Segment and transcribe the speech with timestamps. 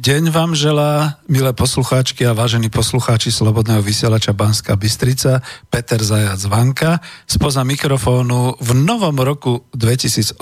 [0.00, 7.04] deň vám želá, milé poslucháčky a vážení poslucháči Slobodného vysielača Banska Bystrica, Peter Zajac Vanka.
[7.28, 10.40] Spoza mikrofónu v novom roku 2018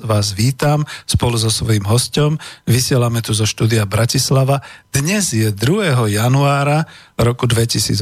[0.00, 2.40] vás vítam spolu so svojím hostom.
[2.64, 4.64] Vysielame tu zo štúdia Bratislava.
[4.88, 6.08] Dnes je 2.
[6.08, 6.88] januára
[7.20, 8.00] roku 2018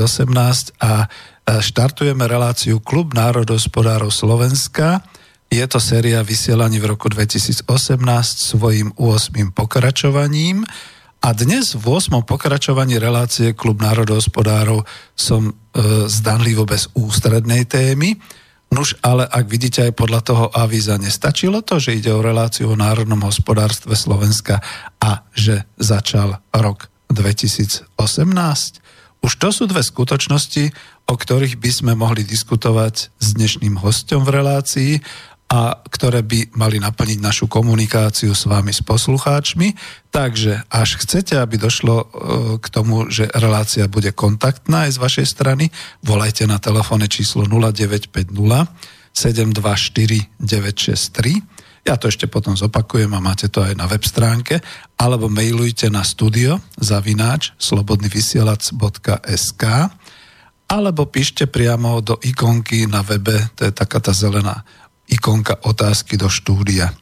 [0.79, 1.11] a
[1.59, 5.03] štartujeme reláciu Klub národospodárov Slovenska.
[5.55, 7.63] Je to séria vysielaní v roku 2018
[8.43, 9.55] svojim 8.
[9.55, 10.67] pokračovaním.
[11.23, 12.27] A dnes v 8.
[12.27, 14.83] pokračovaní relácie Klub národohospodárov
[15.15, 15.53] som e,
[16.11, 18.19] zdanlivo bez ústrednej témy.
[18.75, 22.81] Nuž, ale ak vidíte aj podľa toho avíza, nestačilo to, že ide o reláciu o
[22.81, 24.59] národnom hospodárstve Slovenska
[24.99, 27.95] a že začal rok 2018.
[29.23, 30.75] Už to sú dve skutočnosti,
[31.07, 34.93] o ktorých by sme mohli diskutovať s dnešným hostom v relácii
[35.45, 39.77] a ktoré by mali naplniť našu komunikáciu s vami, s poslucháčmi.
[40.09, 42.07] Takže až chcete, aby došlo e,
[42.59, 45.69] k tomu, že relácia bude kontaktná aj z vašej strany,
[46.01, 48.35] volajte na telefónne číslo 0950
[49.15, 51.55] 724 963.
[51.85, 54.65] Ja to ešte potom zopakujem a máte to aj na web stránke,
[54.97, 59.65] alebo mailujte na studio zavináč slobodnyvysielac.sk
[60.65, 64.65] alebo píšte priamo do ikonky na webe, to je taká tá zelená
[65.09, 66.93] ikonka otázky do štúdia.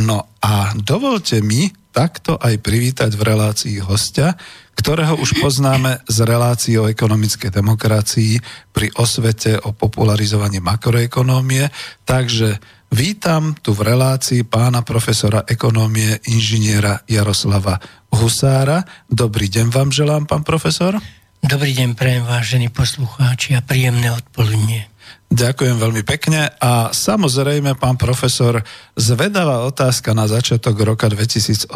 [0.00, 4.38] No a dovolte mi takto aj privítať v relácii hostia,
[4.78, 8.40] ktorého už poznáme z relácií o ekonomickej demokracii
[8.72, 11.68] pri osvete o popularizovaní makroekonómie.
[12.06, 12.56] Takže
[12.94, 17.76] vítam tu v relácii pána profesora ekonómie inžiniera Jaroslava
[18.14, 18.86] Husára.
[19.10, 20.96] Dobrý deň vám želám, pán profesor.
[21.44, 24.88] Dobrý deň, prejem vážení poslucháči a príjemné odpoludnie.
[25.30, 28.66] Ďakujem veľmi pekne a samozrejme, pán profesor,
[28.98, 31.70] zvedavá otázka na začiatok roka 2018.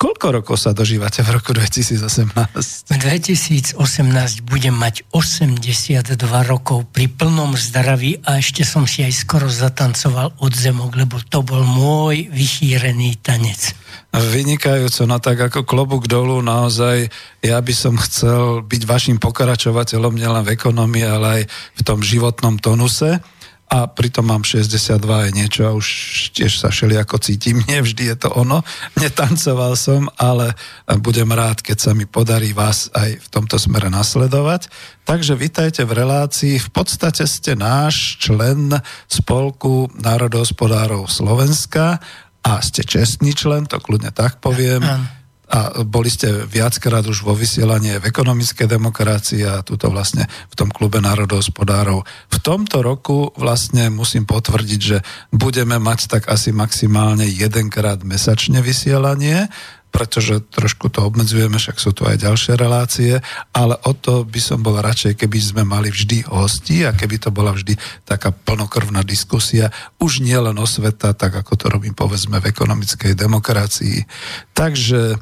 [0.00, 2.32] Koľko rokov sa dožívate v roku 2018?
[2.88, 3.76] V 2018
[4.48, 6.16] budem mať 82
[6.48, 11.44] rokov pri plnom zdraví a ešte som si aj skoro zatancoval od zemok, lebo to
[11.44, 13.76] bol môj vychýrený tanec.
[14.12, 17.08] Vynikajúco, no tak ako klobúk dolu, naozaj
[17.40, 22.60] ja by som chcel byť vašim pokračovateľom nielen v ekonomii, ale aj v tom životnom
[22.62, 23.18] tonuse
[23.72, 25.88] a pritom mám 62 aj niečo a už
[26.36, 28.60] tiež sa ako cítim, nie vždy je to ono.
[29.00, 30.52] Netancoval som, ale
[31.00, 34.68] budem rád, keď sa mi podarí vás aj v tomto smere nasledovať.
[35.08, 36.60] Takže vitajte v relácii.
[36.60, 38.76] V podstate ste náš člen
[39.08, 41.96] spolku národohospodárov Slovenska
[42.44, 44.84] a ste čestný člen, to kľudne tak poviem.
[45.52, 50.72] A boli ste viackrát už vo vysielaní v ekonomickej demokracii a tuto vlastne v tom
[50.72, 52.08] klube národohospodárov.
[52.32, 59.52] V tomto roku vlastne musím potvrdiť, že budeme mať tak asi maximálne jedenkrát mesačne vysielanie
[59.92, 63.20] pretože trošku to obmedzujeme, však sú tu aj ďalšie relácie,
[63.52, 67.28] ale o to by som bol radšej, keby sme mali vždy hosti a keby to
[67.28, 67.76] bola vždy
[68.08, 69.68] taká plnokrvná diskusia,
[70.00, 74.08] už nie len o sveta, tak ako to robím povedzme v ekonomickej demokracii.
[74.56, 75.20] Takže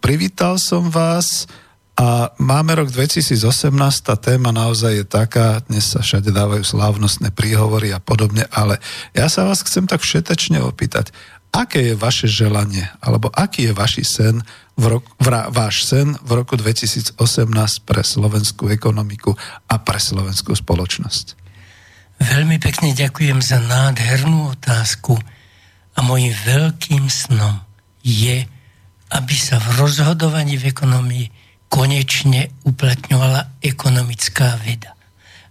[0.00, 1.46] privítal som vás
[1.94, 3.70] a máme rok 2018,
[4.02, 8.82] tá téma naozaj je taká, dnes sa všade dávajú slávnostné príhovory a podobne, ale
[9.14, 11.14] ja sa vás chcem tak všetečne opýtať,
[11.54, 14.42] aké je vaše želanie, alebo aký je vaši sen
[14.74, 17.14] v rok, v, váš sen v roku 2018
[17.86, 19.38] pre slovenskú ekonomiku
[19.70, 21.38] a pre slovenskú spoločnosť?
[22.18, 25.14] Veľmi pekne ďakujem za nádhernú otázku.
[25.94, 27.62] A môjim veľkým snom
[28.02, 28.50] je,
[29.12, 31.26] aby sa v rozhodovaní v ekonomii
[31.68, 34.94] konečne uplatňovala ekonomická veda.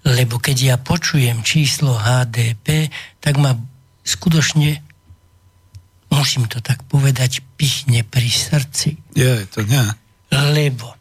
[0.04, 2.92] Lebo keď ja počujem číslo HDP,
[3.24, 3.56] tak ma
[4.04, 4.84] skutočne,
[6.12, 9.00] musím to tak povedať, pichne pri srdci.
[9.16, 9.84] Je, to nie.
[10.32, 10.96] Lebo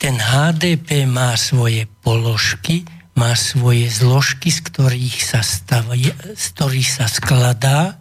[0.00, 2.82] ten HDP má svoje položky,
[3.14, 8.00] má svoje zložky, z ktorých sa, stavie, z ktorých sa skladá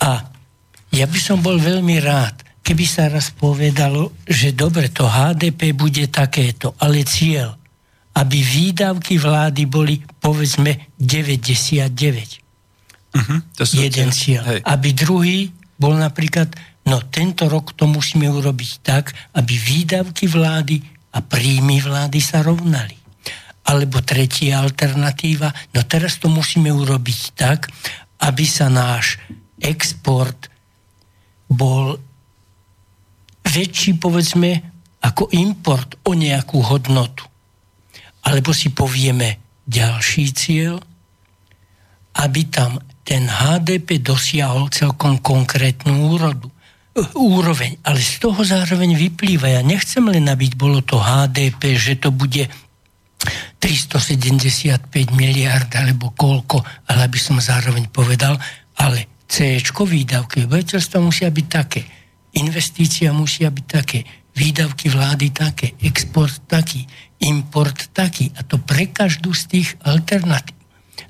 [0.00, 0.10] a
[0.90, 6.06] ja by som bol veľmi rád, keby sa raz povedalo, že dobre, to HDP bude
[6.12, 7.56] takéto, ale cieľ,
[8.16, 11.90] aby výdavky vlády boli povedzme 99.
[13.10, 14.42] Uh-huh, mhm, to Jeden cieľ.
[14.46, 14.60] Hej.
[14.66, 15.38] Aby druhý
[15.80, 16.52] bol napríklad,
[16.86, 20.78] no tento rok to musíme urobiť tak, aby výdavky vlády
[21.16, 22.94] a príjmy vlády sa rovnali.
[23.66, 27.70] Alebo tretia alternatíva, no teraz to musíme urobiť tak,
[28.20, 29.16] aby sa náš
[29.62, 30.50] export
[31.50, 31.98] bol
[33.44, 34.60] väčší, povedzme,
[35.00, 37.24] ako import o nejakú hodnotu.
[38.26, 40.76] Alebo si povieme ďalší cieľ,
[42.20, 47.80] aby tam ten HDP dosiahol celkom konkrétnu úrodu, uh, úroveň.
[47.86, 52.44] Ale z toho zároveň vyplýva, ja nechcem len, aby bolo to HDP, že to bude
[53.60, 58.36] 375 miliard alebo koľko, ale aby som zároveň povedal,
[58.80, 61.86] ale C, výdavky obyvateľstva musia byť také,
[62.36, 66.86] investícia musia byť také, výdavky vlády také, export taký,
[67.26, 68.30] import taký.
[68.38, 70.56] A to pre každú z tých alternatív.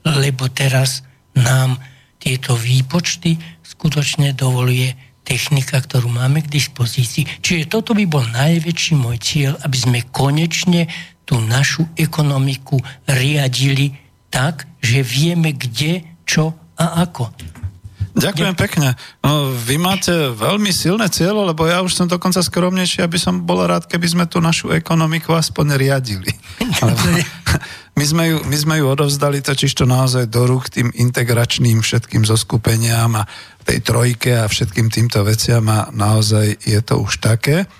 [0.06, 1.04] Lebo teraz
[1.36, 1.76] nám
[2.20, 4.92] tieto výpočty skutočne dovoluje
[5.24, 7.38] technika, ktorú máme k dispozícii.
[7.40, 10.90] Čiže toto by bol najväčší môj cieľ, aby sme konečne
[11.22, 13.94] tú našu ekonomiku riadili
[14.32, 17.30] tak, že vieme kde, čo a ako.
[18.10, 18.98] Ďakujem pekne.
[19.22, 23.62] No, vy máte veľmi silné cieľo, lebo ja už som dokonca skromnejší, aby som bol
[23.62, 26.30] rád, keby sme tú našu ekonomiku aspoň riadili.
[27.98, 32.26] my, sme ju, my sme ju odovzdali totiž to naozaj do rúk tým integračným všetkým
[32.26, 33.26] zoskupeniam a
[33.62, 37.70] tej trojke a všetkým týmto veciam a naozaj je to už také.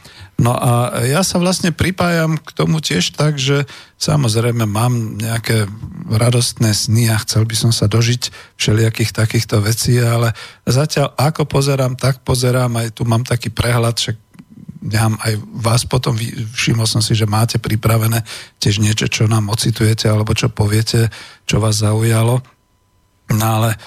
[0.41, 3.69] No a ja sa vlastne pripájam k tomu tiež tak, že
[4.01, 5.69] samozrejme mám nejaké
[6.09, 10.33] radostné sny a chcel by som sa dožiť všelijakých takýchto vecí, ale
[10.65, 14.17] zatiaľ ako pozerám, tak pozerám, aj tu mám taký prehľad, však
[14.81, 16.17] nechám aj vás potom,
[16.57, 18.25] všimol som si, že máte pripravené
[18.65, 21.13] tiež niečo, čo nám ocitujete alebo čo poviete,
[21.45, 22.41] čo vás zaujalo.
[23.31, 23.79] No ale e,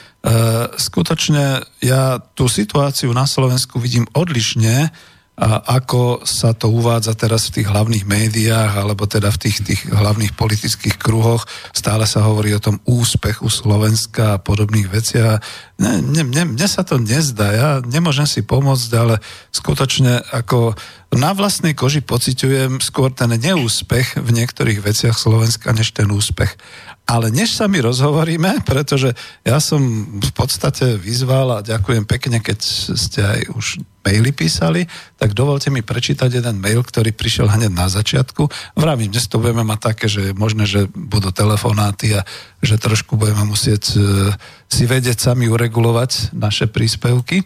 [0.77, 4.93] skutočne ja tú situáciu na Slovensku vidím odlišne,
[5.33, 9.81] a ako sa to uvádza teraz v tých hlavných médiách, alebo teda v tých, tých
[9.89, 11.49] hlavných politických kruhoch.
[11.73, 15.41] Stále sa hovorí o tom úspechu Slovenska a podobných veciach.
[15.81, 19.17] Ne, ne, ne, mne sa to nezdá, ja nemôžem si pomôcť, ale
[19.49, 20.77] skutočne ako
[21.17, 26.57] na vlastnej koži pociťujem skôr ten neúspech v niektorých veciach Slovenska, než ten úspech.
[27.03, 29.11] Ale než sa my rozhovoríme, pretože
[29.43, 29.83] ja som
[30.23, 32.59] v podstate vyzval a ďakujem pekne, keď
[32.95, 34.87] ste aj už maily písali,
[35.19, 38.47] tak dovolte mi prečítať jeden mail, ktorý prišiel hneď na začiatku.
[38.79, 42.23] Vravím, dnes to budeme mať také, že je že budú telefonáty a
[42.63, 44.31] že trošku budeme musieť e,
[44.71, 47.43] si vedieť sami uregulovať naše príspevky.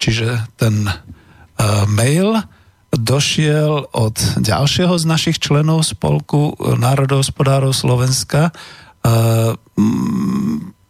[0.00, 2.40] Čiže ten uh, mail
[2.88, 8.50] došiel od ďalšieho z našich členov spolku národohospodárov Slovenska,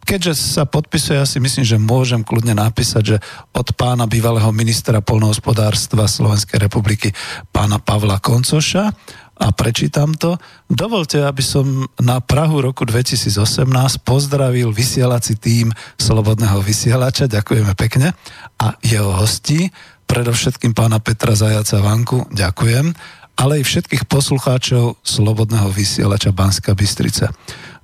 [0.04, 3.16] keďže sa podpisuje, ja si myslím, že môžem kľudne napísať, že
[3.54, 7.14] od pána bývalého ministra polnohospodárstva Slovenskej republiky,
[7.54, 8.90] pána Pavla Koncoša,
[9.40, 10.36] a prečítam to.
[10.68, 13.64] Dovolte, aby som na Prahu roku 2018
[14.04, 18.12] pozdravil vysielací tým Slobodného vysielača, ďakujeme pekne,
[18.60, 19.72] a jeho hostí,
[20.04, 22.92] predovšetkým pána Petra Zajaca Vanku, ďakujem,
[23.40, 27.32] ale aj všetkých poslucháčov Slobodného vysielača Banska Bystrica.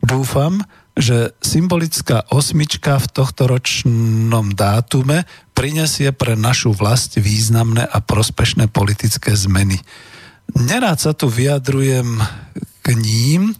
[0.05, 0.65] Dúfam,
[0.97, 9.37] že symbolická osmička v tohto ročnom dátume prinesie pre našu vlast významné a prospešné politické
[9.37, 9.77] zmeny.
[10.57, 12.17] Nerád sa tu vyjadrujem
[12.81, 13.53] k ním,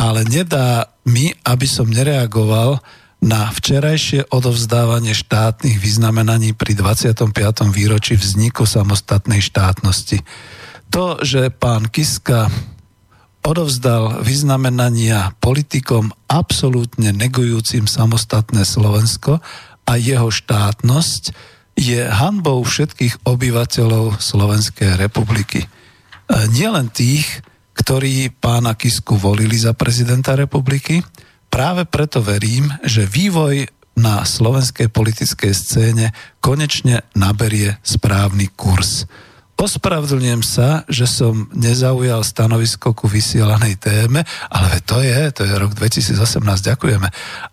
[0.00, 2.80] ale nedá mi, aby som nereagoval
[3.20, 7.28] na včerajšie odovzdávanie štátnych vyznamenaní pri 25.
[7.68, 10.24] výročí vzniku samostatnej štátnosti.
[10.88, 12.48] To, že pán Kiska
[13.40, 19.40] odovzdal vyznamenania politikom absolútne negujúcim samostatné Slovensko
[19.88, 21.32] a jeho štátnosť
[21.80, 25.64] je hanbou všetkých obyvateľov Slovenskej republiky.
[25.64, 25.68] E,
[26.52, 27.40] nielen tých,
[27.72, 31.00] ktorí pána Kisku volili za prezidenta republiky,
[31.48, 33.64] práve preto verím, že vývoj
[33.96, 36.06] na slovenskej politickej scéne
[36.38, 39.08] konečne naberie správny kurz.
[39.60, 45.76] Ospravedlňujem sa, že som nezaujal stanovisko ku vysielanej téme, ale to je, to je rok
[45.76, 47.08] 2018, ďakujeme.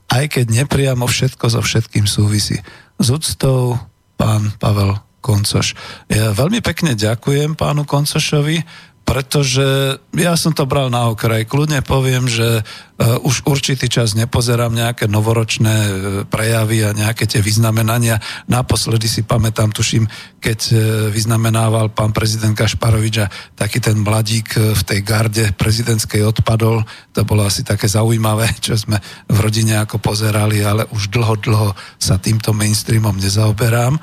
[0.08, 2.64] Aj keď nepriamo všetko so všetkým súvisí.
[2.96, 3.76] S úctou
[4.16, 5.76] pán Pavel Koncoš.
[6.08, 8.64] Ja veľmi pekne ďakujem pánu Koncošovi
[9.08, 11.48] pretože ja som to bral na okraj.
[11.48, 15.92] Kľudne poviem, že uh, už určitý čas nepozerám nejaké novoročné uh,
[16.28, 18.20] prejavy a nejaké tie vyznamenania.
[18.52, 20.12] Naposledy si pamätám, tuším,
[20.44, 26.84] keď uh, vyznamenával pán prezident Kašparovič a taký ten mladík v tej garde prezidentskej odpadol.
[27.16, 29.00] To bolo asi také zaujímavé, čo sme
[29.32, 33.96] v rodine ako pozerali, ale už dlho, dlho sa týmto mainstreamom nezaoberám.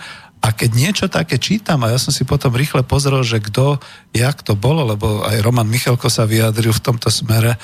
[0.45, 3.81] A keď niečo také čítam, a ja som si potom rýchle pozrel, že kto,
[4.13, 7.57] jak to bolo, lebo aj Roman Michalko sa vyjadril v tomto smere,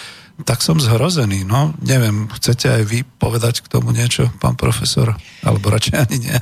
[0.49, 1.45] tak som zhrozený.
[1.45, 5.13] No, neviem, chcete aj vy povedať k tomu niečo, pán profesor?
[5.45, 6.39] Alebo radšej ani nie?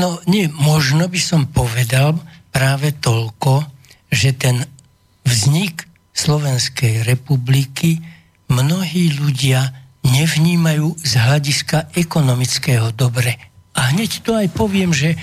[0.00, 2.16] No, nie, možno by som povedal
[2.48, 3.68] práve toľko,
[4.08, 4.64] že ten
[5.28, 5.84] vznik
[6.16, 8.00] Slovenskej republiky
[8.48, 9.76] mnohí ľudia
[10.08, 13.36] nevnímajú z hľadiska ekonomického dobre.
[13.76, 15.16] A hneď to aj poviem, že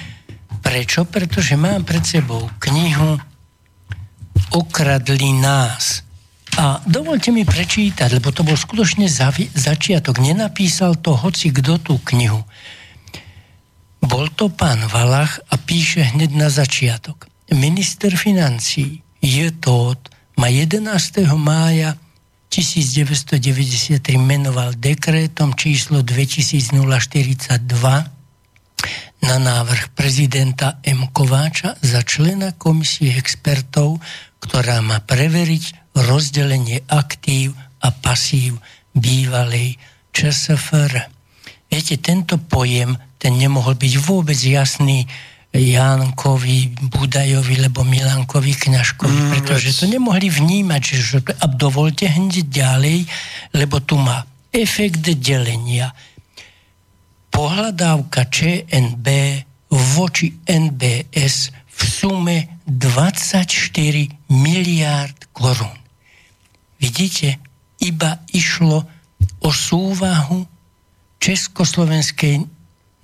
[0.70, 1.02] Prečo?
[1.10, 3.18] Pretože mám pred sebou knihu
[4.54, 6.06] Okradli nás.
[6.62, 10.22] A dovolte mi prečítať, lebo to bol skutočne zavi- začiatok.
[10.22, 12.46] Nenapísal to hoci kto tú knihu.
[13.98, 17.26] Bol to pán Valach a píše hneď na začiatok.
[17.50, 19.98] Minister financí je to
[20.38, 20.86] ma 11.
[21.34, 21.98] mája
[22.54, 28.22] 1993 menoval dekrétom číslo 2042
[29.20, 31.12] na návrh prezidenta M.
[31.12, 34.00] Kováča za člena komisie expertov,
[34.40, 38.60] ktorá má preveriť rozdelenie aktív a pasív
[38.96, 39.76] bývalej
[40.16, 41.12] ČSFR.
[41.70, 45.06] Viete, tento pojem, ten nemohol byť vôbec jasný
[45.50, 50.84] Jánkovi, Budajovi, lebo Milankovi, Kňažkovi, mm, pretože to nemohli vnímať.
[50.94, 53.10] Že, a dovolte hneď ďalej,
[53.58, 54.22] lebo tu má
[54.54, 55.90] efekt delenia,
[57.40, 59.08] pohľadávka ČNB
[59.96, 63.48] voči NBS v sume 24
[64.28, 65.80] miliárd korún.
[66.84, 67.40] Vidíte,
[67.80, 68.84] iba išlo
[69.40, 70.44] o súvahu
[71.24, 72.44] Československej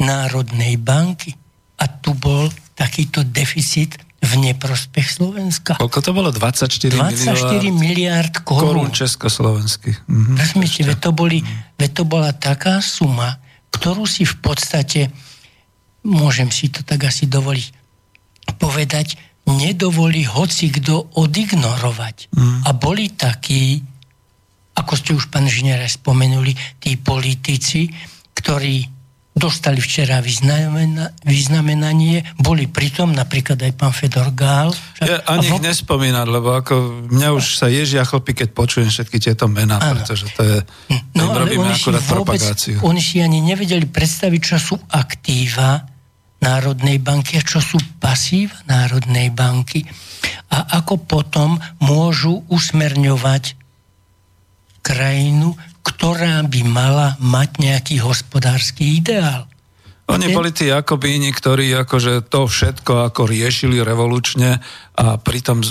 [0.04, 1.32] národnej banky
[1.80, 5.80] a tu bol takýto deficit v neprospech Slovenska.
[5.80, 6.28] Koľko to bolo?
[6.36, 8.84] 24, 24 miliárd korún.
[8.84, 10.04] Korún československých.
[10.12, 10.34] Mhm.
[10.36, 11.40] Rozumíte, to, boli,
[11.80, 13.45] to bola taká suma,
[13.76, 15.12] ktorú si v podstate,
[16.08, 17.84] môžem si to tak asi dovoliť
[18.56, 22.32] povedať, nedovolí hoci kto odignorovať.
[22.32, 22.60] Mm.
[22.66, 23.84] A boli takí,
[24.80, 27.92] ako ste už pán Žinera spomenuli, tí politici,
[28.34, 28.95] ktorí
[29.36, 34.72] dostali včera vyznamena, vyznamenanie, boli pritom napríklad aj pán Fedor Gál.
[35.04, 39.52] Ja ani ich nespomínať, lebo ako mňa už sa ježia chlpy, keď počujem všetky tieto
[39.52, 40.00] mená, ano.
[40.00, 40.58] pretože to je,
[41.20, 42.80] no, ale robíme akurát vôbec, propagáciu.
[42.88, 45.84] Oni si ani nevedeli predstaviť, čo sú aktíva
[46.40, 49.84] Národnej banky a čo sú pasíva Národnej banky
[50.56, 53.60] a ako potom môžu usmerňovať
[54.86, 59.46] krajinu ktorá by mala mať nejaký hospodársky ideál.
[60.06, 64.62] Oni boli tí akobíni, ktorí akože to všetko ako riešili revolučne
[64.94, 65.66] a pritom,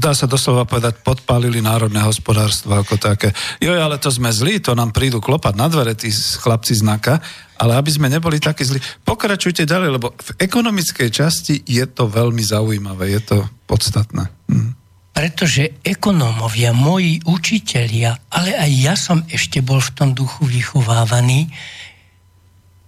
[0.00, 3.28] dá sa doslova povedať, podpálili národné hospodárstvo ako také.
[3.60, 7.20] Jo, ale to sme zlí, to nám prídu klopať na dvere tí chlapci znaka,
[7.60, 8.80] ale aby sme neboli takí zlí.
[9.04, 13.38] Pokračujte ďalej, lebo v ekonomickej časti je to veľmi zaujímavé, je to
[13.68, 14.32] podstatné.
[14.48, 14.87] Hm
[15.18, 21.50] pretože ekonómovia, moji učitelia, ale aj ja som ešte bol v tom duchu vychovávaný,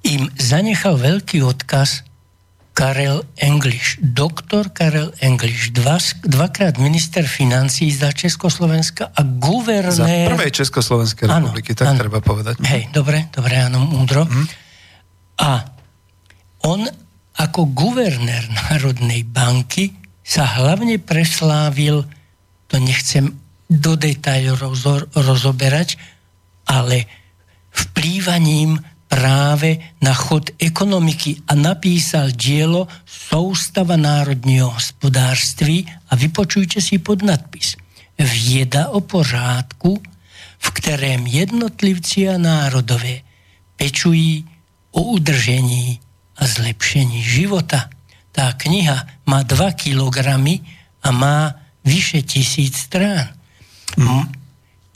[0.06, 2.06] im zanechal veľký odkaz
[2.70, 10.30] Karel English, doktor Karel English, dva, dvakrát minister financí za Československa a guvernér...
[10.30, 12.06] Za prvej Československej republiky, tak ano.
[12.06, 12.62] treba povedať.
[12.62, 14.22] Hej, dobre, dobre, áno, múdro.
[14.30, 14.46] Mm.
[15.42, 15.66] A
[16.62, 16.86] on
[17.42, 22.06] ako guvernér Národnej banky sa hlavne preslávil
[22.70, 23.34] to nechcem
[23.66, 24.78] do detajlov
[25.14, 25.98] rozoberať,
[26.70, 27.06] ale
[27.70, 28.78] vplývaním
[29.10, 37.74] práve na chod ekonomiky a napísal dielo Soustava národního hospodárství a vypočujte si pod nadpis.
[38.18, 40.02] Vieda o pořádku,
[40.58, 43.26] v kterém jednotlivci a národové
[43.76, 44.46] pečují
[44.90, 46.00] o udržení
[46.36, 47.90] a zlepšení života.
[48.30, 50.62] Tá kniha má 2 kilogramy
[51.02, 53.36] a má vyše tisíc strán.
[53.96, 54.28] Mm.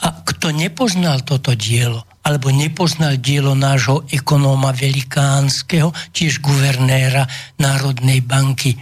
[0.05, 7.29] A kto nepoznal toto dielo alebo nepoznal dielo nášho ekonóma velikánskeho, tiež guvernéra
[7.61, 8.81] Národnej banky,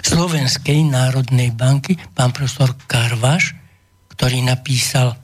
[0.00, 3.52] Slovenskej národnej banky, pán profesor Karvaš,
[4.16, 5.20] ktorý napísal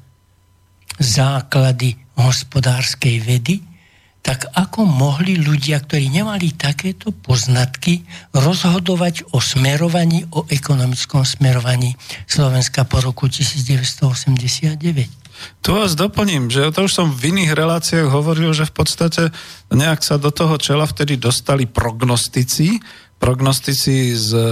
[1.01, 3.65] základy hospodárskej vedy,
[4.25, 11.93] tak ako mohli ľudia, ktorí nemali takéto poznatky, rozhodovať o smerovaní, o ekonomickom smerovaní
[12.25, 15.61] Slovenska po roku 1989?
[15.61, 19.23] Tu vás doplním, že to už som v iných reláciách hovoril, že v podstate
[19.69, 22.81] nejak sa do toho čela vtedy dostali prognostici,
[23.25, 24.45] prognostici z e,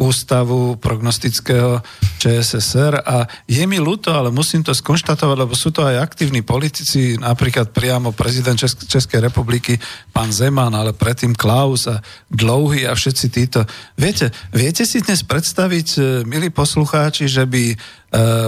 [0.00, 1.84] ústavu prognostického
[2.16, 7.20] ČSSR a je mi ľúto, ale musím to skonštatovať, lebo sú to aj aktívni politici,
[7.20, 9.76] napríklad priamo prezident Česk- Českej republiky,
[10.08, 12.00] pán Zeman, ale predtým Klaus a
[12.32, 13.68] Dlouhy a všetci títo.
[14.00, 17.76] Viete, viete si dnes predstaviť, e, milí poslucháči, že by e,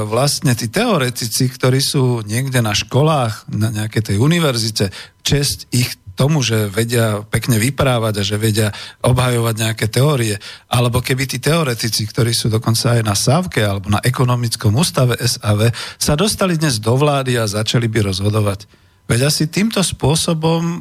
[0.09, 4.89] vlastne tí teoretici, ktorí sú niekde na školách, na nejakej tej univerzite,
[5.21, 8.75] čest ich tomu, že vedia pekne vyprávať a že vedia
[9.07, 10.35] obhajovať nejaké teórie,
[10.67, 15.71] alebo keby tí teoretici, ktorí sú dokonca aj na SAVke alebo na ekonomickom ústave SAV,
[15.95, 20.77] sa dostali dnes do vlády a začali by rozhodovať Veď asi týmto spôsobom e,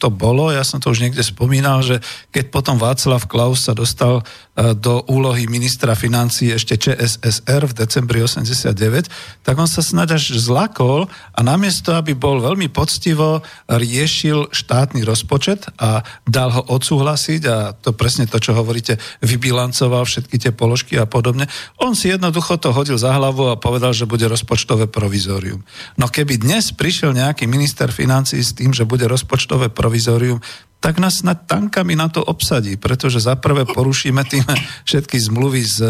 [0.00, 2.00] to bolo, ja som to už niekde spomínal, že
[2.32, 4.24] keď potom Václav Klaus sa dostal
[4.56, 9.12] e, do úlohy ministra financí ešte ČSSR v decembri 89,
[9.44, 11.04] tak on sa snad až zlakol
[11.36, 17.92] a namiesto, aby bol veľmi poctivo riešil štátny rozpočet a dal ho odsúhlasiť a to
[17.92, 21.44] presne to, čo hovoríte, vybilancoval všetky tie položky a podobne,
[21.76, 25.60] on si jednoducho to hodil za hlavu a povedal, že bude rozpočtové provizórium.
[26.00, 30.38] No keby dnes prišiel nejaký minister minister financí s tým, že bude rozpočtové provizorium,
[30.78, 34.46] tak nás nad tankami na to obsadí, pretože za prvé porušíme tým
[34.86, 35.82] všetky zmluvy s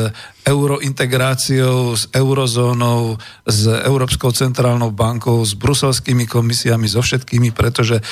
[0.49, 8.03] eurointegráciou, s eurozónou, s Európskou centrálnou bankou, s bruselskými komisiami, so všetkými, pretože e,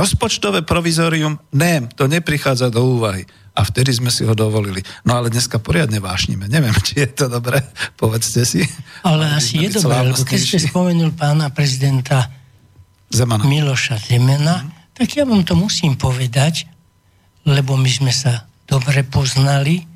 [0.00, 3.28] rozpočtové provizorium, ne, to neprichádza do úvahy.
[3.52, 4.80] A vtedy sme si ho dovolili.
[5.04, 6.48] No ale dneska poriadne vášnime.
[6.48, 7.60] Neviem, či je to dobré,
[8.00, 8.64] povedzte si.
[9.04, 12.43] Ale asi je dobré, lebo keď ste spomenul pána prezidenta
[13.14, 13.46] Zemana.
[13.46, 14.98] Miloša Zemana, mm.
[14.98, 16.66] tak ja vám to musím povedať,
[17.46, 19.86] lebo my sme sa dobre poznali,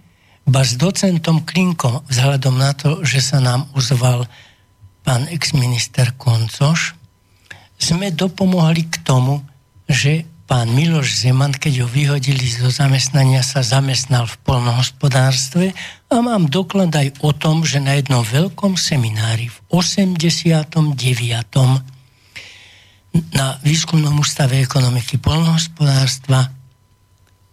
[0.49, 4.31] ba s docentom Klinkom, vzhľadom na to, že sa nám ozval
[5.03, 6.95] pán exminister Koncoš,
[7.79, 9.43] sme dopomohli k tomu,
[9.85, 15.77] že pán Miloš Zeman, keď ho vyhodili zo zamestnania, sa zamestnal v polnohospodárstve
[16.09, 20.97] a mám doklad aj o tom, že na jednom veľkom seminári v 89
[23.33, 26.53] na výskumnom ústave ekonomiky polnohospodárstva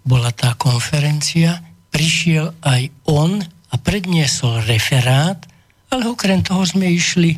[0.05, 5.41] bola tá konferencia, prišiel aj on a predniesol referát,
[5.89, 7.33] ale okrem toho sme išli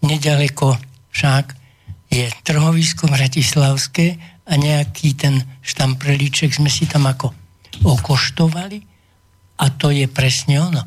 [0.00, 0.78] nedaleko
[1.12, 1.44] však
[2.12, 4.16] je trhovisko Bratislavské
[4.48, 7.32] a nejaký ten štamprelíček sme si tam ako
[7.84, 8.78] okoštovali
[9.60, 10.82] a to je presne ono.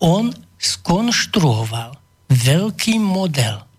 [0.00, 1.96] On skonštruoval
[2.30, 3.69] veľký model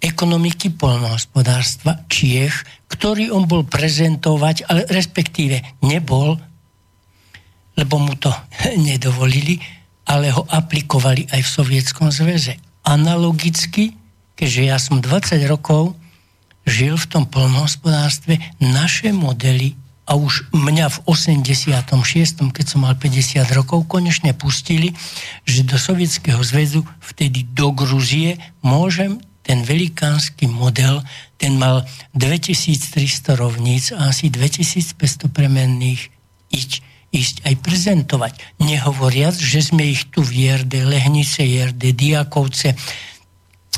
[0.00, 6.40] ekonomiky polnohospodárstva Čiech, ktorý on bol prezentovať, ale respektíve nebol,
[7.76, 8.32] lebo mu to
[8.88, 9.60] nedovolili,
[10.08, 12.58] ale ho aplikovali aj v Sovietskom zväze.
[12.82, 13.94] Analogicky,
[14.34, 15.94] keďže ja som 20 rokov
[16.64, 19.76] žil v tom polnohospodárstve, naše modely
[20.10, 24.90] a už mňa v 86., keď som mal 50 rokov, konečne pustili,
[25.46, 31.02] že do Sovietskeho zväzu, vtedy do Gruzie, môžem ten velikánsky model,
[31.34, 31.82] ten mal
[32.14, 36.06] 2300 rovníc a asi 2500 premenných
[36.54, 36.72] ísť,
[37.10, 38.32] ísť aj prezentovať.
[38.62, 42.78] Nehovoriac, že sme ich tu v Jerde, Lehnice, Jerde, Diakovce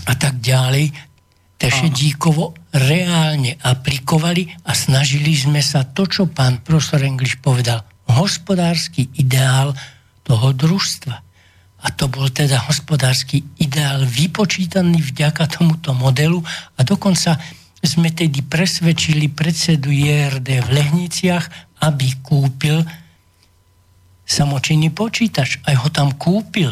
[0.05, 0.93] a tak ďalej,
[1.57, 7.81] Tešedíkovo reálne aplikovali a snažili sme sa to, čo pán profesor Engliš povedal,
[8.13, 9.73] hospodársky ideál
[10.21, 11.32] toho družstva
[11.83, 16.38] a to bol teda hospodársky ideál vypočítaný vďaka tomuto modelu
[16.79, 17.38] a dokonca
[17.83, 21.45] sme tedy presvedčili predsedu JRD v Lehniciach,
[21.83, 22.87] aby kúpil
[24.23, 25.59] samočinný počítač.
[25.66, 26.71] Aj ho tam kúpil.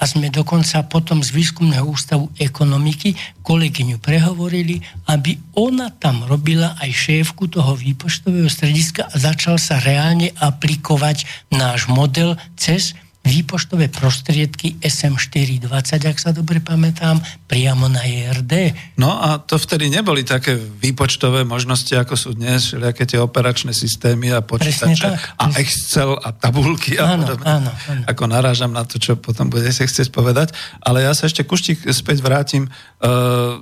[0.00, 3.12] A sme dokonca potom z Výskumného ústavu ekonomiky
[3.44, 4.80] kolegyňu prehovorili,
[5.12, 11.92] aby ona tam robila aj šéfku toho výpočtového strediska a začal sa reálne aplikovať náš
[11.92, 18.72] model cez výpočtové prostriedky SM420, ak sa dobre pamätám, priamo na ERD.
[18.96, 24.32] No a to vtedy neboli také výpočtové možnosti, ako sú dnes, všelijaké tie operačné systémy
[24.32, 27.44] a počítače a Excel a tabulky a áno, podobne.
[27.44, 28.02] Áno, áno.
[28.08, 30.56] Ako narážam na to, čo potom budete chcieť povedať.
[30.80, 32.72] Ale ja sa ešte kuštík späť vrátim.
[33.04, 33.60] Uh,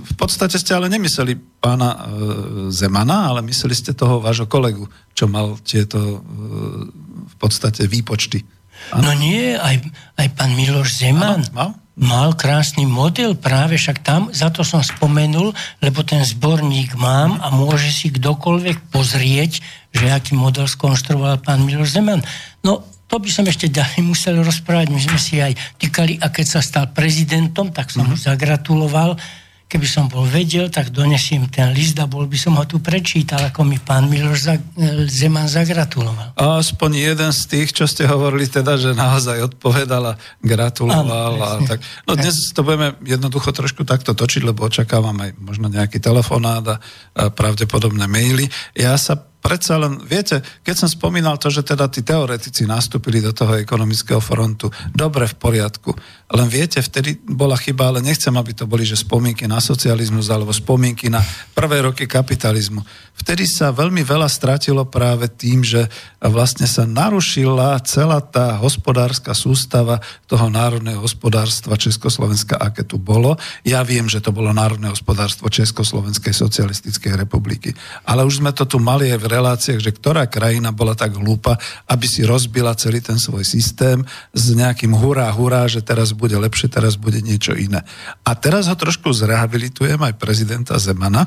[0.00, 1.98] v podstate ste ale nemysleli pána e,
[2.72, 6.18] Zemana, ale mysleli ste toho vášho kolegu, čo mal tieto e,
[7.28, 8.44] v podstate výpočty.
[8.90, 9.10] Ano?
[9.10, 9.84] No nie, aj,
[10.18, 11.70] aj pán Miloš Zeman ano, mal?
[12.00, 15.52] mal krásny model, práve však tam, za to som spomenul,
[15.84, 19.60] lebo ten zborník mám a môže si kdokoľvek pozrieť,
[19.92, 22.24] že aký model skonštruoval pán Miloš Zeman.
[22.64, 24.94] No, to by som ešte ďalej musel rozprávať.
[24.94, 28.14] My sme si aj týkali, a keď sa stal prezidentom, tak som mm-hmm.
[28.14, 29.10] mu zagratuloval
[29.70, 33.38] keby som bol vedel, tak donesiem ten list a bol by som ho tu prečítal,
[33.54, 34.58] ako mi pán Miloš
[35.06, 36.34] Zeman zagratuloval.
[36.34, 41.38] A aspoň jeden z tých, čo ste hovorili teda, že naozaj odpovedal a gratuloval.
[41.38, 41.78] Áno, a tak.
[42.02, 46.76] No dnes to budeme jednoducho trošku takto točiť, lebo očakávam aj možno nejaký telefonát a
[47.30, 48.50] pravdepodobné maily.
[48.74, 53.32] Ja sa predsa len, viete, keď som spomínal to, že teda tí teoretici nastúpili do
[53.32, 55.96] toho ekonomického frontu, dobre, v poriadku.
[56.30, 60.54] Len viete, vtedy bola chyba, ale nechcem, aby to boli, že spomienky na socializmus alebo
[60.54, 61.18] spomienky na
[61.58, 62.86] prvé roky kapitalizmu.
[63.18, 65.90] Vtedy sa veľmi veľa stratilo práve tým, že
[66.22, 69.98] vlastne sa narušila celá tá hospodárska sústava
[70.30, 73.34] toho národného hospodárstva Československa, aké tu bolo.
[73.66, 77.74] Ja viem, že to bolo národné hospodárstvo Československej socialistickej republiky.
[78.06, 81.58] Ale už sme to tu mali aj v reláciách, že ktorá krajina bola tak hlúpa,
[81.90, 86.68] aby si rozbila celý ten svoj systém s nejakým hurá, hurá, že teraz bude lepšie,
[86.68, 87.80] teraz bude niečo iné.
[88.28, 91.24] A teraz ho trošku zrehabilitujem aj prezidenta Zemana,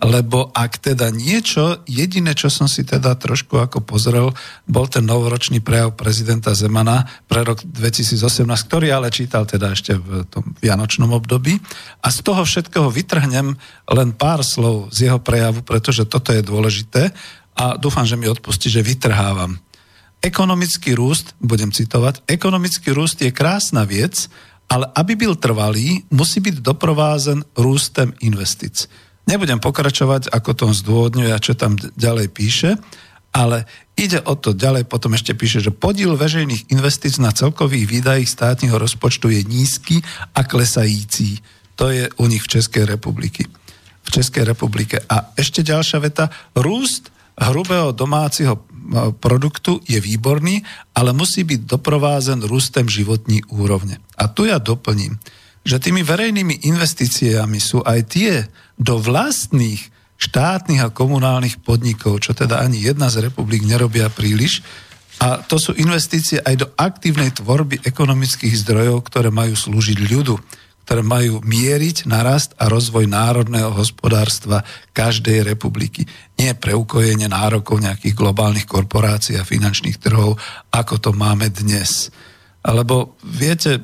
[0.00, 4.32] lebo ak teda niečo, jediné, čo som si teda trošku ako pozrel,
[4.64, 10.24] bol ten novoročný prejav prezidenta Zemana pre rok 2018, ktorý ale čítal teda ešte v
[10.24, 11.60] tom vianočnom období.
[12.00, 13.60] A z toho všetkého vytrhnem
[13.92, 17.12] len pár slov z jeho prejavu, pretože toto je dôležité
[17.60, 19.60] a dúfam, že mi odpustí, že vytrhávam.
[20.20, 24.28] Ekonomický rúst, budem citovať, ekonomický rúst je krásna vec,
[24.68, 28.86] ale aby byl trvalý, musí byť doprovázen rústem investic.
[29.24, 32.76] Nebudem pokračovať, ako to zdôvodňuje a čo tam ďalej píše,
[33.30, 38.28] ale ide o to ďalej, potom ešte píše, že podiel veřejných investíc na celkových výdajích
[38.28, 39.96] státneho rozpočtu je nízky
[40.34, 41.40] a klesající.
[41.78, 43.46] To je u nich v Českej republiky.
[44.02, 44.98] V Českej republike.
[45.06, 46.28] A ešte ďalšia veta.
[46.52, 47.08] Rúst
[47.40, 48.60] hrubého domáceho e,
[49.20, 50.64] produktu je výborný,
[50.96, 54.00] ale musí byť doprovázen rústem životní úrovne.
[54.16, 55.20] A tu ja doplním,
[55.62, 58.32] že tými verejnými investíciami sú aj tie
[58.80, 64.60] do vlastných štátnych a komunálnych podnikov, čo teda ani jedna z republik nerobia príliš.
[65.20, 70.36] A to sú investície aj do aktívnej tvorby ekonomických zdrojov, ktoré majú slúžiť ľudu,
[70.90, 76.02] ktoré majú mieriť na rast a rozvoj národného hospodárstva každej republiky.
[76.34, 80.34] Nie pre ukojenie nárokov nejakých globálnych korporácií a finančných trhov,
[80.74, 82.10] ako to máme dnes.
[82.66, 83.78] Alebo viete,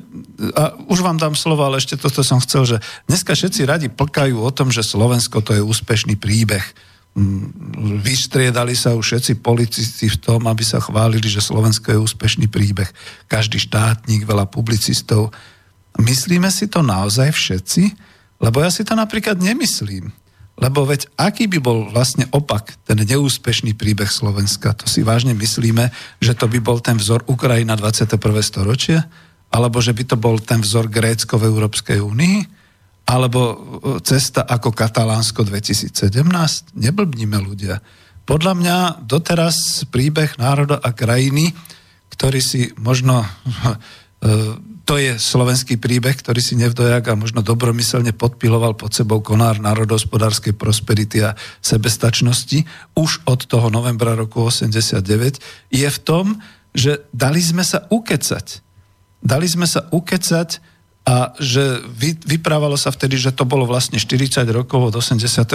[0.51, 4.43] a už vám dám slovo, ale ešte toto som chcel, že dneska všetci radi plkajú
[4.43, 6.67] o tom, že Slovensko to je úspešný príbeh.
[7.15, 12.51] Mm, vystriedali sa už všetci politici v tom, aby sa chválili, že Slovensko je úspešný
[12.51, 12.91] príbeh.
[13.31, 15.31] Každý štátnik, veľa publicistov.
[15.97, 17.83] Myslíme si to naozaj všetci?
[18.37, 20.13] Lebo ja si to napríklad nemyslím.
[20.57, 24.73] Lebo veď aký by bol vlastne opak, ten neúspešný príbeh Slovenska?
[24.73, 28.17] To si vážne myslíme, že to by bol ten vzor Ukrajina 21.
[28.41, 28.97] storočie?
[29.53, 32.37] Alebo že by to bol ten vzor Grécko v Európskej únii?
[33.05, 33.55] Alebo e,
[34.01, 36.73] cesta ako Katalánsko 2017?
[36.73, 37.77] Neblbníme ľudia.
[38.27, 41.53] Podľa mňa doteraz príbeh národa a krajiny,
[42.11, 43.27] ktorý si možno e,
[44.87, 50.55] to je slovenský príbeh, ktorý si nevdojak a možno dobromyselne podpiloval pod sebou konár národohospodárskej
[50.55, 52.63] prosperity a sebestačnosti
[52.95, 55.43] už od toho novembra roku 89,
[55.75, 56.39] je v tom,
[56.71, 58.63] že dali sme sa ukecať.
[59.19, 60.63] Dali sme sa ukecať
[61.07, 65.47] a že vy, vyprávalo sa vtedy, že to bolo vlastne 40 rokov od 89.,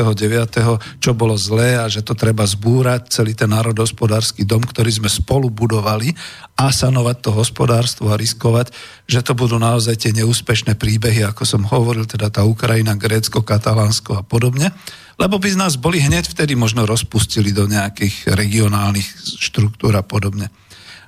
[0.96, 5.52] čo bolo zlé a že to treba zbúrať, celý ten národohospodársky dom, ktorý sme spolu
[5.52, 6.16] budovali
[6.56, 8.72] a sanovať to hospodárstvo a riskovať,
[9.04, 14.16] že to budú naozaj tie neúspešné príbehy, ako som hovoril, teda tá Ukrajina, Grécko, Katalánsko
[14.16, 14.72] a podobne,
[15.20, 20.48] lebo by z nás boli hneď vtedy možno rozpustili do nejakých regionálnych štruktúr a podobne.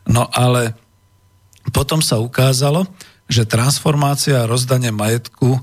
[0.04, 0.76] No ale
[1.72, 2.84] potom sa ukázalo,
[3.28, 5.60] že transformácia a rozdanie majetku e,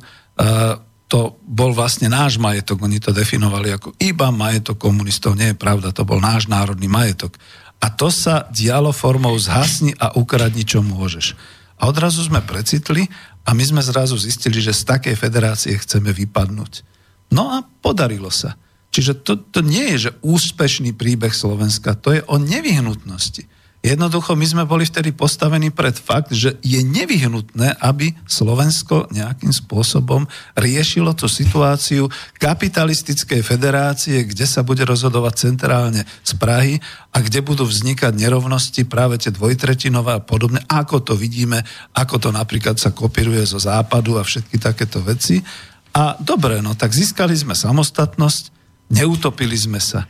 [1.11, 2.87] to bol vlastne náš majetok.
[2.87, 5.35] Oni to definovali ako iba majetok komunistov.
[5.35, 7.35] Nie je pravda, to bol náš národný majetok.
[7.83, 11.35] A to sa dialo formou zhasni a ukradni, čo môžeš.
[11.81, 13.09] A odrazu sme precitli
[13.43, 16.85] a my sme zrazu zistili, že z takej federácie chceme vypadnúť.
[17.33, 18.55] No a podarilo sa.
[18.91, 23.47] Čiže to, to nie je, že úspešný príbeh Slovenska, to je o nevyhnutnosti.
[23.81, 30.29] Jednoducho my sme boli vtedy postavení pred fakt, že je nevyhnutné, aby Slovensko nejakým spôsobom
[30.53, 32.05] riešilo tú situáciu
[32.37, 36.77] kapitalistickej federácie, kde sa bude rozhodovať centrálne z Prahy
[37.09, 41.65] a kde budú vznikať nerovnosti práve tie dvojtretinové a podobne, ako to vidíme,
[41.97, 45.41] ako to napríklad sa kopíruje zo západu a všetky takéto veci.
[45.97, 48.53] A dobre, no tak získali sme samostatnosť,
[48.93, 50.05] neutopili sme sa.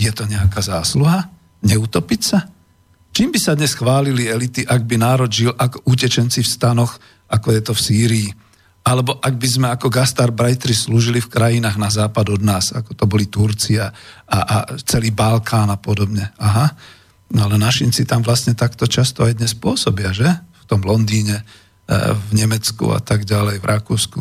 [0.00, 1.28] Je to nejaká zásluha?
[1.60, 2.48] Neutopiť sa?
[3.12, 6.96] Čím by sa dnes chválili elity, ak by národ žil ako utečenci v stanoch,
[7.28, 8.28] ako je to v Sýrii?
[8.88, 13.04] Alebo ak by sme ako gastarbajtri slúžili v krajinách na západ od nás, ako to
[13.04, 13.92] boli Turcia
[14.24, 14.56] a, a
[14.88, 16.32] celý Balkán a podobne.
[16.40, 16.72] Aha,
[17.36, 20.32] no ale našinci tam vlastne takto často aj dnes pôsobia, že?
[20.32, 24.18] V tom Londýne, e, v Nemecku a tak ďalej, v Rakúsku.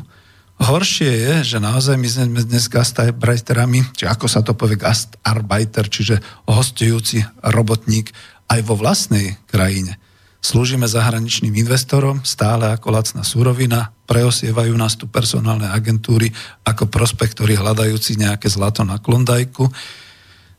[0.61, 6.21] Horšie je, že naozaj my sme dnes gastarbajterami, či ako sa to povie gastarbeiter, čiže
[6.45, 8.13] hostujúci robotník
[8.51, 9.95] aj vo vlastnej krajine.
[10.41, 16.33] Slúžime zahraničným investorom stále ako lacná surovina, preosievajú nás tu personálne agentúry
[16.65, 19.69] ako prospektory hľadajúci nejaké zlato na klondajku.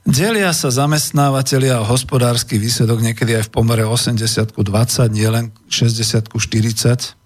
[0.06, 4.22] Delia sa zamestnávateľia a hospodársky výsledok niekedy aj v pomere 80
[4.54, 7.18] ku 20, nielen 60 ku 40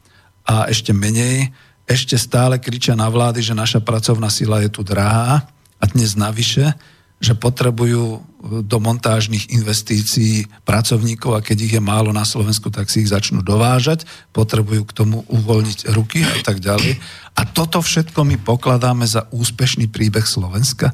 [0.48, 1.52] a ešte menej.
[1.87, 5.46] Ešte stále kričia na vlády, že naša pracovná sila je tu drahá
[5.79, 6.74] a dnes navyše
[7.16, 8.18] že potrebujú e,
[8.61, 13.40] do montážnych investícií pracovníkov a keď ich je málo na Slovensku, tak si ich začnú
[13.40, 14.05] dovážať,
[14.37, 17.00] potrebujú k tomu uvoľniť ruky a tak ďalej.
[17.37, 20.92] A toto všetko my pokladáme za úspešný príbeh Slovenska.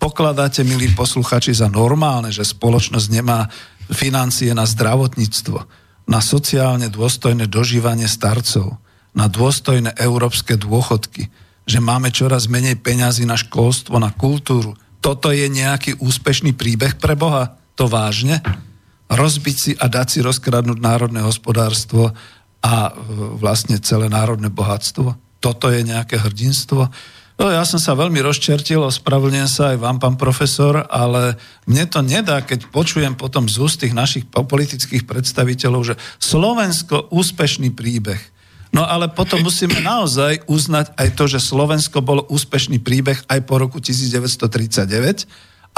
[0.00, 3.50] Pokladáte, milí posluchači, za normálne, že spoločnosť nemá
[3.92, 5.58] financie na zdravotníctvo,
[6.08, 8.80] na sociálne dôstojné dožívanie starcov,
[9.12, 11.28] na dôstojné európske dôchodky,
[11.68, 17.14] že máme čoraz menej peňazí na školstvo, na kultúru, toto je nejaký úspešný príbeh pre
[17.14, 17.58] Boha?
[17.78, 18.42] To vážne?
[19.08, 22.12] Rozbiť si a dať si rozkradnúť národné hospodárstvo
[22.60, 22.92] a e,
[23.38, 25.14] vlastne celé národné bohatstvo?
[25.38, 26.90] Toto je nejaké hrdinstvo?
[27.38, 31.38] No, ja som sa veľmi rozčertil, ospravedlňujem sa aj vám, pán profesor, ale
[31.70, 37.70] mne to nedá, keď počujem potom z úst tých našich politických predstaviteľov, že Slovensko úspešný
[37.70, 38.18] príbeh.
[38.78, 43.58] No ale potom musíme naozaj uznať aj to, že Slovensko bolo úspešný príbeh aj po
[43.58, 45.26] roku 1939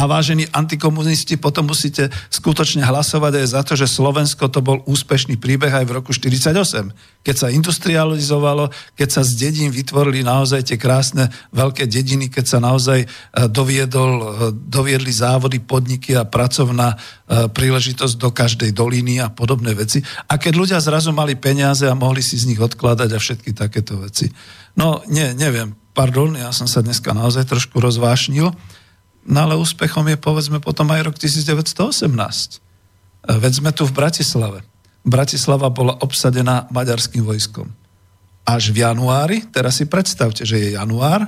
[0.01, 5.37] a vážení antikomunisti, potom musíte skutočne hlasovať aj za to, že Slovensko to bol úspešný
[5.37, 10.81] príbeh aj v roku 1948, keď sa industrializovalo, keď sa z dedín vytvorili naozaj tie
[10.81, 13.07] krásne veľké dediny, keď sa naozaj e,
[13.53, 20.01] doviedol, e, doviedli závody, podniky a pracovná e, príležitosť do každej doliny a podobné veci.
[20.33, 24.01] A keď ľudia zrazu mali peniaze a mohli si z nich odkladať a všetky takéto
[24.01, 24.33] veci.
[24.81, 28.80] No, nie, neviem, pardon, ja som sa dneska naozaj trošku rozvášnil.
[29.27, 32.07] No ale úspechom je povedzme potom aj rok 1918.
[32.07, 32.59] E,
[33.37, 34.65] veď sme tu v Bratislave.
[35.05, 37.69] Bratislava bola obsadená maďarským vojskom.
[38.45, 41.25] Až v januári, teraz si predstavte, že je január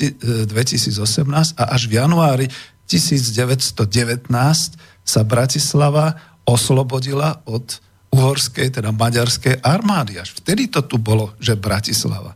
[0.00, 2.46] 2018 e, a až v januári
[2.88, 4.32] 1919
[5.04, 6.16] sa Bratislava
[6.48, 7.78] oslobodila od
[8.10, 10.18] uhorskej, teda maďarskej armády.
[10.18, 12.34] Až vtedy to tu bolo, že Bratislava.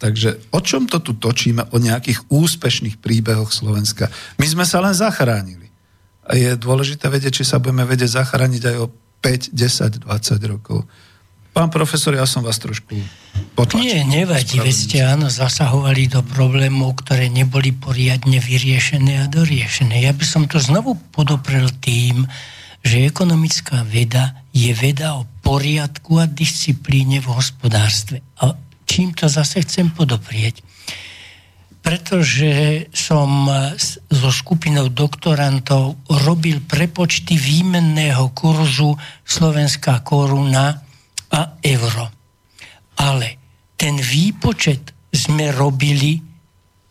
[0.00, 1.68] Takže o čom to tu točíme?
[1.70, 4.08] O nejakých úspešných príbehoch Slovenska.
[4.40, 5.68] My sme sa len zachránili.
[6.24, 8.86] A je dôležité vedieť, či sa budeme vedieť zachrániť aj o
[9.20, 10.88] 5, 10, 20 rokov.
[11.50, 12.96] Pán profesor, ja som vás trošku
[13.58, 13.82] potlačil.
[13.82, 20.06] Nie, nevadí, veď ste áno zasahovali do problémov, ktoré neboli poriadne vyriešené a doriešené.
[20.06, 22.24] Ja by som to znovu podoprel tým,
[22.80, 28.22] že ekonomická veda je veda o poriadku a disciplíne v hospodárstve.
[28.40, 28.54] A
[28.90, 30.66] čím to zase chcem podoprieť.
[31.80, 33.48] Pretože som
[34.10, 40.76] so skupinou doktorantov robil prepočty výmenného kurzu slovenská koruna
[41.30, 42.10] a euro.
[42.98, 43.38] Ale
[43.78, 46.20] ten výpočet sme robili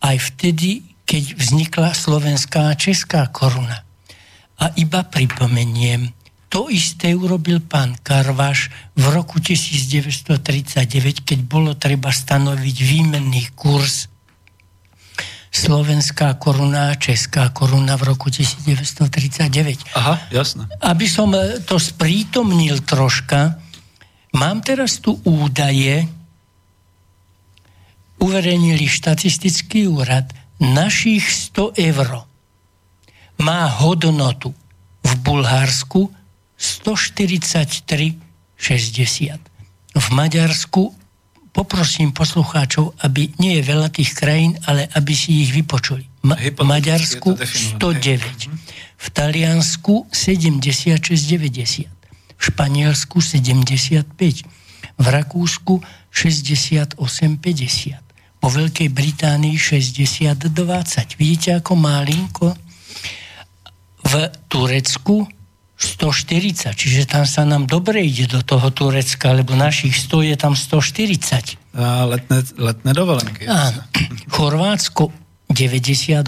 [0.02, 3.86] aj vtedy, keď vznikla slovenská a česká koruna.
[4.58, 6.10] A iba pripomeniem,
[6.50, 14.10] to isté urobil pán Karvaš v roku 1939, keď bolo treba stanoviť výmenný kurz
[15.50, 19.94] slovenská koruna a česká koruna v roku 1939.
[19.94, 20.66] Aha, jasné.
[20.82, 23.58] Aby som e, to sprítomnil troška,
[24.34, 26.06] mám teraz tu údaje,
[28.22, 30.30] uverejnili štatistický úrad,
[30.62, 32.26] našich 100 eur
[33.40, 34.54] má hodnotu
[35.02, 36.19] v Bulharsku
[36.60, 38.20] 143,60.
[39.96, 40.92] V Maďarsku
[41.50, 46.04] poprosím poslucháčov, aby nie je veľa tých krajín, ale aby si ich vypočuli.
[46.22, 47.34] Ma- Maďarsku
[47.80, 48.52] 109.
[49.00, 51.88] V Taliansku 76,90.
[52.40, 54.44] v Španielsku 75,
[54.96, 55.80] v Rakúsku
[56.12, 56.96] 68,50,
[58.40, 61.20] po Veľkej Británii 60-20.
[61.20, 62.56] Vidíte, ako malinko?
[64.04, 64.12] V
[64.48, 65.28] Turecku
[65.80, 70.52] 140, čiže tam sa nám dobre ide do toho Turecka, lebo našich 100 je tam
[70.52, 71.56] 140.
[71.72, 73.48] A letné, letné dovolenky.
[73.48, 73.80] Áno.
[74.28, 75.08] Chorvátsko
[75.48, 76.20] 98,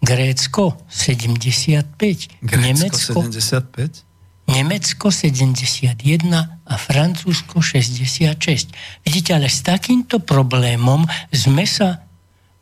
[0.00, 1.92] Grécko 75,
[2.40, 4.06] Grécko Nemecko 75?
[4.46, 5.98] Nemecko 71
[6.64, 8.70] a Francúzsko 66.
[9.02, 11.02] Vidíte, ale s takýmto problémom
[11.34, 12.05] sme sa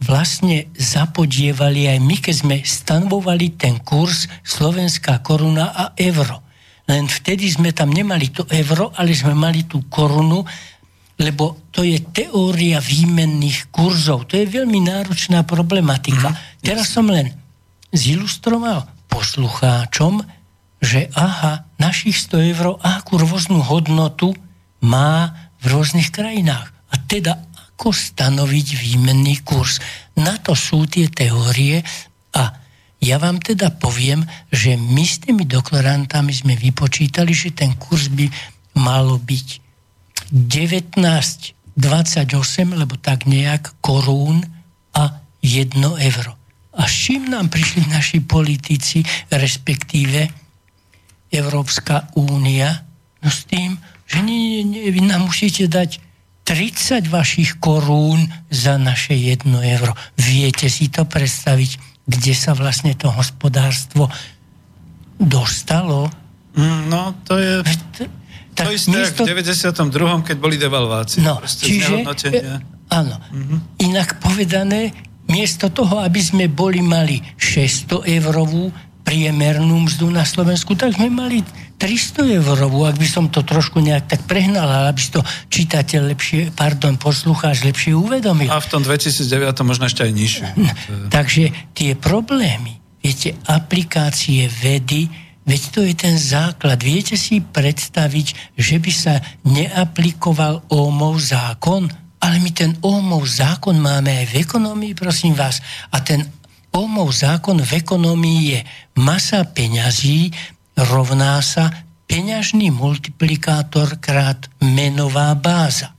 [0.02, 6.42] vlastne zapodievali aj my, keď sme stanovovali ten kurz slovenská koruna a euro.
[6.84, 10.44] Len vtedy sme tam nemali to euro, ale sme mali tú korunu,
[11.16, 14.28] lebo to je teória výmenných kurzov.
[14.28, 16.34] To je veľmi náročná problematika.
[16.34, 17.30] Mm, Teraz som len
[17.94, 20.26] zilustroval poslucháčom,
[20.82, 24.34] že aha, našich 100 eur akú rôznu hodnotu
[24.84, 26.74] má v rôznych krajinách.
[26.92, 27.40] A teda
[27.84, 29.76] ako stanoviť výmenný kurz.
[30.16, 31.84] Na to sú tie teórie
[32.32, 32.56] a
[33.04, 38.24] ja vám teda poviem, že my s tými doktorantami sme vypočítali, že ten kurz by
[38.80, 39.48] malo byť
[40.32, 41.76] 19,28,
[42.72, 44.40] lebo tak nejak korún
[44.96, 46.32] a 1 euro.
[46.80, 50.24] A s čím nám prišli naši politici, respektíve
[51.28, 52.80] Európska únia?
[53.20, 53.76] No s tým,
[54.08, 56.03] že nie, nie, vy nám musíte dať
[56.44, 59.96] 30 vašich korún za naše 1 euro.
[60.20, 64.12] Viete si to predstaviť, kde sa vlastne to hospodárstvo
[65.16, 66.12] dostalo?
[66.52, 67.64] Mm, no, to je...
[68.54, 69.26] Tak to isté miesto...
[69.26, 70.28] v 92.
[70.30, 71.24] keď boli devalvácie.
[71.24, 73.16] No, čiže, e, áno.
[73.18, 73.58] Mm-hmm.
[73.82, 74.94] Inak povedané,
[75.26, 78.70] miesto toho, aby sme boli mali 600 eurovú
[79.02, 81.42] priemernú mzdu na Slovensku, tak sme mali
[81.78, 86.54] 300 eurovú, ak by som to trošku nejak tak prehnal, aby si to čitateľ lepšie,
[86.54, 88.48] pardon, poslucháč lepšie uvedomil.
[88.48, 90.46] A v tom 2009 to možno ešte aj nižšie.
[91.10, 91.42] Takže
[91.74, 95.10] tie problémy, viete, aplikácie vedy,
[95.44, 96.80] veď to je ten základ.
[96.80, 101.90] Viete si predstaviť, že by sa neaplikoval Ómov zákon,
[102.24, 105.60] ale my ten Ómov zákon máme aj v ekonomii, prosím vás.
[105.92, 106.24] A ten
[106.74, 108.60] Ómov zákon v ekonomii je
[108.98, 110.34] masa peňazí,
[110.78, 111.70] rovná sa
[112.06, 115.94] peňažný multiplikátor krát menová báza.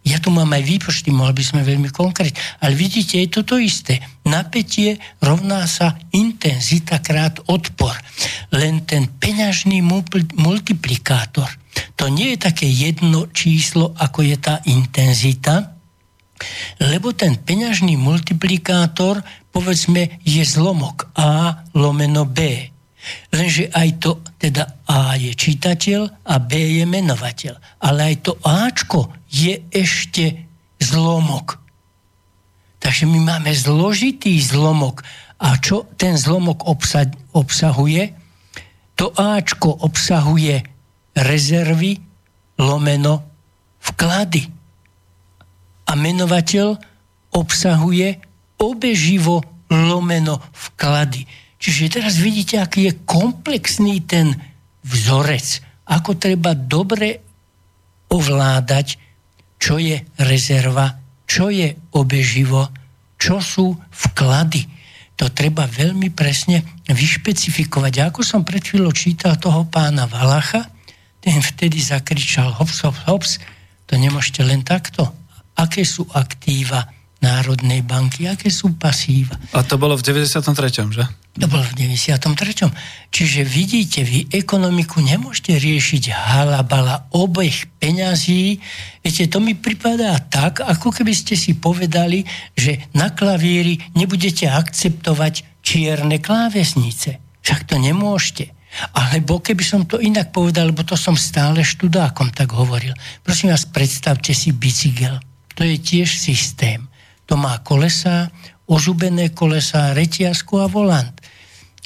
[0.00, 2.40] Ja tu mám aj výpočty, mohli by sme veľmi konkrétne.
[2.64, 4.00] Ale vidíte, je to to isté.
[4.24, 7.92] Napätie rovná sa intenzita krát odpor.
[8.48, 9.84] Len ten peňažný
[10.40, 11.52] multiplikátor,
[12.00, 15.76] to nie je také jedno číslo, ako je tá intenzita,
[16.80, 19.20] lebo ten peňažný multiplikátor,
[19.52, 22.69] povedzme, je zlomok A lomeno B.
[23.32, 27.54] Lenže aj to, teda A je čitateľ a B je menovateľ.
[27.80, 30.46] Ale aj to Ačko je ešte
[30.80, 31.56] zlomok.
[32.80, 35.04] Takže my máme zložitý zlomok.
[35.40, 38.12] A čo ten zlomok obsa- obsahuje?
[39.00, 40.60] To Ačko obsahuje
[41.16, 41.96] rezervy
[42.60, 43.24] lomeno
[43.80, 44.44] vklady.
[45.88, 46.76] A menovateľ
[47.32, 48.20] obsahuje
[48.60, 49.40] obeživo
[49.72, 51.24] lomeno vklady.
[51.60, 54.32] Čiže teraz vidíte, aký je komplexný ten
[54.80, 55.60] vzorec,
[55.92, 57.20] ako treba dobre
[58.08, 58.96] ovládať,
[59.60, 60.96] čo je rezerva,
[61.28, 62.64] čo je obeživo,
[63.20, 64.64] čo sú vklady.
[65.20, 67.92] To treba veľmi presne vyšpecifikovať.
[68.00, 70.64] A ako som pred chvíľou čítal toho pána Valacha,
[71.20, 73.32] ten vtedy zakričal hops, hops, hops,
[73.84, 75.04] to nemôžete len takto.
[75.60, 76.88] Aké sú aktíva,
[77.20, 79.36] Národnej banky, aké sú pasíva.
[79.52, 80.40] A to bolo v 93.,
[80.88, 81.04] že?
[81.36, 82.72] To bolo v 93.
[83.12, 88.58] Čiže vidíte, vy ekonomiku nemôžete riešiť halabala obeh peňazí.
[89.04, 92.26] Viete, to mi pripadá tak, ako keby ste si povedali,
[92.56, 97.22] že na klavíri nebudete akceptovať čierne klávesnice.
[97.46, 98.50] Však to nemôžete.
[98.96, 102.96] Alebo keby som to inak povedal, lebo to som stále študákom tak hovoril.
[103.22, 105.22] Prosím vás, predstavte si bicykel.
[105.54, 106.89] To je tiež systém
[107.30, 108.26] to má kolesa,
[108.66, 111.14] ožubené kolesa, reťazku a volant.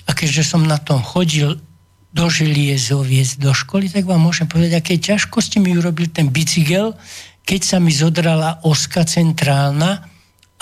[0.08, 1.60] A keďže som na tom chodil
[2.08, 6.96] do Želiezoviec, do školy, tak vám môžem povedať, aké ťažkosti mi urobil ten bicykel,
[7.44, 10.08] keď sa mi zodrala oska centrálna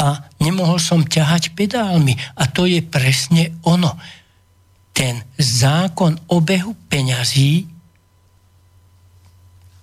[0.02, 0.08] a
[0.42, 2.18] nemohol som ťahať pedálmi.
[2.34, 3.94] A to je presne ono.
[4.90, 7.70] Ten zákon obehu peňazí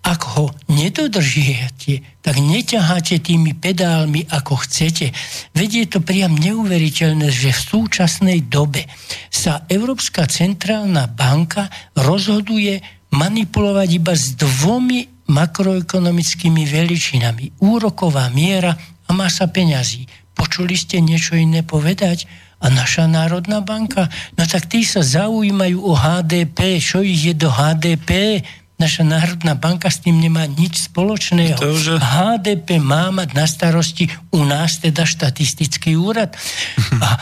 [0.10, 5.14] ak ho nedodržiate, tak neťaháte tými pedálmi, ako chcete.
[5.54, 8.90] Vedie to priam neuveriteľné, že v súčasnej dobe
[9.30, 12.82] sa Európska centrálna banka rozhoduje
[13.14, 17.62] manipulovať iba s dvomi makroekonomickými veličinami.
[17.62, 18.74] Úroková miera
[19.06, 20.10] a masa peňazí.
[20.34, 22.26] Počuli ste niečo iné povedať?
[22.60, 24.10] A naša Národná banka?
[24.36, 26.82] No tak tí sa zaujímajú o HDP.
[26.82, 28.42] Čo ich je do HDP?
[28.80, 31.60] Naša Národná banka s tým nemá nič spoločného.
[31.60, 32.00] To už...
[32.00, 36.32] HDP má mať na starosti u nás teda štatistický úrad.
[37.06, 37.20] A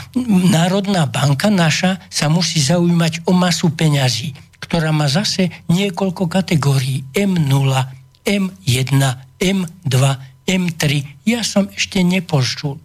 [0.54, 7.10] Národná banka naša sa musí zaujímať o masu peňazí, ktorá má zase niekoľko kategórií.
[7.18, 7.74] M0,
[8.22, 9.02] M1,
[9.42, 9.98] M2,
[10.46, 10.84] M3.
[11.26, 12.78] Ja som ešte nepočul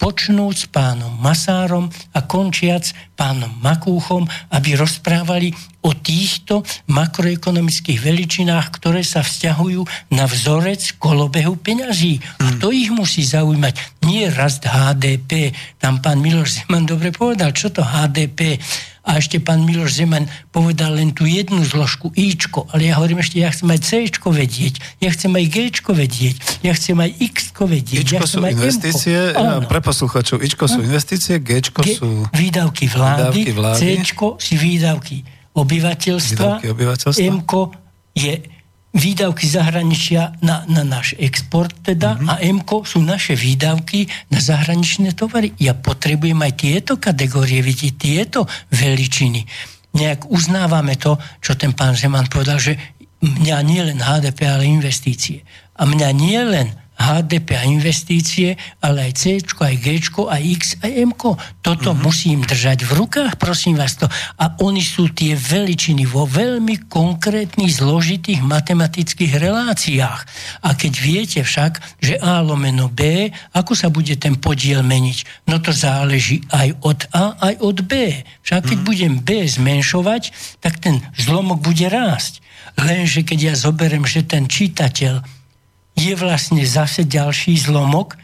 [0.00, 5.52] počnúť s pánom Masárom a končiac pánom Makúchom, aby rozprávali
[5.84, 12.16] o týchto makroekonomických veličinách, ktoré sa vzťahujú na vzorec kolobehu peňazí.
[12.40, 12.58] A hmm.
[12.64, 14.00] to ich musí zaujímať.
[14.08, 15.52] Nie rast HDP.
[15.76, 18.56] Tam pán Miloš Zeman dobre povedal, čo to HDP
[19.00, 23.40] a ešte pán Miloš Zeman povedal len tú jednu zložku Ičko, ale ja hovorím ešte,
[23.40, 28.04] ja chcem aj Cčko vedieť, ja chcem aj Gčko vedieť, ja chcem aj Xko vedieť.
[28.04, 33.40] Ičko ja sú investície, ja, pre posluchačov, Ičko sú investície, Gčko G- sú výdavky vlády,
[33.40, 33.80] výdavky vlády.
[34.04, 35.16] Cčko sú výdavky
[35.56, 37.32] obyvateľstva, výdavky obyvateľstva.
[37.40, 37.60] Mko
[38.12, 38.59] je
[38.90, 42.28] výdavky zahraničia na, na náš export teda mm-hmm.
[42.30, 45.54] a MKO sú naše výdavky na zahraničné tovary.
[45.62, 49.46] Ja potrebujem aj tieto kategórie vidieť, tieto veličiny.
[49.94, 52.74] Nejak uznávame to, čo ten pán Zeman povedal, že
[53.22, 55.46] mňa nie len HDP, ale investície.
[55.78, 60.92] A mňa nie len HDP a investície, ale aj C, aj G, aj X, aj
[60.92, 61.16] M.
[61.64, 62.04] Toto mm-hmm.
[62.04, 64.04] musím držať v rukách, prosím vás to.
[64.36, 70.20] A oni sú tie veličiny vo veľmi konkrétnych, zložitých matematických reláciách.
[70.60, 75.48] A keď viete však, že A lomeno B, ako sa bude ten podiel meniť?
[75.48, 78.12] No to záleží aj od A, aj od B.
[78.44, 78.84] Však keď mm-hmm.
[78.84, 80.22] budem B zmenšovať,
[80.60, 82.44] tak ten zlomok bude rásť.
[82.76, 85.39] Lenže keď ja zoberiem, že ten čitateľ
[86.00, 88.16] je vlastne zase ďalší zlomok,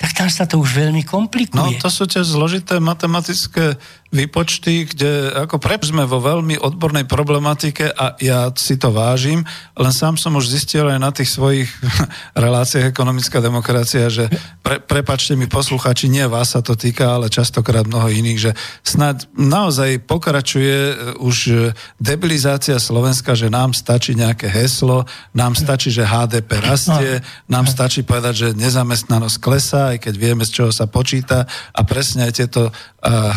[0.00, 1.76] tak tam sa to už veľmi komplikuje.
[1.76, 3.76] No to sú tie zložité matematické
[4.10, 9.46] výpočty, kde ako prep sme vo veľmi odbornej problematike a ja si to vážim,
[9.78, 11.70] len sám som už zistil aj na tých svojich
[12.44, 14.26] reláciách ekonomická demokracia, že
[14.66, 18.52] pre, prepačte mi posluchači, nie vás sa to týka, ale častokrát mnoho iných, že
[18.82, 21.70] snad naozaj pokračuje e, už
[22.02, 28.34] debilizácia Slovenska, že nám stačí nejaké heslo, nám stačí, že HDP rastie, nám stačí povedať,
[28.34, 31.46] že nezamestnanosť klesá, aj keď vieme, z čoho sa počíta.
[31.70, 32.74] A presne aj tieto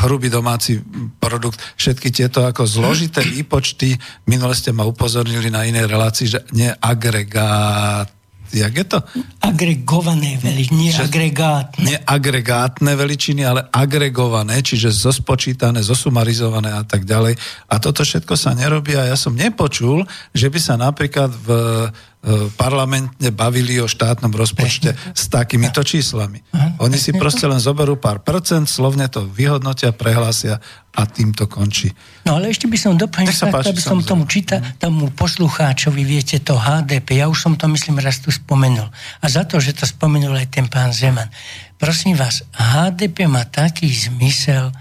[0.03, 0.83] hrubý domáci
[1.23, 3.95] produkt, všetky tieto ako zložité výpočty,
[4.27, 8.11] minule ste ma upozornili na inej relácii, že nie agregát
[8.53, 8.99] jak je to?
[9.41, 11.89] Agregované veličiny, nie že, agregátne.
[11.89, 17.33] Nie agregátne veličiny, ale agregované, čiže zospočítané, zosumarizované a tak ďalej.
[17.65, 20.05] A toto všetko sa nerobí a ja som nepočul,
[20.37, 22.11] že by sa napríklad v E,
[22.55, 26.39] parlamentne bavili o štátnom rozpočte s takýmito číslami.
[26.79, 30.63] Oni si proste len zoberú pár percent, slovne to vyhodnotia, prehlásia
[30.95, 31.91] a tým to končí.
[32.23, 37.19] No ale ešte by som doplnil, aby som tomu číta, tomu poslucháčovi, viete, to HDP,
[37.19, 38.87] ja už som to myslím raz tu spomenul.
[39.19, 41.27] A za to, že to spomenul aj ten pán Zeman.
[41.75, 44.71] Prosím vás, HDP má taký zmysel,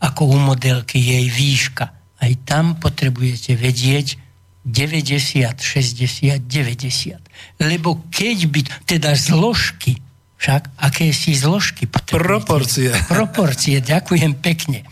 [0.00, 1.90] ako u modelky jej výška.
[2.16, 4.27] Aj tam potrebujete vedieť,
[4.68, 7.16] 90, 60, 90.
[7.64, 9.96] Lebo keď by, teda zložky,
[10.38, 12.94] však aké si zložky Proporcie.
[13.10, 14.86] Proporcie, ďakujem pekne.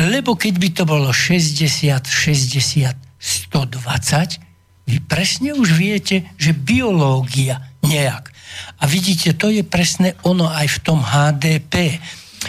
[0.00, 8.32] Lebo keď by to bolo 60, 60, 120, vy presne už viete, že biológia nejak.
[8.82, 12.02] A vidíte, to je presne ono aj v tom HDP.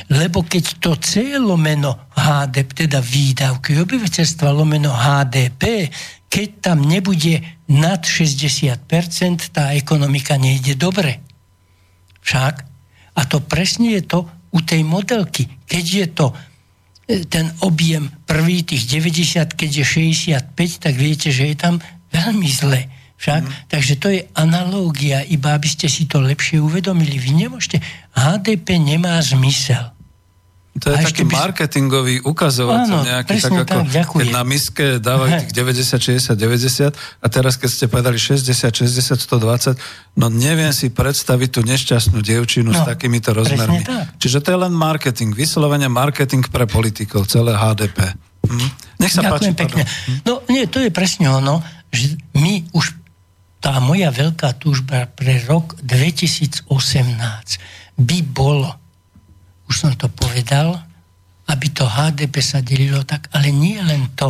[0.10, 5.94] Lebo keď to C lomeno HDP, teda výdavky obyvateľstva lomeno HDP,
[6.34, 8.82] keď tam nebude nad 60%,
[9.54, 11.22] tá ekonomika nejde dobre.
[12.26, 12.66] Však?
[13.14, 15.46] A to presne je to u tej modelky.
[15.70, 16.36] Keď je to e,
[17.30, 19.86] ten objem prvý tých 90, keď je
[20.58, 21.78] 65, tak viete, že je tam
[22.10, 22.90] veľmi zle.
[23.22, 23.42] Však?
[23.46, 23.54] Mm.
[23.70, 27.22] Takže to je analógia, iba aby ste si to lepšie uvedomili.
[27.22, 27.78] Vy nemôžete,
[28.18, 29.93] HDP nemá zmysel.
[30.74, 31.38] To je taký by...
[31.38, 37.28] marketingový ukazovateľ nejaký, tak ako tak, keď na miske dávajú tých 90, 60, 90 a
[37.30, 39.78] teraz keď ste povedali 60, 60, 120,
[40.18, 43.86] no neviem si predstaviť tú nešťastnú dievčinu no, s takýmito rozmermi.
[44.18, 48.10] Čiže to je len marketing, vyslovene marketing pre politikov, celé HDP.
[48.50, 48.70] Hm?
[48.98, 49.62] Nech sa Ďakujem páči.
[49.62, 49.84] Pekne.
[49.86, 50.20] Hm?
[50.26, 51.62] No nie, to je presne ono,
[51.94, 52.98] že my už
[53.62, 56.66] tá moja veľká túžba pre rok 2018
[57.94, 58.83] by bolo
[59.74, 60.78] už som to povedal,
[61.50, 64.30] aby to HDP sa delilo tak, ale nie len to.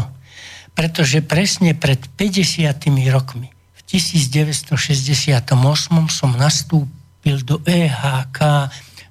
[0.74, 2.66] pretože presne pred 50
[3.14, 5.44] rokmi, v 1968
[6.10, 8.40] som nastúpil do EHK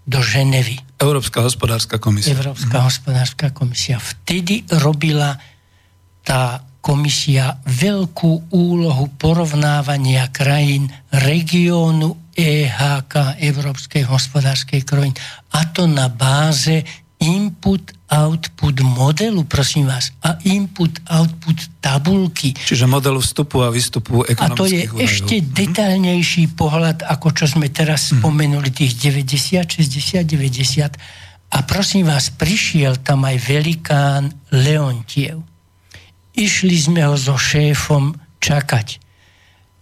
[0.03, 0.83] do Ženevy.
[0.99, 2.35] Európska hospodárska komisia.
[2.35, 2.85] Európska hm.
[2.91, 4.03] hospodárska komisia.
[4.03, 5.39] Vtedy robila
[6.27, 15.15] tá komisia veľkú úlohu porovnávania krajín regiónu EHK, Európskej hospodárskej krajiny.
[15.55, 16.83] A to na báze
[17.23, 22.51] input-output modelu, prosím vás, a input-output tabulky.
[22.51, 25.07] Čiže modelu vstupu a výstupu ekonomických A to je údajov.
[25.07, 25.47] ešte mhm.
[25.55, 28.19] detailnejší pohľad, ako čo sme teraz mhm.
[28.19, 30.99] spomenuli, tých 90, 60, 90.
[31.53, 35.52] A prosím vás, prišiel tam aj velikán Leontiev.
[36.33, 39.03] Išli sme ho so šéfom čakať.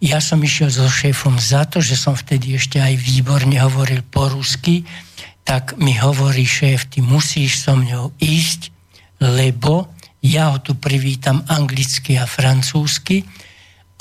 [0.01, 4.33] Ja som išiel so šéfom za to, že som vtedy ešte aj výborne hovoril po
[4.33, 4.89] rusky,
[5.45, 8.73] tak mi hovorí šéf, ty musíš so mňou ísť,
[9.21, 9.93] lebo
[10.25, 13.25] ja ho tu privítam anglicky a francúzsky,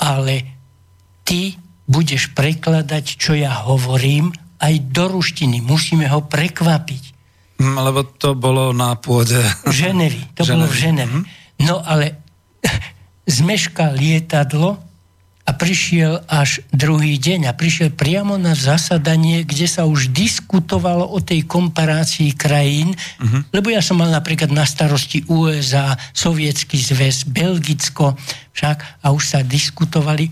[0.00, 0.44] ale
[1.24, 1.56] ty
[1.90, 5.64] budeš prekladať, čo ja hovorím, aj do ruštiny.
[5.64, 7.02] Musíme ho prekvapiť.
[7.60, 9.40] Mm, lebo to bolo na pôde...
[9.64, 10.36] V Ženevi.
[10.36, 10.52] To Ženevi.
[10.52, 11.18] bolo v Ženevi.
[11.18, 11.24] Mm.
[11.60, 12.19] No ale
[13.30, 14.82] zmeška lietadlo
[15.46, 21.18] a prišiel až druhý deň a prišiel priamo na zasadanie, kde sa už diskutovalo o
[21.18, 23.42] tej komparácii krajín, uh-huh.
[23.50, 28.14] lebo ja som mal napríklad na starosti USA, Sovietský zväz, Belgicko,
[28.54, 30.30] však a už sa diskutovali,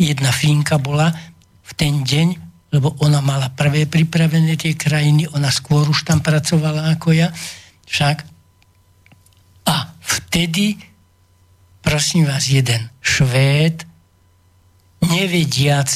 [0.00, 1.14] jedna Fínka bola
[1.62, 2.28] v ten deň,
[2.74, 7.30] lebo ona mala prvé pripravené tie krajiny, ona skôr už tam pracovala ako ja,
[7.86, 8.26] však
[9.66, 10.78] a vtedy
[11.86, 13.86] prosím vás, jeden Švéd,
[15.06, 15.86] nevediac,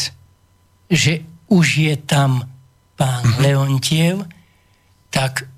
[0.86, 2.47] že už je tam
[2.95, 3.43] pán mm-hmm.
[3.43, 4.16] Leontiev,
[5.11, 5.51] tak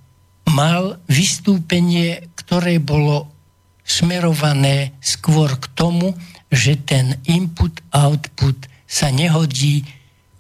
[0.49, 3.28] mal vystúpenie, ktoré bolo
[3.85, 6.16] smerované skôr k tomu,
[6.49, 8.57] že ten input-output
[8.89, 9.85] sa nehodí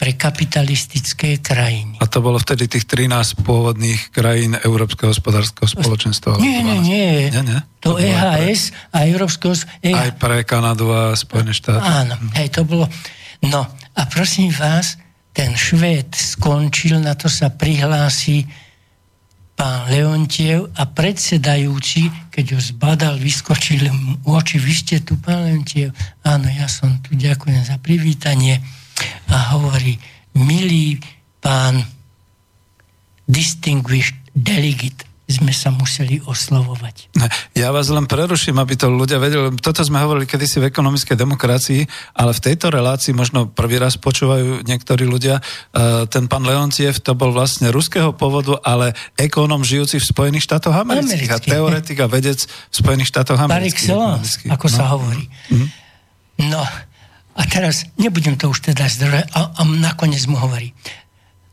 [0.02, 1.94] pre kapitalistické krajiny.
[2.02, 6.42] A to bolo vtedy tých 13 pôvodných krajín Európskeho hospodárskeho spoločenstva?
[6.42, 7.30] Nie, nie, nie.
[7.30, 7.60] nie, nie?
[7.78, 9.54] To, to EHS a Európskeho...
[9.78, 9.94] E...
[9.94, 11.86] Aj pre Kanadu a Spojené štáty.
[11.86, 12.90] Áno, hej, to bolo...
[13.46, 13.62] No,
[13.94, 14.98] a prosím vás,
[15.30, 18.42] ten Švéd skončil, na to sa prihlási
[19.54, 25.94] pán Leontiev a predsedajúci, keď ho zbadal, vyskočil mu oči, vy ste tu, pán Leontiev?
[26.26, 28.81] Áno, ja som tu, ďakujem za privítanie
[29.30, 29.98] a hovorí,
[30.36, 31.00] milý
[31.42, 31.84] pán
[33.28, 37.08] distinguished delegate, sme sa museli oslovovať.
[37.56, 39.54] Ja vás len preruším, aby to ľudia vedeli.
[39.56, 41.80] Toto sme hovorili kedysi v ekonomickej demokracii,
[42.12, 45.40] ale v tejto relácii možno prvý raz počúvajú niektorí ľudia.
[45.40, 45.42] E,
[46.12, 51.32] ten pán Leonciev to bol vlastne ruského povodu, ale ekonóm žijúci v Spojených štátoch amerických
[51.32, 51.48] Americký.
[51.48, 53.88] a teoretik a vedec v Spojených štátoch amerických.
[53.88, 54.74] Par excellence, ako no.
[54.74, 55.24] sa hovorí.
[55.48, 55.68] Mm-hmm.
[56.52, 56.62] No,
[57.32, 60.76] a teraz nebudem to už teda zdržať a, a nakoniec mu hovorí.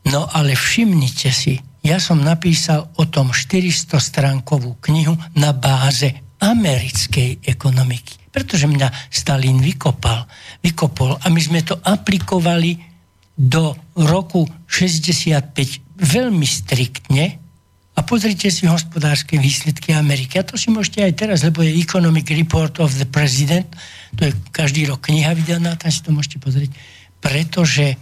[0.08, 7.44] No ale všimnite si, ja som napísal o tom 400 stránkovú knihu na báze americkej
[7.44, 8.32] ekonomiky.
[8.32, 10.24] Pretože mňa Stalin vykopal,
[10.64, 12.78] vykopol a my sme to aplikovali
[13.36, 15.56] do roku 65
[15.96, 17.39] veľmi striktne
[18.00, 20.40] a pozrite si hospodárske výsledky Ameriky.
[20.40, 23.68] A to si môžete aj teraz, lebo je Economic Report of the President,
[24.16, 26.72] to je každý rok kniha vydaná, tam si to môžete pozrieť,
[27.20, 28.00] pretože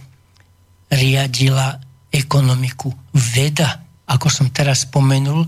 [0.87, 5.43] riadila ekonomiku veda, ako som teraz spomenul,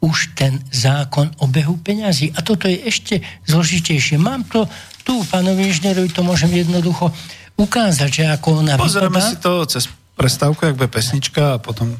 [0.00, 2.32] už ten zákon o behu peňazí.
[2.32, 4.16] A toto je ešte zložitejšie.
[4.16, 4.64] Mám to
[5.04, 7.10] tu, pánovi inžinierovi, to môžem jednoducho
[7.58, 9.28] ukázať, že ako ona Pozrieme vypadá.
[9.28, 9.84] si to cez
[10.20, 11.96] prestávku, ak bude pesnička a potom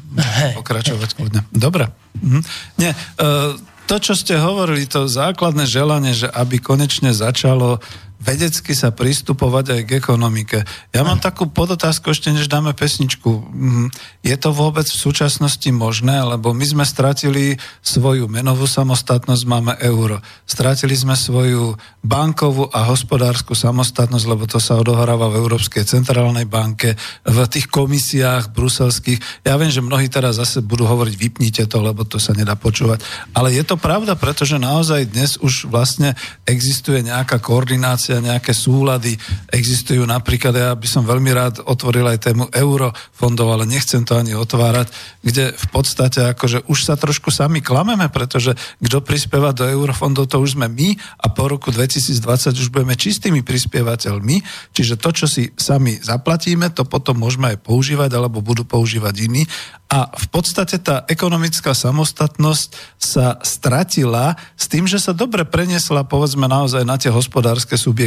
[0.61, 1.41] pokračovať kľudne.
[1.49, 1.89] Dobre.
[2.21, 2.39] Mhm.
[2.77, 3.57] Nie, uh,
[3.89, 7.81] to, čo ste hovorili, to základné želanie, že aby konečne začalo
[8.21, 10.61] vedecky sa pristupovať aj k ekonomike.
[10.93, 13.29] Ja mám takú podotázku ešte, než dáme pesničku.
[13.29, 13.85] Mhm.
[14.21, 16.21] Je to vôbec v súčasnosti možné?
[16.21, 20.21] Lebo my sme stratili svoju menovú samostatnosť, máme euro.
[20.45, 21.73] Stratili sme svoju
[22.05, 26.93] bankovú a hospodárskú samostatnosť, lebo to sa odohráva v Európskej centrálnej banke,
[27.25, 29.45] v tých komisiách bruselských.
[29.45, 33.01] Ja viem, že mnohí teraz zase budú hovoriť, vypnite to, lebo to sa nedá počúvať.
[33.33, 36.13] Ale je to pravda, pretože naozaj dnes už vlastne
[36.45, 39.15] existuje nejaká koordinácia informácie, nejaké súlady
[39.51, 40.03] existujú.
[40.03, 44.91] Napríklad ja by som veľmi rád otvoril aj tému eurofondov, ale nechcem to ani otvárať,
[45.23, 50.41] kde v podstate akože už sa trošku sami klameme, pretože kto prispieva do eurofondov, to
[50.43, 54.43] už sme my a po roku 2020 už budeme čistými prispievateľmi,
[54.75, 59.43] čiže to, čo si sami zaplatíme, to potom môžeme aj používať alebo budú používať iní
[59.91, 66.47] A v podstate tá ekonomická samostatnosť sa stratila s tým, že sa dobre preniesla povedzme
[66.47, 68.00] naozaj na tie hospodárske subjekty.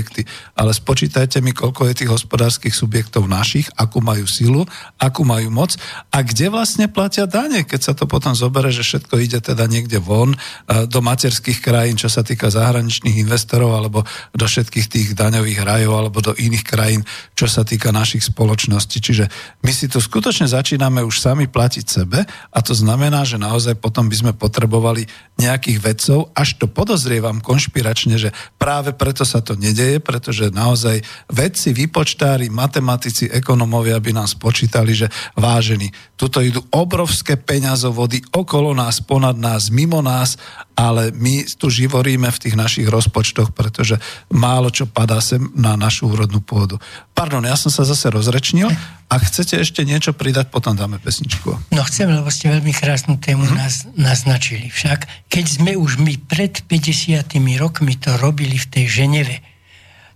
[0.57, 4.67] Ale spočítajte mi, koľko je tých hospodárskych subjektov našich, akú majú silu,
[4.99, 5.77] akú majú moc
[6.11, 10.01] a kde vlastne platia dane, keď sa to potom zobere, že všetko ide teda niekde
[10.01, 10.39] von e,
[10.87, 16.19] do materských krajín, čo sa týka zahraničných investorov alebo do všetkých tých daňových rajov alebo
[16.25, 17.03] do iných krajín,
[17.37, 19.03] čo sa týka našich spoločností.
[19.03, 19.29] Čiže
[19.67, 24.07] my si tu skutočne začíname už sami platiť sebe a to znamená, že naozaj potom
[24.09, 30.01] by sme potrebovali nejakých vedcov, až to podozrievam konšpiračne, že práve preto sa to nedeje,
[30.01, 38.25] pretože naozaj vedci, výpočtári, matematici, ekonomovia by nám spočítali, že vážení, tuto idú obrovské peňazovody
[38.33, 40.41] okolo nás, ponad nás, mimo nás,
[40.73, 44.01] ale my tu živoríme v tých našich rozpočtoch, pretože
[44.33, 46.81] málo čo padá sem na našu úrodnú pôdu.
[47.13, 48.73] Pardon, ja som sa zase rozrečnil.
[49.07, 51.71] Ak chcete ešte niečo pridať, potom dáme pesničku.
[51.71, 53.55] No chcem, lebo ste veľmi krásnu tému hmm.
[53.55, 54.73] naz, naznačili.
[54.73, 57.23] Však, keď sme už my pred 50
[57.61, 59.54] rokmi to robili v tej Ženeve,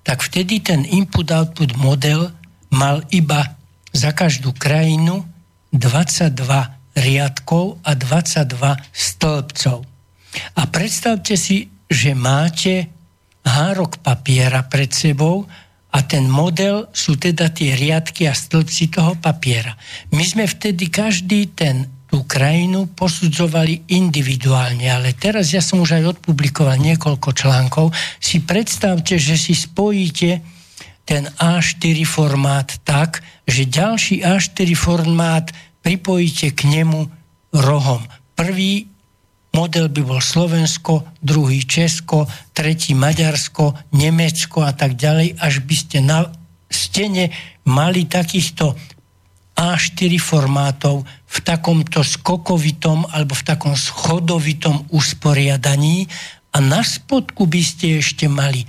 [0.08, 2.32] tak vtedy ten input-output model
[2.72, 3.60] mal iba
[3.92, 5.20] za každú krajinu
[5.76, 6.32] 22
[6.96, 8.48] riadkov a 22
[8.88, 9.84] stĺpcov.
[10.56, 12.88] A predstavte si, že máte
[13.44, 15.44] hárok papiera pred sebou
[15.92, 19.76] a ten model sú teda tie riadky a stĺpci toho papiera.
[20.12, 21.84] My sme vtedy každý ten
[22.18, 27.94] tú krajinu posudzovali individuálne, ale teraz ja som už aj odpublikoval niekoľko článkov.
[28.18, 30.42] Si predstavte, že si spojíte
[31.06, 35.46] ten A4 formát tak, že ďalší A4 formát
[35.86, 37.06] pripojíte k nemu
[37.54, 38.02] rohom.
[38.34, 38.90] Prvý
[39.54, 46.02] model by bol Slovensko, druhý Česko, tretí Maďarsko, Nemecko a tak ďalej, až by ste
[46.02, 46.26] na
[46.66, 47.30] stene
[47.62, 48.74] mali takýchto
[49.54, 56.08] a4 formátov v takomto skokovitom alebo v takom schodovitom usporiadaní
[56.56, 58.64] a na spodku by ste ešte mali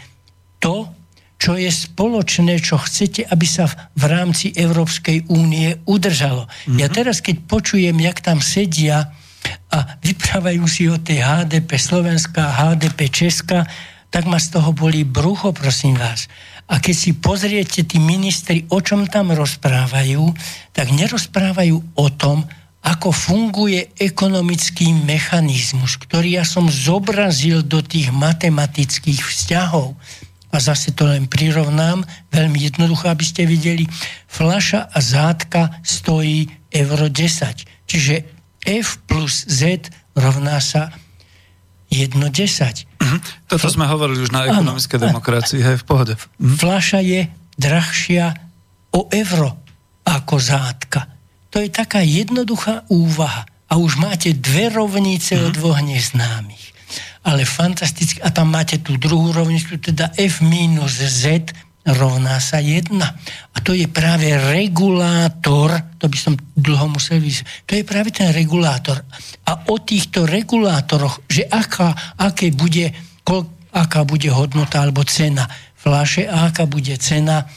[0.59, 0.91] to,
[1.39, 6.45] čo je spoločné, čo chcete, aby sa v rámci Európskej únie udržalo.
[6.45, 6.77] Mm-hmm.
[6.83, 6.95] Ja mhm.
[6.95, 9.15] teraz, keď počujem, jak tam sedia
[9.71, 13.63] a vyprávajú si o tej HDP Slovenska, HDP Česka,
[14.11, 16.27] tak ma z toho boli brucho, prosím vás.
[16.69, 20.21] A keď si pozriete tí ministri, o čom tam rozprávajú,
[20.69, 22.45] tak nerozprávajú o tom,
[22.79, 29.97] ako funguje ekonomický mechanizmus, ktorý ja som zobrazil do tých matematických vzťahov.
[30.49, 32.01] A zase to len prirovnám,
[32.33, 33.85] veľmi jednoducho, aby ste videli.
[34.25, 37.85] Flaša a zátka stojí euro 10.
[37.85, 38.15] Čiže
[38.65, 40.93] F plus Z rovná sa
[41.89, 42.85] 1,10.
[43.01, 43.19] Uh-huh.
[43.49, 46.13] Toto Fl- sme hovorili už na ekonomické demokracii, hej, v pohode.
[46.15, 46.55] Uh-huh.
[46.57, 48.37] Flaša je drahšia
[48.93, 49.57] o euro
[50.05, 51.09] ako zátka.
[51.49, 53.45] To je taká jednoduchá úvaha.
[53.69, 55.49] A už máte dve rovnice uh-huh.
[55.49, 56.73] o dvoch neznámych.
[57.25, 58.21] Ale fantasticky.
[58.25, 61.53] A tam máte tú druhú rovnicu, teda F minus Z
[61.95, 62.93] rovná sa 1.
[63.53, 68.29] A to je práve regulátor, to by som dlho musel vysvetliť, to je práve ten
[68.29, 69.01] regulátor.
[69.49, 72.93] A o týchto regulátoroch, že aká, aké bude,
[73.25, 77.47] kol, aká bude hodnota alebo cena flaše a aká bude cena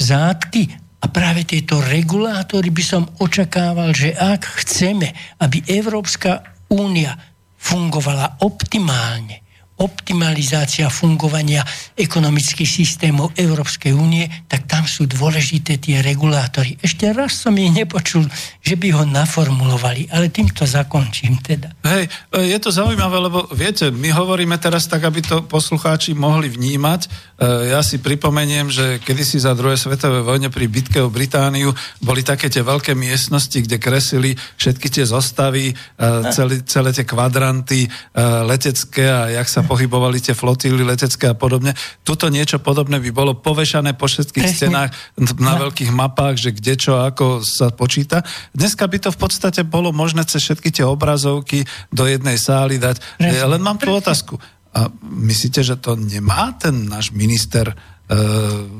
[0.00, 0.86] zátky.
[0.96, 7.14] A práve tieto regulátory by som očakával, že ak chceme, aby Európska únia
[7.54, 9.45] fungovala optimálne,
[9.76, 11.60] optimalizácia fungovania
[11.92, 16.80] ekonomických systémov Európskej únie, tak tam sú dôležité tie regulátory.
[16.80, 18.24] Ešte raz som ich nepočul,
[18.64, 21.76] že by ho naformulovali, ale týmto zakončím teda.
[21.84, 27.00] Hej, je to zaujímavé, lebo viete, my hovoríme teraz tak, aby to poslucháči mohli vnímať.
[27.04, 27.08] E,
[27.76, 32.48] ja si pripomeniem, že kedysi za druhej svetovej vojne pri bitke o Britániu boli také
[32.48, 35.74] tie veľké miestnosti, kde kresili všetky tie zostavy, e,
[36.32, 37.88] celé, celé tie kvadranty e,
[38.48, 41.74] letecké a jak sa pohybovali tie flotíly letecké a podobne.
[42.06, 44.58] Tuto niečo podobné by bolo povešané po všetkých Presne.
[44.70, 44.90] stenách
[45.42, 45.68] na no.
[45.68, 48.22] veľkých mapách, že kde čo ako sa počíta.
[48.54, 53.02] Dneska by to v podstate bolo možné cez všetky tie obrazovky do jednej sály dať.
[53.18, 53.50] Presne.
[53.50, 54.38] Len mám tú otázku.
[54.76, 57.72] A myslíte, že to nemá ten náš minister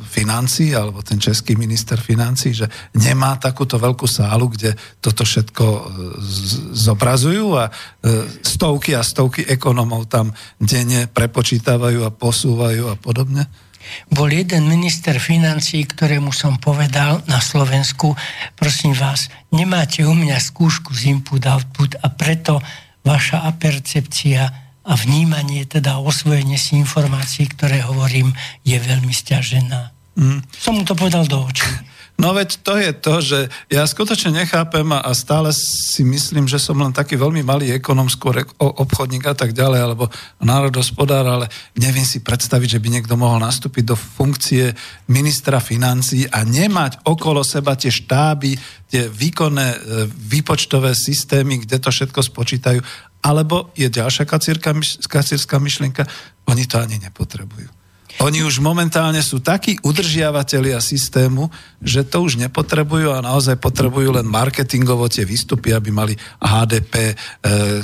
[0.06, 5.80] financí, alebo ten český minister financí, že nemá takúto veľkú sálu, kde toto všetko e,
[6.70, 7.72] zobrazujú a e,
[8.46, 10.30] stovky a stovky ekonomov tam
[10.62, 13.50] denne prepočítavajú a posúvajú a podobne?
[14.10, 18.14] Bol jeden minister financí, ktorému som povedal na Slovensku,
[18.54, 22.62] prosím vás, nemáte u mňa skúšku z input-output a preto
[23.02, 28.30] vaša apercepcia a vnímanie, teda osvojenie si informácií, ktoré hovorím,
[28.62, 29.90] je veľmi stiažená.
[30.16, 30.40] Mm.
[30.54, 31.66] Som mu to povedal do očí.
[32.16, 36.80] No veď to je to, že ja skutočne nechápem a stále si myslím, že som
[36.80, 40.08] len taký veľmi malý ekonom, skôr obchodník a tak ďalej, alebo
[40.40, 44.72] národospodár, ale neviem si predstaviť, že by niekto mohol nastúpiť do funkcie
[45.12, 48.56] ministra financí a nemať okolo seba tie štáby,
[48.88, 49.78] tie výkonné e,
[50.08, 52.80] výpočtové systémy, kde to všetko spočítajú.
[53.24, 54.28] Alebo je ďalšia
[55.08, 56.04] kacírska myšlienka,
[56.46, 57.76] oni to ani nepotrebujú.
[58.24, 61.52] Oni už momentálne sú takí udržiavatelia systému,
[61.84, 67.14] že to už nepotrebujú a naozaj potrebujú len marketingovo tie výstupy, aby mali HDP, e,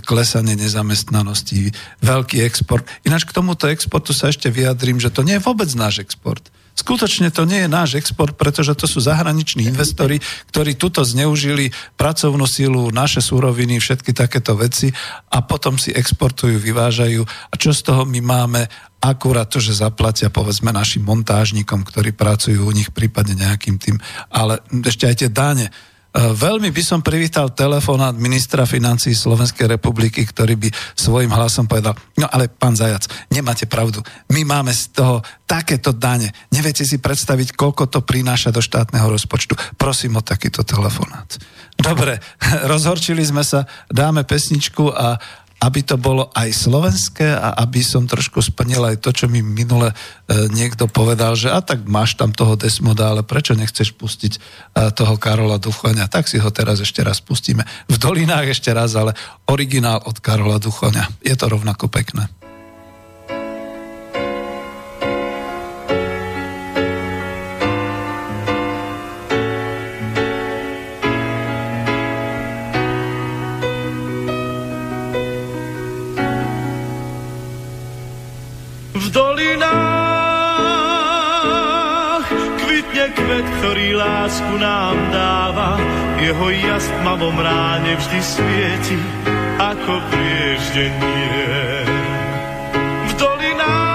[0.01, 1.69] klesanie nezamestnanosti,
[2.01, 2.89] veľký export.
[3.05, 6.49] Ináč k tomuto exportu sa ešte vyjadrím, že to nie je vôbec náš export.
[6.73, 10.19] Skutočne to nie je náš export, pretože to sú zahraniční investori,
[10.49, 11.69] ktorí tuto zneužili
[12.01, 14.89] pracovnú sílu, naše súroviny, všetky takéto veci
[15.29, 17.23] a potom si exportujú, vyvážajú.
[17.23, 18.65] A čo z toho my máme?
[19.03, 23.99] akurát to, že zaplatia povedzme našim montážnikom, ktorí pracujú u nich prípadne nejakým tým,
[24.31, 25.75] ale ešte aj tie dáne.
[26.13, 31.97] E, veľmi by som privítal telefonát ministra financí Slovenskej republiky, ktorý by svojim hlasom povedal,
[32.21, 37.57] no ale pán Zajac, nemáte pravdu, my máme z toho takéto dane, neviete si predstaviť,
[37.57, 39.57] koľko to prináša do štátneho rozpočtu.
[39.81, 41.33] Prosím o takýto telefonát.
[41.81, 42.21] Dobre,
[42.73, 45.17] rozhorčili sme sa, dáme pesničku a
[45.63, 49.95] aby to bolo aj slovenské a aby som trošku splnil aj to, čo mi minule
[49.95, 49.97] e,
[50.51, 54.41] niekto povedal, že a tak máš tam toho Desmoda, ale prečo nechceš pustiť e,
[54.91, 56.11] toho Karola Duchoňa?
[56.11, 57.63] Tak si ho teraz ešte raz pustíme.
[57.87, 59.15] V dolinách ešte raz, ale
[59.47, 61.23] originál od Karola Duchoňa.
[61.23, 62.27] Je to rovnako pekné.
[83.63, 85.81] Ktorý lásku nám dáva,
[86.21, 88.99] jeho jas v tmavom ráne vždy svieti
[89.57, 91.89] ako prieždenie.
[93.07, 93.87] V dolinách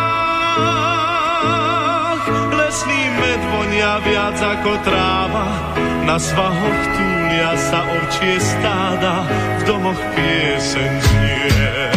[2.57, 9.29] lesný med vonia viac ako tráva, na svahoch túlia sa ovčie stáda,
[9.61, 11.96] v domoch pieseň znie.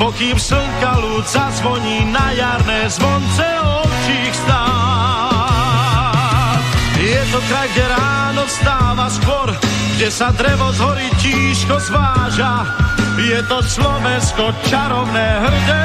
[0.00, 3.44] pokým slnka ľud zazvoní na jarné zvonce
[3.84, 5.44] ovčích stáv.
[6.96, 9.52] Je to kraj, kde ráno vstáva skôr,
[10.00, 12.64] kde sa drevo z hory tížko zváža.
[13.20, 15.84] Je to Slovensko čarovné hrdé,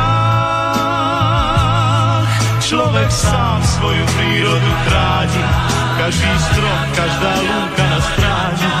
[2.71, 5.43] človek sám svoju prírodu chráni,
[5.99, 8.71] každý strom, každá lúka na stráni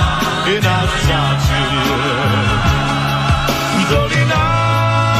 [0.47, 1.63] je náš vzácný
[3.51, 5.11] V dolinách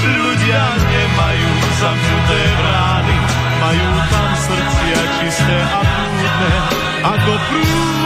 [0.00, 3.16] ľudia nemajú zamknuté brány,
[3.60, 6.56] majú tam srdcia čisté a prúdne,
[7.04, 8.03] ako prúdy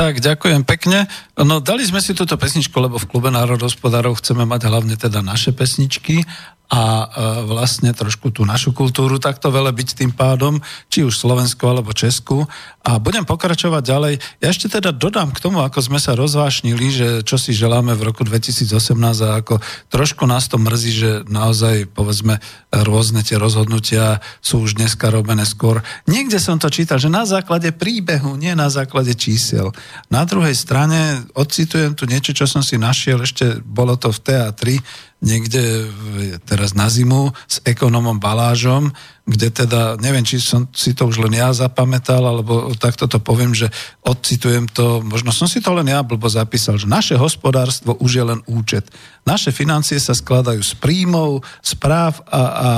[0.00, 1.12] Tak, ďakujem pekne.
[1.36, 5.52] No dali sme si túto pesničku, lebo v klube národospodárov chceme mať hlavne teda naše
[5.52, 6.24] pesničky
[6.70, 7.06] a e,
[7.50, 12.46] vlastne trošku tú našu kultúru takto veľa byť tým pádom, či už Slovensku alebo Česku.
[12.86, 14.14] A budem pokračovať ďalej.
[14.38, 18.06] Ja ešte teda dodám k tomu, ako sme sa rozvášnili, že čo si želáme v
[18.06, 18.70] roku 2018
[19.26, 19.58] a ako
[19.90, 22.38] trošku nás to mrzí, že naozaj povedzme
[22.70, 25.82] rôzne tie rozhodnutia sú už dneska robené skôr.
[26.06, 29.74] Niekde som to čítal, že na základe príbehu, nie na základe čísel.
[30.10, 34.76] Na druhej strane odcitujem tu niečo, čo som si našiel, ešte bolo to v teatri,
[35.20, 35.92] niekde
[36.48, 38.88] teraz na zimu s ekonomom Balážom,
[39.28, 43.52] kde teda, neviem, či som si to už len ja zapamätal, alebo takto to poviem,
[43.52, 43.68] že
[44.00, 48.24] odcitujem to, možno som si to len ja blbo zapísal, že naše hospodárstvo už je
[48.24, 48.88] len účet.
[49.28, 52.70] Naše financie sa skladajú z príjmov, správ a, a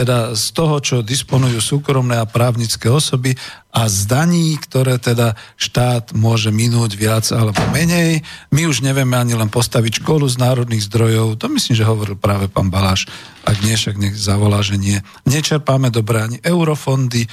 [0.00, 3.36] teda z toho, čo disponujú súkromné a právnické osoby
[3.68, 8.24] a z daní, ktoré teda štát môže minúť viac alebo menej.
[8.48, 12.48] My už nevieme ani len postaviť školu z národných zdrojov, to myslím, že hovoril práve
[12.48, 13.12] pán Baláš,
[13.44, 15.04] ak nie, však nech zavolá, že nie.
[15.28, 17.28] Nečerpáme dobre ani eurofondy,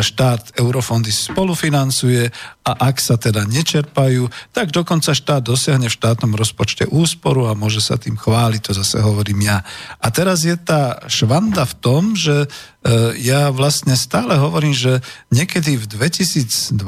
[0.00, 2.32] štát eurofondy spolufinancuje
[2.62, 7.82] a ak sa teda nečerpajú, tak dokonca štát dosiahne v štátnom rozpočte úsporu a môže
[7.82, 9.66] sa tým chváliť, to zase hovorím ja.
[9.98, 12.48] A teraz je tá švanda v tom, že e,
[13.18, 15.02] ja vlastne stále hovorím, že
[15.34, 16.78] niekedy v 2012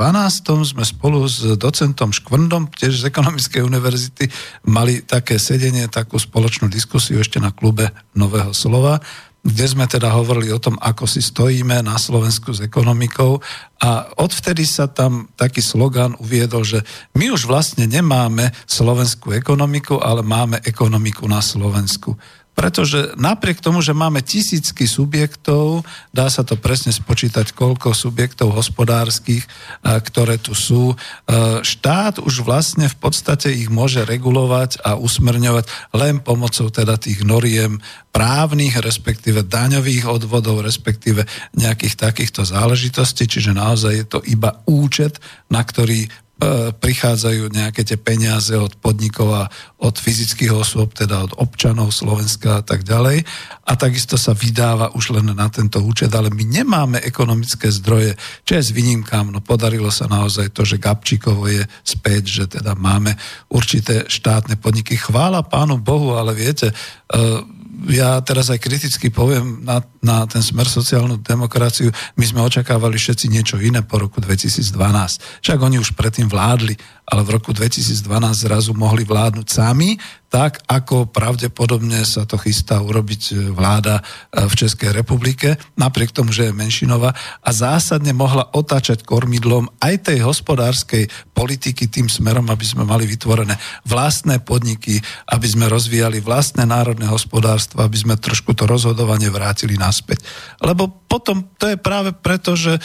[0.63, 4.31] sme spolu s docentom Škvrndom, tiež z Ekonomickej univerzity,
[4.71, 9.03] mali také sedenie, takú spoločnú diskusiu ešte na klube Nového slova
[9.45, 13.45] kde sme teda hovorili o tom, ako si stojíme na Slovensku s ekonomikou.
[13.85, 16.81] A odvtedy sa tam taký slogan uviedol, že
[17.13, 22.17] my už vlastne nemáme slovenskú ekonomiku, ale máme ekonomiku na Slovensku
[22.55, 25.83] pretože napriek tomu, že máme tisícky subjektov,
[26.15, 29.45] dá sa to presne spočítať, koľko subjektov hospodárskych,
[29.83, 30.95] ktoré tu sú,
[31.61, 35.67] štát už vlastne v podstate ich môže regulovať a usmerňovať
[35.99, 37.83] len pomocou teda tých noriem
[38.15, 41.27] právnych, respektíve daňových odvodov, respektíve
[41.59, 45.19] nejakých takýchto záležitostí, čiže naozaj je to iba účet,
[45.51, 46.24] na ktorý E,
[46.75, 49.45] prichádzajú nejaké tie peniaze od podnikov a
[49.79, 53.23] od fyzických osôb, teda od občanov Slovenska a tak ďalej.
[53.65, 58.59] A takisto sa vydáva už len na tento účet, ale my nemáme ekonomické zdroje, čo
[58.59, 59.31] je s výnimkám.
[59.31, 63.15] No podarilo sa naozaj to, že Gabčíkovo je späť, že teda máme
[63.55, 64.99] určité štátne podniky.
[64.99, 66.75] Chvála pánu Bohu, ale viete, e,
[67.91, 73.27] ja teraz aj kriticky poviem na, na ten smer sociálnu demokraciu, my sme očakávali všetci
[73.29, 74.75] niečo iné po roku 2012.
[75.43, 78.01] Však oni už predtým vládli, ale v roku 2012
[78.33, 80.01] zrazu mohli vládnuť sami,
[80.35, 86.35] tak ako pravdepodobne sa to chystá urobiť e, vláda e, v Českej republike, napriek tomu,
[86.35, 92.67] že je menšinová a zásadne mohla otáčať kormidlom aj tej hospodárskej politiky tým smerom, aby
[92.67, 93.55] sme mali vytvorené
[93.87, 94.99] vlastné podniky,
[95.31, 100.27] aby sme rozvíjali vlastné národné hospodárstvo, aby sme trošku to rozhodovanie vrátili naspäť.
[100.59, 102.81] Lebo potom to je práve preto, že e,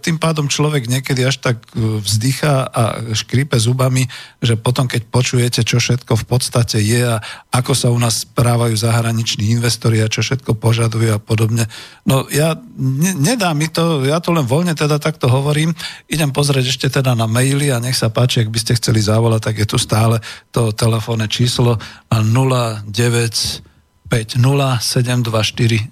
[0.00, 3.12] tým pádom človek niekedy až tak vzdychá a
[3.56, 4.04] škrípe zubami,
[4.44, 7.16] že potom, keď počujete, čo všetko v podstate je a
[7.50, 11.64] ako sa u nás správajú zahraniční investori a čo všetko požadujú a podobne.
[12.04, 15.72] No ja, ne, nedá mi to, ja to len voľne teda takto hovorím.
[16.12, 19.40] Idem pozrieť ešte teda na maily a nech sa páči, ak by ste chceli zavolať,
[19.40, 20.20] tak je tu stále
[20.52, 21.80] to telefónne číslo
[22.12, 23.75] 09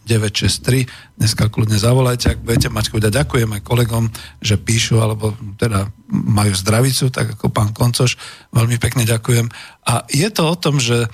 [0.06, 1.18] 963.
[1.18, 3.10] Dneska kľudne zavolajte, ak budete mať chuť.
[3.10, 4.06] Ďakujem aj kolegom,
[4.38, 8.14] že píšu, alebo teda majú zdravicu, tak ako pán Koncoš.
[8.54, 9.50] Veľmi pekne ďakujem.
[9.90, 11.08] A je to o tom, že e,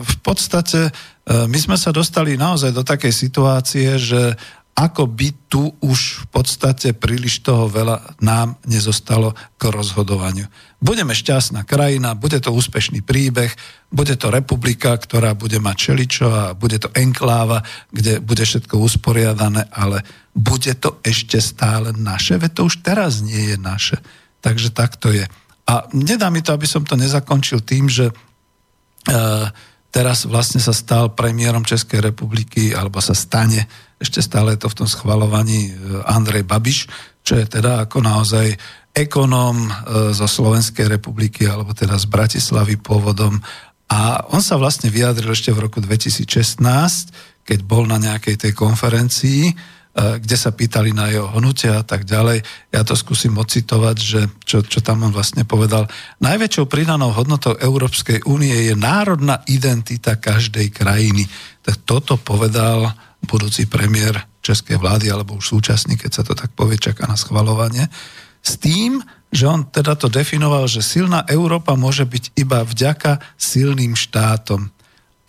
[0.00, 0.92] v podstate e,
[1.44, 4.40] my sme sa dostali naozaj do takej situácie, že
[4.80, 10.48] ako by tu už v podstate príliš toho veľa nám nezostalo k rozhodovaniu.
[10.80, 13.52] Budeme šťastná krajina, bude to úspešný príbeh,
[13.92, 17.60] bude to republika, ktorá bude mať čeličo a bude to enkláva,
[17.92, 20.00] kde bude všetko usporiadané, ale
[20.32, 24.00] bude to ešte stále naše, veď to už teraz nie je naše.
[24.40, 25.28] Takže tak to je.
[25.68, 29.46] A nedá mi to, aby som to nezakončil tým, že uh,
[29.92, 33.68] teraz vlastne sa stal premiérom Českej republiky, alebo sa stane,
[34.00, 35.72] ešte stále to v tom schvalovaní e,
[36.08, 36.88] Andrej Babiš,
[37.20, 38.56] čo je teda ako naozaj
[38.96, 39.70] ekonóm e,
[40.16, 43.36] zo Slovenskej republiky, alebo teda z Bratislavy pôvodom.
[43.92, 46.64] A on sa vlastne vyjadril ešte v roku 2016,
[47.44, 49.52] keď bol na nejakej tej konferencii,
[49.90, 52.46] E, kde sa pýtali na jeho hnutia a tak ďalej.
[52.70, 55.90] Ja to skúsim ocitovať, že čo, čo tam on vlastne povedal.
[56.22, 61.26] Najväčšou pridanou hodnotou Európskej únie je národná identita každej krajiny.
[61.66, 62.94] Tak toto povedal
[63.24, 67.86] budúci premiér Českej vlády, alebo už súčasný, keď sa to tak povie, čaká na schvalovanie.
[68.40, 73.94] S tým, že on teda to definoval, že silná Európa môže byť iba vďaka silným
[73.94, 74.72] štátom.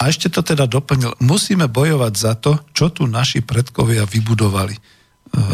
[0.01, 4.73] A ešte to teda doplnil, musíme bojovať za to, čo tu naši predkovia vybudovali.
[4.73, 4.81] E,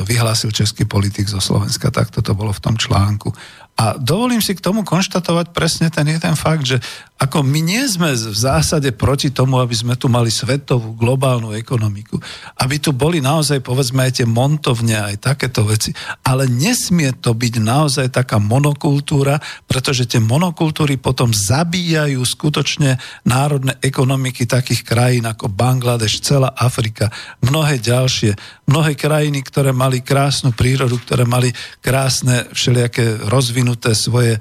[0.07, 3.35] vyhlásil český politik zo Slovenska, tak toto bolo v tom článku.
[3.75, 6.79] A dovolím si k tomu konštatovať presne ten jeden fakt, že
[7.17, 12.21] Ako my nie sme v zásade proti tomu, aby sme tu mali svetovú globálnu ekonomiku.
[12.61, 15.89] Aby tu boli naozaj, povedzme, aj tie montovne, aj takéto veci.
[16.21, 24.45] Ale nesmie to byť naozaj taká monokultúra, pretože tie monokultúry potom zabíjajú skutočne národné ekonomiky
[24.45, 27.09] takých krajín ako Bangladeš, celá Afrika,
[27.41, 28.37] mnohé ďalšie.
[28.69, 31.49] Mnohé krajiny, ktoré mali krásnu prírodu, ktoré mali
[31.81, 34.39] krásne všelijaké rozvinuté svoje, e,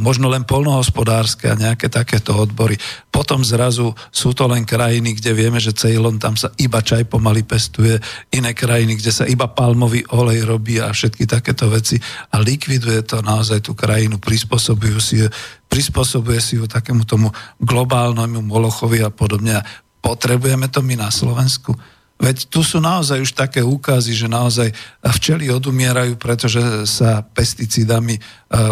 [0.00, 1.86] možno len polnohospodárske a nejaké
[2.16, 2.80] takéto odbory.
[3.12, 7.44] Potom zrazu sú to len krajiny, kde vieme, že Ceylon, tam sa iba čaj pomaly
[7.44, 8.00] pestuje,
[8.32, 12.00] iné krajiny, kde sa iba palmový olej robí a všetky takéto veci
[12.32, 15.20] a likviduje to naozaj tú krajinu, prispôsobujú si
[15.68, 17.28] prispôsobuje si ju takému tomu
[17.60, 19.60] globálnemu molochovi a podobne.
[20.00, 21.76] Potrebujeme to my na Slovensku?
[22.16, 24.72] Veď tu sú naozaj už také úkazy, že naozaj
[25.04, 28.20] včely odumierajú, pretože sa pesticídami e,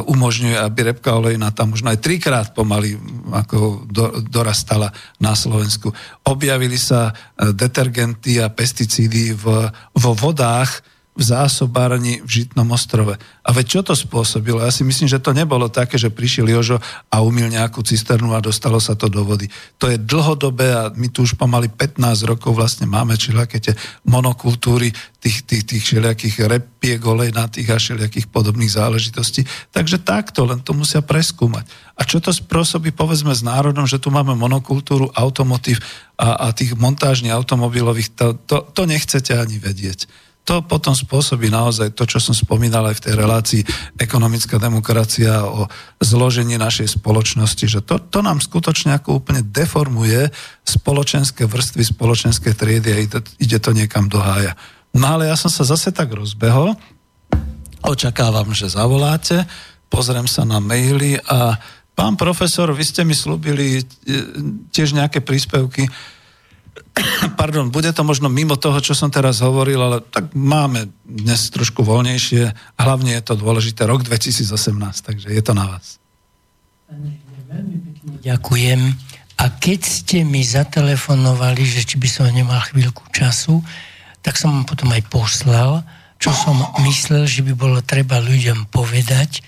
[0.08, 2.96] umožňuje, aby repka olejna tam možno aj trikrát pomaly
[3.36, 4.88] ako do, dorastala
[5.20, 5.92] na Slovensku.
[6.24, 10.80] Objavili sa e, detergenty a pesticídy v, vo vodách,
[11.14, 13.14] v zásobárni v Žitnom ostrove.
[13.46, 14.58] A veď čo to spôsobilo?
[14.58, 18.42] Ja si myslím, že to nebolo také, že prišiel Jožo a umil nejakú cisternu a
[18.42, 19.46] dostalo sa to do vody.
[19.78, 23.74] To je dlhodobé a my tu už pomaly 15 rokov vlastne máme všelijaké tie
[24.10, 24.90] monokultúry
[25.22, 26.98] tých, tých, tých všelijakých repiek
[27.30, 29.46] na tých a všelijakých podobných záležitostí.
[29.70, 31.62] Takže takto, len to musia preskúmať.
[31.94, 35.78] A čo to spôsobí, povedzme, s národom, že tu máme monokultúru, automotív
[36.18, 41.96] a, a tých montážnych automobilových, to, to, to nechcete ani vedieť to potom spôsobí naozaj
[41.96, 43.62] to, čo som spomínal aj v tej relácii
[43.96, 45.64] ekonomická demokracia o
[46.04, 50.28] zložení našej spoločnosti, že to, to nám skutočne ako úplne deformuje
[50.68, 54.52] spoločenské vrstvy, spoločenské triedy a ide, ide to niekam do hája.
[54.92, 56.76] No ale ja som sa zase tak rozbehol,
[57.80, 59.48] očakávam, že zavoláte,
[59.88, 61.56] pozriem sa na maily a
[61.96, 63.82] pán profesor, vy ste mi slúbili e,
[64.70, 65.88] tiež nejaké príspevky,
[67.40, 71.82] pardon, bude to možno mimo toho, čo som teraz hovoril, ale tak máme dnes trošku
[71.82, 72.54] voľnejšie.
[72.78, 74.50] Hlavne je to dôležité rok 2018,
[75.02, 75.98] takže je to na vás.
[78.22, 78.80] Ďakujem.
[79.34, 83.60] A keď ste mi zatelefonovali, že či by som nemal chvíľku času,
[84.22, 85.84] tak som vám potom aj poslal,
[86.16, 86.56] čo som
[86.86, 89.44] myslel, že by bolo treba ľuďom povedať.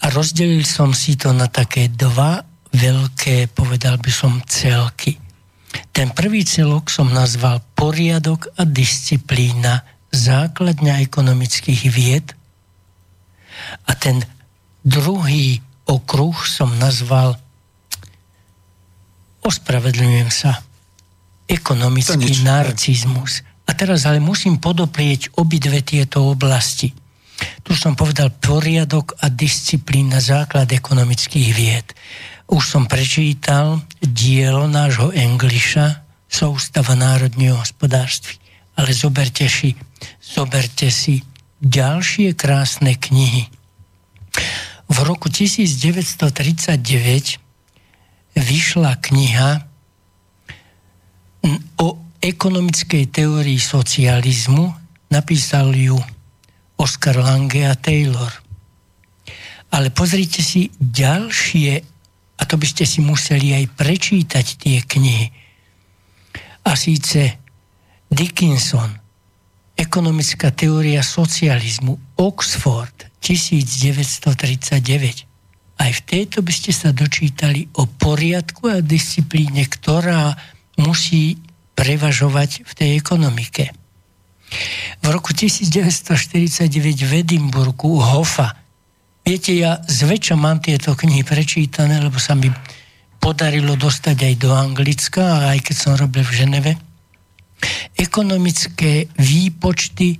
[0.00, 5.18] A rozdelil som si to na také dva veľké, povedal by som, celky.
[5.92, 12.26] Ten prvý celok som nazval poriadok a disciplína, základňa ekonomických vied.
[13.84, 14.22] A ten
[14.86, 17.36] druhý okruh som nazval
[19.42, 20.60] ospravedlňujem sa
[21.48, 23.40] ekonomický narcizmus.
[23.68, 26.92] A teraz ale musím podoprieť obidve tieto oblasti.
[27.62, 31.86] Tu som povedal poriadok a disciplína, základ ekonomických vied.
[32.48, 38.36] Už som prečítal dielo nášho Engliša, Soustava národného hospodárství.
[38.76, 39.72] Ale zoberte si,
[40.20, 41.24] zoberte si
[41.60, 43.48] ďalšie krásne knihy.
[44.88, 46.80] V roku 1939
[48.36, 49.50] vyšla kniha
[51.80, 51.88] o
[52.20, 54.72] ekonomickej teórii socializmu.
[55.12, 55.96] Napísal ju
[56.76, 58.30] Oscar Lange a Taylor.
[59.68, 61.97] Ale pozrite si ďalšie
[62.38, 65.26] a to by ste si museli aj prečítať tie knihy.
[66.62, 67.34] A síce
[68.08, 69.08] Dickinson,
[69.78, 72.90] Ekonomická teória socializmu, Oxford,
[73.22, 75.78] 1939.
[75.78, 80.34] Aj v tejto by ste sa dočítali o poriadku a disciplíne, ktorá
[80.82, 81.38] musí
[81.78, 83.70] prevažovať v tej ekonomike.
[84.98, 88.58] V roku 1949 v Edimburgu Hoffa
[89.28, 92.48] Viete, ja zväčša mám tieto knihy prečítané, lebo sa mi
[93.20, 96.72] podarilo dostať aj do Anglicka, aj keď som robil v Ženeve.
[97.92, 100.16] Ekonomické výpočty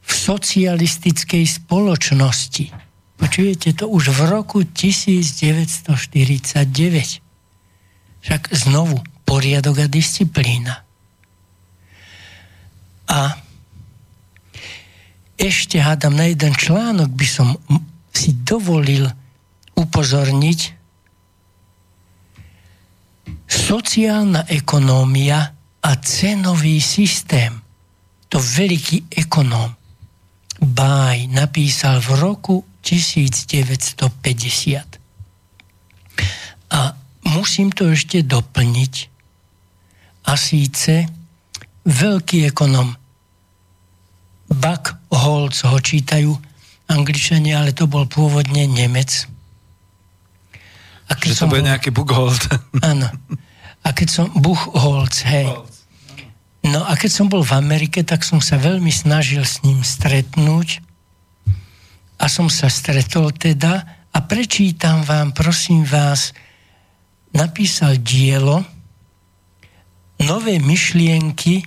[0.00, 2.72] v socialistickej spoločnosti.
[3.20, 5.92] Počujete to už v roku 1949.
[8.24, 10.80] Však znovu poriadok a disciplína.
[13.12, 13.36] A
[15.36, 17.60] ešte hádam na jeden článok by som
[18.12, 19.08] si dovolil
[19.74, 20.60] upozorniť,
[23.48, 27.60] sociálna ekonómia a cenový systém.
[28.28, 29.76] To veľký ekonóm
[30.62, 33.98] Báj napísal v roku 1950.
[36.70, 36.94] A
[37.34, 38.94] musím to ešte doplniť.
[40.30, 41.10] A síce
[41.82, 42.94] veľký ekonom
[44.46, 46.30] Buckholz ho čítajú
[46.92, 49.26] Angličania, ale to bol pôvodne Nemec.
[51.08, 51.68] A keď že to bude bol...
[51.72, 52.40] nejaký Buchholz.
[52.92, 53.08] Áno.
[53.82, 54.26] A keď som...
[54.32, 55.48] Buchholz, hej.
[56.62, 60.78] No a keď som bol v Amerike, tak som sa veľmi snažil s ním stretnúť.
[62.22, 63.82] A som sa stretol teda
[64.14, 66.30] a prečítam vám, prosím vás,
[67.34, 68.62] napísal dielo
[70.22, 71.66] Nové myšlienky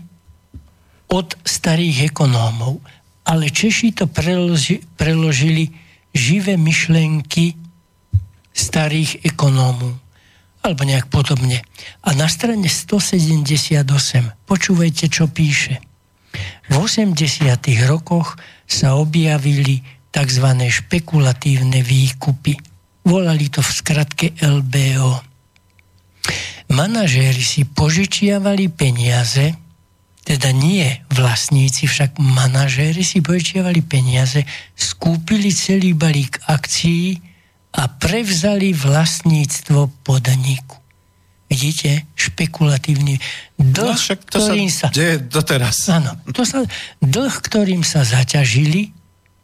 [1.12, 2.80] od starých ekonómov.
[3.26, 5.74] Ale Češi to preloži, preložili
[6.14, 7.58] živé myšlenky
[8.56, 10.00] starých ekonómov
[10.66, 11.62] alebo nejak podobne.
[12.02, 13.86] A na strane 178
[14.50, 15.78] počúvajte, čo píše.
[16.70, 17.14] V 80.
[17.86, 20.48] rokoch sa objavili tzv.
[20.66, 22.58] špekulatívne výkupy.
[23.06, 25.22] Volali to v skratke LBO.
[26.74, 29.54] Manažéri si požičiavali peniaze,
[30.26, 34.42] teda nie vlastníci, však manažéri si požičiavali peniaze,
[34.74, 37.22] skúpili celý balík akcií
[37.78, 40.82] a prevzali vlastníctvo podniku.
[41.46, 43.22] Vidíte, špekulatívny
[43.62, 45.78] dlh, no, však to ktorým sa, sa deje doteraz.
[45.94, 46.66] Áno, to sa,
[47.06, 48.90] dlh, ktorým sa zaťažili,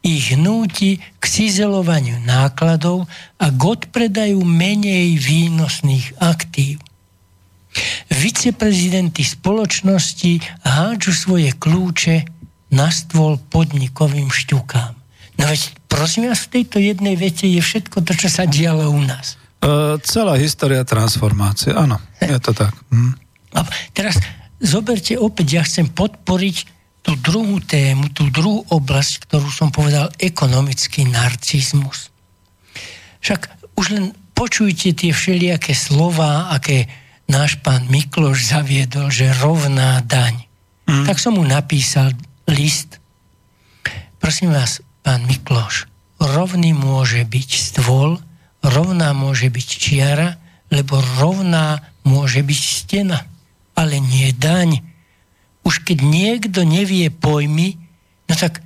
[0.02, 3.06] ich núti k cizelovaniu nákladov
[3.38, 6.82] a k odpredaju menej výnosných aktív.
[8.12, 12.28] Viceprezidenti spoločnosti hádžu svoje kľúče
[12.72, 14.94] na stôl podnikovým šťukám.
[15.40, 19.02] No veď prosím vás, v tejto jednej vete je všetko to, čo sa dialo u
[19.04, 19.40] nás.
[19.62, 22.74] Uh, celá história transformácie, áno, je to tak.
[22.90, 23.14] Hm.
[23.56, 23.60] A
[23.94, 24.18] teraz
[24.62, 31.10] zoberte opäť, ja chcem podporiť tú druhú tému, tú druhú oblasť, ktorú som povedal, ekonomický
[31.10, 32.14] narcizmus.
[33.26, 34.06] Však už len
[34.38, 36.86] počujte tie všelijaké slova, aké
[37.32, 40.44] náš pán Mikloš zaviedol, že rovná daň.
[40.84, 41.08] Mm.
[41.08, 42.12] Tak som mu napísal
[42.52, 43.00] list.
[44.20, 45.88] Prosím vás, pán Mikloš,
[46.20, 48.20] rovný môže byť stôl,
[48.60, 50.36] rovná môže byť čiara,
[50.68, 53.24] lebo rovná môže byť stena,
[53.80, 54.84] ale nie daň.
[55.64, 57.80] Už keď niekto nevie pojmy,
[58.28, 58.60] no tak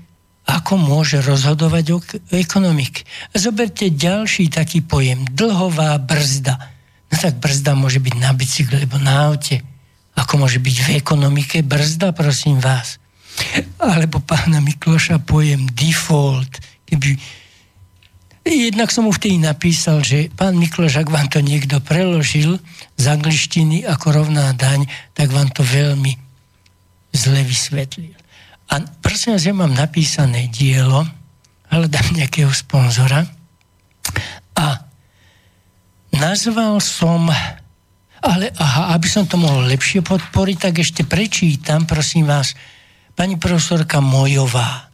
[0.46, 2.00] ako môže rozhodovať o
[2.34, 3.06] ekonomike?
[3.34, 6.75] Zoberte ďalší taký pojem, dlhová brzda
[7.20, 9.62] tak brzda môže byť na bicykle alebo na aute.
[10.16, 12.98] Ako môže byť v ekonomike brzda, prosím vás.
[13.80, 16.62] Alebo pána Mikloša pojem default.
[16.88, 17.20] Keby...
[18.46, 22.62] Jednak som mu vtedy napísal, že pán Mikloš, ak vám to niekto preložil
[22.94, 24.86] z angličtiny ako rovná daň,
[25.18, 26.14] tak vám to veľmi
[27.10, 28.14] zle vysvetlil.
[28.70, 31.10] A prosím vás, ja mám napísané dielo,
[31.74, 33.26] hľadám nejakého sponzora
[34.54, 34.85] a
[36.18, 37.28] nazval som,
[38.24, 42.58] ale aha, aby som to mohol lepšie podporiť, tak ešte prečítam, prosím vás,
[43.16, 44.90] pani profesorka Mojová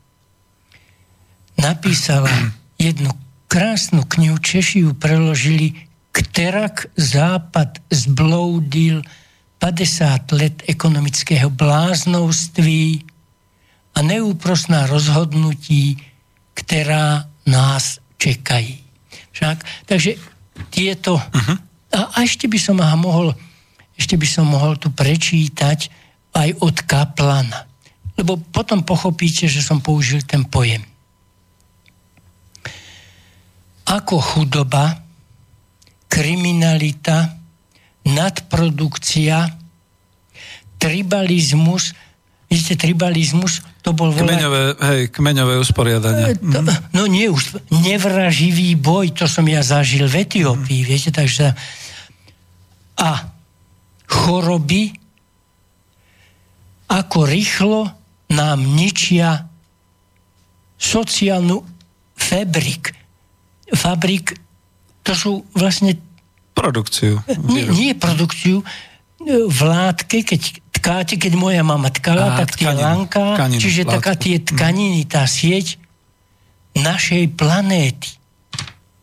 [1.61, 2.29] napísala
[2.81, 3.11] jednu
[3.47, 8.99] krásnu knihu, Češi ju preložili Kterak západ zbloudil
[9.63, 13.05] 50 let ekonomického bláznovství
[13.95, 16.03] a neúprosná rozhodnutí,
[16.51, 18.83] ktorá nás čekají.
[19.31, 20.19] Však, takže
[20.69, 21.17] tieto...
[21.17, 21.57] Uh-huh.
[21.91, 23.33] A, a ešte by som mohol
[24.01, 25.93] ešte by som mohol tu prečítať
[26.33, 27.69] aj od Kaplana.
[28.17, 30.81] Lebo potom pochopíte, že som použil ten pojem.
[33.85, 35.05] Ako chudoba,
[36.09, 37.37] kriminalita,
[38.07, 39.53] nadprodukcia,
[40.81, 41.93] tribalizmus,
[42.49, 44.29] vidíte, tribalizmus to bol volá...
[44.29, 46.37] Kmeňové, hej, kmeňové usporiadanie.
[46.37, 46.93] To, mhm.
[46.93, 50.87] no nie, už nevraživý boj, to som ja zažil v Etiópii, mm.
[50.87, 51.53] viete, takže
[53.01, 53.09] a
[54.05, 54.93] choroby
[56.91, 57.87] ako rýchlo
[58.35, 59.47] nám ničia
[60.75, 61.63] sociálnu
[62.13, 62.91] fabrik.
[63.71, 64.35] Fabrik,
[65.01, 65.95] to sú vlastne...
[66.51, 67.23] Produkciu.
[67.47, 68.61] Nie, nie produkciu.
[69.29, 70.41] V látke, keď
[70.73, 73.93] tkáte, keď moja mama tkala, Á, tak tie lanka, tkaninu, čiže látku.
[74.01, 75.77] taká tie tkaniny, tá sieť
[76.73, 78.17] našej planéty.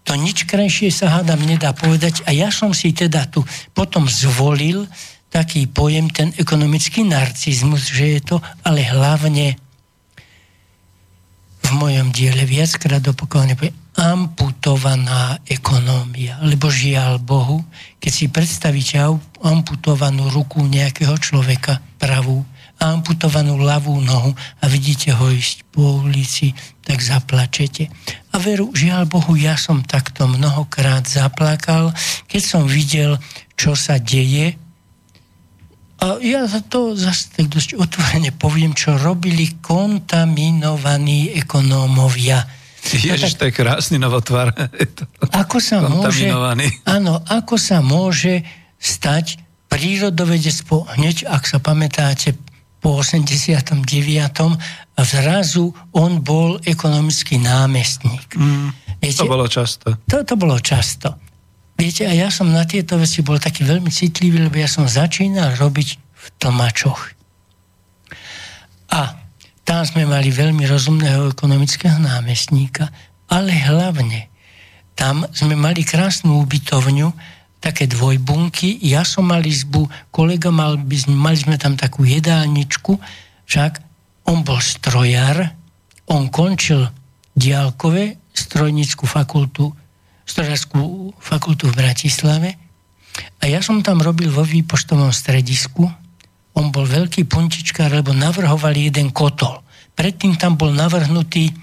[0.08, 3.44] To nič krajšie sa hádam nedá povedať a ja som si teda tu
[3.76, 4.88] potom zvolil
[5.28, 9.60] taký pojem, ten ekonomický narcizmus, že je to, ale hlavne
[11.60, 16.38] v mojom diele viackrát opakované poviem, amputovaná ekonómia.
[16.46, 17.66] Lebo žiaľ Bohu,
[17.98, 19.02] keď si predstavíte
[19.42, 22.46] amputovanú ruku nejakého človeka, pravú,
[22.78, 24.30] amputovanú ľavú nohu
[24.62, 26.54] a vidíte ho ísť po ulici,
[26.86, 27.90] tak zaplačete.
[28.30, 31.90] A veru, žiaľ Bohu, ja som takto mnohokrát zaplakal,
[32.30, 33.18] keď som videl,
[33.58, 34.54] čo sa deje.
[35.98, 42.57] A ja za to zase tak dosť otvorene poviem, čo robili kontaminovaní ekonómovia
[43.08, 44.54] Ježiš, to je krásny novotvar.
[45.42, 46.30] ako sa môže,
[46.86, 48.42] áno, ako sa môže
[48.78, 52.34] stať prírodovedec po, hneď, ak sa pamätáte,
[52.78, 53.82] po 89.
[54.94, 58.38] a zrazu on bol ekonomický námestník.
[58.38, 58.70] Mm,
[59.02, 59.98] Viete, to bolo často.
[60.06, 61.18] To, to bolo často.
[61.78, 65.54] Viete, a ja som na tieto veci bol taký veľmi citlivý, lebo ja som začínal
[65.58, 67.14] robiť v tlmačoch.
[68.90, 69.27] A
[69.68, 72.88] tam sme mali veľmi rozumného ekonomického námestníka,
[73.28, 74.32] ale hlavne
[74.96, 77.12] tam sme mali krásnu ubytovňu,
[77.60, 80.80] také dvojbunky, ja som mal izbu, kolega mal,
[81.12, 82.96] mali sme tam takú jedálničku,
[83.44, 83.84] však
[84.32, 85.52] on bol strojar,
[86.08, 86.88] on končil
[87.36, 89.68] diálkové strojnickú fakultu,
[90.24, 92.56] strojárskú fakultu v Bratislave.
[93.44, 96.07] A ja som tam robil vo výpoštovom stredisku
[96.58, 99.62] on bol veľký puntičkár, lebo navrhovali jeden kotol.
[99.94, 101.54] Predtým tam bol navrhnutý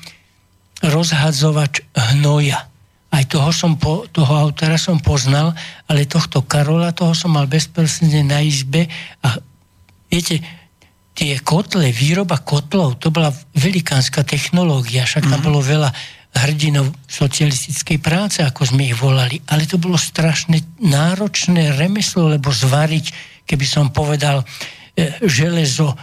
[0.80, 1.84] rozhadzovač
[2.16, 2.68] hnoja.
[3.12, 5.56] Aj toho, som po, toho autora som poznal,
[5.88, 8.88] ale tohto Karola, toho som mal bezprostredne na izbe
[9.24, 9.40] a
[10.12, 10.44] viete,
[11.16, 15.48] tie kotle, výroba kotlov, to bola velikánska technológia, však tam mm-hmm.
[15.48, 15.90] bolo veľa
[16.36, 23.06] hrdinov socialistickej práce, ako sme ich volali, ale to bolo strašne náročné remeslo, lebo zvariť,
[23.48, 24.44] keby som povedal,
[25.24, 25.94] železo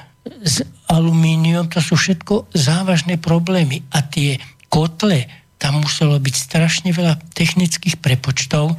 [0.45, 3.83] s alumínium, to sú všetko závažné problémy.
[3.91, 4.39] A tie
[4.69, 8.77] kotle, tam muselo byť strašne veľa technických prepočtov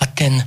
[0.00, 0.40] a ten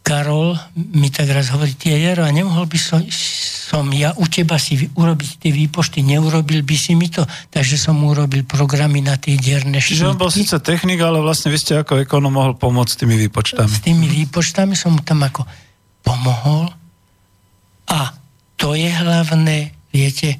[0.00, 4.56] Karol mi tak raz hovorí, tie Jaro, a nemohol by som, som ja u teba
[4.56, 7.22] si urobiť tie výpočty, neurobil by si mi to,
[7.52, 10.00] takže som urobil programy na tie dierne štíty.
[10.00, 13.16] Čiže on bol síce technik, ale vlastne vy ste ako ekonom mohol pomôcť s tými
[13.28, 13.70] výpočtami.
[13.70, 15.44] S tými výpočtami som mu tam ako
[16.00, 16.79] pomohol
[17.90, 18.14] a
[18.54, 20.38] to je hlavné, viete,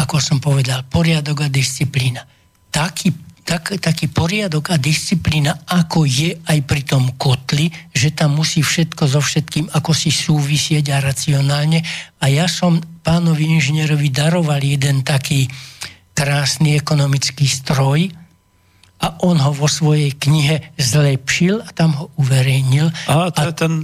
[0.00, 2.24] ako som povedal, poriadok a disciplína.
[2.72, 3.12] Taký,
[3.44, 9.02] tak, taký poriadok a disciplína, ako je aj pri tom kotli, že tam musí všetko
[9.08, 11.84] so všetkým ako si súvisieť a racionálne.
[12.20, 15.48] A ja som pánovi inžinierovi daroval jeden taký
[16.16, 18.08] krásny ekonomický stroj,
[18.96, 22.88] a on ho vo svojej knihe zlepšil a tam ho uverejnil.
[23.12, 23.74] A to a, je ten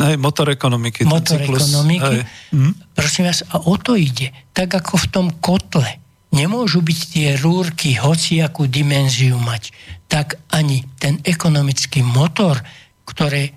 [0.00, 1.04] Hej, motor ekonomiky.
[1.04, 2.24] Motor ekonomiky.
[2.56, 2.72] Hm?
[2.96, 4.32] Prosím vás, a o to ide.
[4.56, 6.00] Tak ako v tom kotle
[6.32, 9.74] nemôžu byť tie rúrky hociakú dimenziu mať,
[10.08, 12.56] tak ani ten ekonomický motor,
[13.04, 13.52] ktoré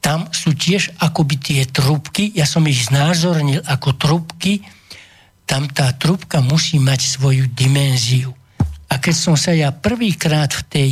[0.00, 4.64] tam sú tiež akoby tie trubky, ja som ich znázornil ako trubky,
[5.44, 8.32] tam tá trubka musí mať svoju dimenziu.
[8.88, 10.90] A keď som sa ja prvýkrát v tej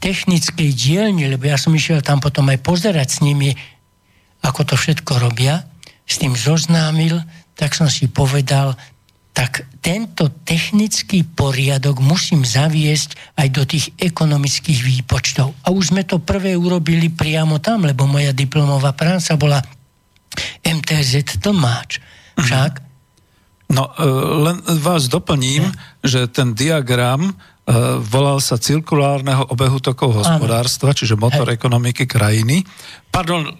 [0.00, 3.52] technickej dielni, lebo ja som išiel tam potom aj pozerať s nimi,
[4.42, 5.64] ako to všetko robia,
[6.06, 7.18] s tým zoznámil,
[7.58, 8.78] tak som si povedal,
[9.36, 15.52] tak tento technický poriadok musím zaviesť aj do tých ekonomických výpočtov.
[15.60, 19.60] A už sme to prvé urobili priamo tam, lebo moja diplomová práca bola
[20.64, 22.00] MTZ tlmáč.
[22.40, 22.72] Však?
[23.76, 24.08] No, e,
[24.40, 25.76] len vás doplním, ne?
[26.00, 27.36] že ten diagram
[27.66, 31.58] E, volal sa cirkulárneho obehu tokov hospodárstva, čiže motor Hej.
[31.58, 32.62] ekonomiky krajiny.
[33.10, 33.52] Pardon, e,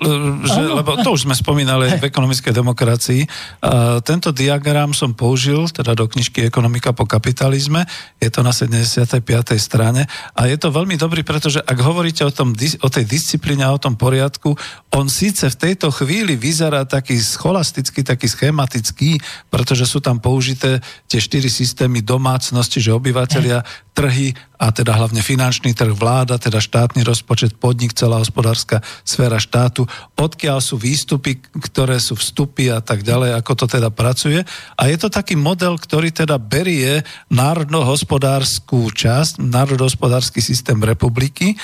[0.44, 3.22] že, lebo to už sme spomínali v ekonomickej demokracii.
[3.24, 7.88] Uh, tento diagram som použil teda do knižky Ekonomika po kapitalizme.
[8.20, 9.24] Je to na 75.
[9.56, 10.04] strane
[10.36, 12.52] a je to veľmi dobrý, pretože ak hovoríte o, tom,
[12.84, 14.52] o tej disciplíne a o tom poriadku,
[14.92, 19.16] on síce v tejto chvíli vyzerá taký scholastický, taký schematický,
[19.48, 23.64] pretože sú tam použité tie štyri systémy domácnosti, že obyvateľia
[23.96, 29.84] trhy a teda hlavne finančný trh, vláda, teda štátny rozpočet, podnik, celá hospodárska sféra štátu,
[30.16, 34.40] odkiaľ sú výstupy, ktoré sú vstupy a tak ďalej, ako to teda pracuje.
[34.76, 41.52] A je to taký model, ktorý teda berie národnohospodárskú časť, národnohospodársky systém republiky.
[41.52, 41.56] E,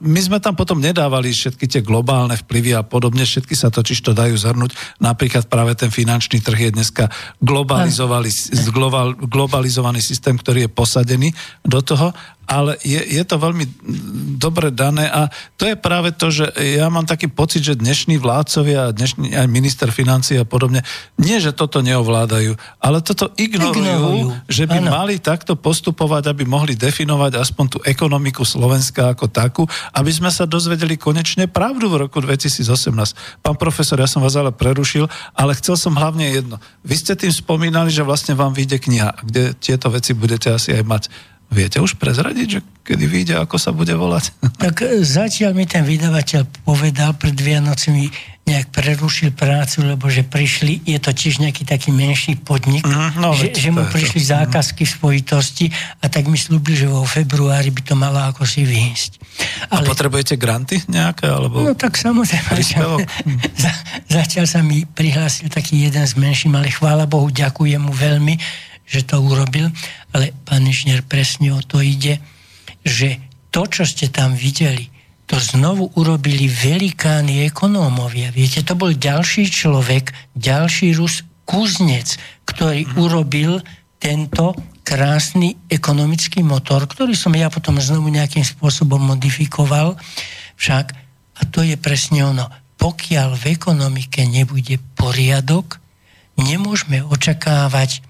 [0.00, 4.12] my sme tam potom nedávali všetky tie globálne vplyvy a podobne, všetky sa totiž to
[4.12, 4.74] dajú zhrnúť.
[5.00, 7.08] Napríklad práve ten finančný trh je dneska
[7.40, 11.30] globalizovaný systém, ktorý je posadený
[11.62, 12.01] do toho,
[12.52, 13.64] ale je, je to veľmi
[14.36, 18.92] dobre dané a to je práve to, že ja mám taký pocit, že dnešní vládcovia,
[18.92, 20.82] dnešní aj minister financí a podobne,
[21.16, 24.26] nie, že toto neovládajú, ale toto ignorujú, ignorujú.
[24.50, 24.90] že by ano.
[24.90, 29.62] mali takto postupovať, aby mohli definovať aspoň tú ekonomiku Slovenska ako takú,
[29.94, 33.40] aby sme sa dozvedeli konečne pravdu v roku 2018.
[33.40, 36.58] Pán profesor, ja som vás ale prerušil, ale chcel som hlavne jedno.
[36.82, 40.84] Vy ste tým spomínali, že vlastne vám vyjde kniha, kde tieto veci budete asi aj
[40.84, 41.04] mať
[41.52, 44.32] Viete už prezradiť, že kedy vyjde, ako sa bude volať?
[44.62, 48.08] Tak e, zatiaľ mi ten vydavateľ povedal pred Vianocemi,
[48.42, 53.30] nejak prerušil prácu, lebo že prišli, je to tiež nejaký taký menší podnik, mm, no,
[53.38, 54.26] že, že mu prišli to.
[54.26, 54.30] Mhm.
[54.34, 55.66] zákazky v spojitosti
[56.02, 59.22] a tak mi slúbil, že vo februári by to malo ako si vyhýsť.
[59.70, 59.86] Ale...
[59.86, 61.30] A potrebujete granty nejaké?
[61.30, 61.62] Alebo...
[61.62, 62.50] No tak samozrejme.
[63.62, 63.72] za,
[64.10, 68.34] zatiaľ sa mi prihlásil taký jeden z menším, ale chvála Bohu, ďakujem mu veľmi,
[68.82, 69.70] že to urobil,
[70.12, 72.20] ale pán inžinier presne o to ide,
[72.84, 73.20] že
[73.52, 74.88] to, čo ste tam videli,
[75.28, 78.28] to znovu urobili velikáni ekonómovia.
[78.32, 82.92] Viete, to bol ďalší človek, ďalší Rus, Kuznec, ktorý mm.
[83.00, 83.52] urobil
[83.96, 84.52] tento
[84.82, 89.94] krásny ekonomický motor, ktorý som ja potom znovu nejakým spôsobom modifikoval.
[90.58, 90.86] Však,
[91.38, 95.78] a to je presne ono, pokiaľ v ekonomike nebude poriadok,
[96.34, 98.02] nemôžeme očakávať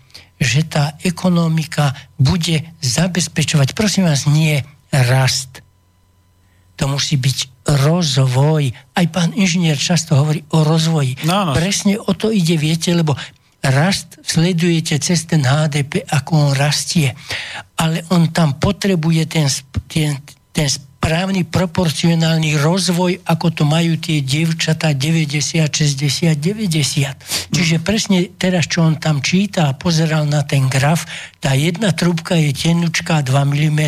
[0.42, 4.58] že tá ekonomika bude zabezpečovať, prosím vás, nie
[4.90, 5.62] rast.
[6.76, 8.74] To musí byť rozvoj.
[8.98, 11.22] Aj pán inžinier často hovorí o rozvoji.
[11.22, 11.52] No, no.
[11.54, 13.14] Presne o to ide, viete, lebo
[13.62, 17.14] rast sledujete cez ten HDP, ako on rastie.
[17.78, 19.46] Ale on tam potrebuje ten,
[19.86, 20.18] ten,
[20.50, 20.68] ten
[21.02, 27.50] správny proporcionálny rozvoj, ako to majú tie dievčatá 90, 60, 90.
[27.50, 31.02] Čiže presne teraz, čo on tam číta a pozeral na ten graf,
[31.42, 33.82] tá jedna trúbka je tenučká 2 mm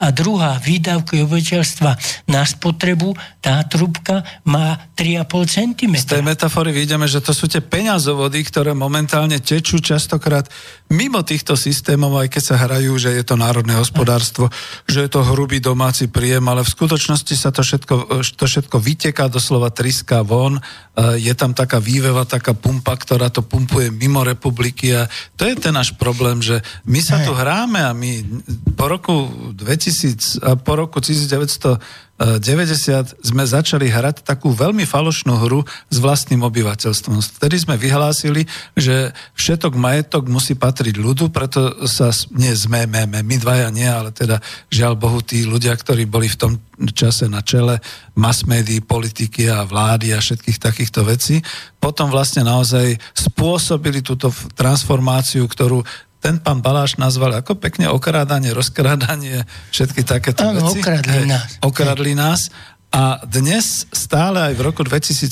[0.00, 1.90] a druhá výdavky obyvateľstva
[2.32, 3.12] na spotrebu,
[3.44, 5.94] tá trúbka má 3,5 cm.
[6.00, 10.48] Z tej metafory vidíme, že to sú tie peňazovody, ktoré momentálne tečú častokrát
[10.88, 14.48] mimo týchto systémov, aj keď sa hrajú, že je to národné hospodárstvo,
[14.88, 19.26] že je to hrubý domáci príjem, ale v skutočnosti sa to všetko, to všetko vyteká,
[19.26, 20.62] doslova triská von, e,
[21.18, 25.74] je tam taká výveva, taká pumpa, ktorá to pumpuje mimo republiky a to je ten
[25.74, 28.22] náš problém, že my sa tu hráme a my
[28.78, 35.62] po roku 2000, a po roku 1900 90 sme začali hrať takú veľmi falošnú hru
[35.86, 37.22] s vlastným obyvateľstvom.
[37.38, 38.42] Vtedy sme vyhlásili,
[38.74, 44.10] že všetok majetok musí patriť ľudu, preto sa, nie sme, my, my dvaja nie, ale
[44.10, 46.52] teda žiaľ Bohu tí ľudia, ktorí boli v tom
[46.90, 47.78] čase na čele
[48.18, 51.38] mass médií, politiky a vlády a všetkých takýchto vecí,
[51.78, 55.86] potom vlastne naozaj spôsobili túto transformáciu, ktorú
[56.18, 60.82] ten pán Baláš nazval ako pekne okrádanie, rozkrádanie, všetky takéto Áno, veci.
[60.82, 61.50] okradli nás.
[61.62, 62.50] Okradli nás.
[62.88, 65.28] A dnes stále aj v roku 2017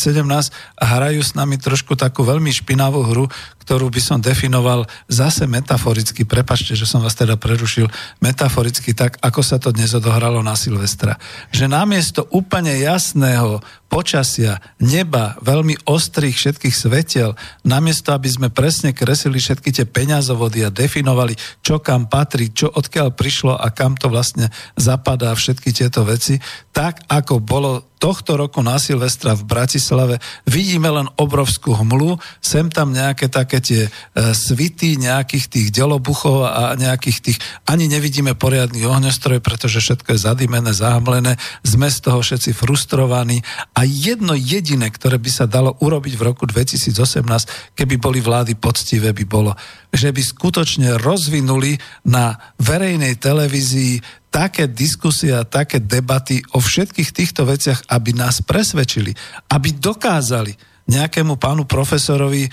[0.77, 3.25] hrajú s nami trošku takú veľmi špinavú hru,
[3.67, 7.91] ktorú by som definoval zase metaforicky, prepačte, že som vás teda prerušil,
[8.23, 11.19] metaforicky tak, ako sa to dnes odohralo na Silvestra.
[11.51, 13.59] Že namiesto úplne jasného
[13.91, 17.35] počasia, neba, veľmi ostrých všetkých svetiel,
[17.67, 23.15] namiesto, aby sme presne kresili všetky tie peňazovody a definovali, čo kam patrí, čo odkiaľ
[23.15, 26.39] prišlo a kam to vlastne zapadá všetky tieto veci,
[26.71, 32.93] tak ako bolo tohto roku na Silvestra v Bratislave vidíme len obrovskú hmlu, sem tam
[32.93, 33.91] nejaké také tie e,
[34.35, 37.39] svity nejakých tých delobuchov a nejakých tých,
[37.69, 43.41] ani nevidíme poriadny ohňostroj, pretože všetko je zadimené, zahamlené, sme z toho všetci frustrovaní
[43.75, 49.13] a jedno jediné, ktoré by sa dalo urobiť v roku 2018, keby boli vlády poctivé,
[49.17, 49.53] by bolo,
[49.93, 51.77] že by skutočne rozvinuli
[52.09, 59.17] na verejnej televízii také diskusie a také debaty o všetkých týchto veciach, aby nás presvedčili,
[59.49, 62.51] aby dokázali nejakému pánu profesorovi e,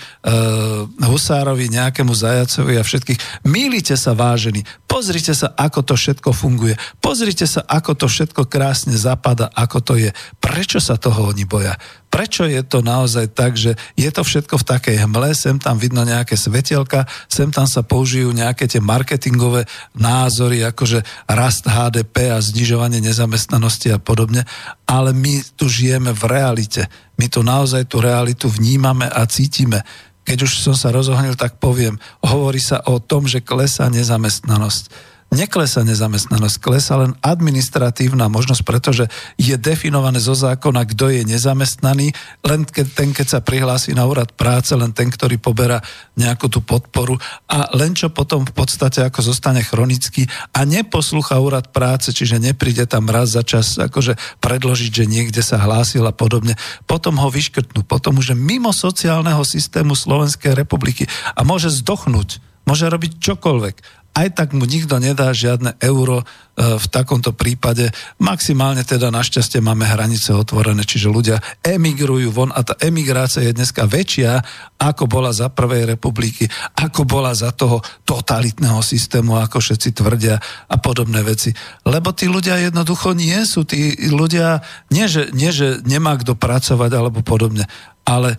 [1.06, 3.46] Husárovi, nejakému Zajacovi a všetkých.
[3.46, 8.94] Mýlite sa vážení, pozrite sa, ako to všetko funguje, pozrite sa, ako to všetko krásne
[8.98, 10.10] zapada, ako to je.
[10.42, 11.78] Prečo sa toho oni boja?
[12.14, 16.06] Prečo je to naozaj tak, že je to všetko v takej hmle, sem tam vidno
[16.06, 19.66] nejaké svetelka, sem tam sa použijú nejaké tie marketingové
[19.98, 24.46] názory, akože rast HDP a znižovanie nezamestnanosti a podobne,
[24.86, 26.86] ale my tu žijeme v realite.
[27.18, 29.86] My tu naozaj tú realitu vnímame a cítime.
[30.24, 35.82] Keď už som sa rozohnil, tak poviem, hovorí sa o tom, že klesá nezamestnanosť neklesa
[35.82, 39.04] nezamestnanosť, klesa len administratívna možnosť, pretože
[39.40, 42.14] je definované zo zákona, kto je nezamestnaný,
[42.46, 45.82] len keď, ten, keď sa prihlási na úrad práce, len ten, ktorý poberá
[46.14, 47.18] nejakú tú podporu.
[47.50, 52.86] A len čo potom v podstate ako zostane chronický a neposlucha úrad práce, čiže nepríde
[52.86, 56.54] tam raz za čas akože predložiť, že niekde sa hlásil a podobne,
[56.86, 62.88] potom ho vyškrtnú, potom už je mimo sociálneho systému Slovenskej republiky a môže zdochnúť môže
[62.88, 63.76] robiť čokoľvek
[64.14, 66.22] aj tak mu nikto nedá žiadne euro
[66.54, 67.90] v takomto prípade.
[68.22, 73.90] Maximálne teda našťastie máme hranice otvorené, čiže ľudia emigrujú von a tá emigrácia je dneska
[73.90, 74.38] väčšia,
[74.78, 76.46] ako bola za prvej republiky,
[76.78, 80.38] ako bola za toho totalitného systému, ako všetci tvrdia
[80.70, 81.50] a podobné veci.
[81.82, 84.62] Lebo tí ľudia jednoducho nie sú, tí ľudia
[84.94, 87.66] nie, že, nie, že nemá kto pracovať alebo podobne,
[88.04, 88.38] ale e,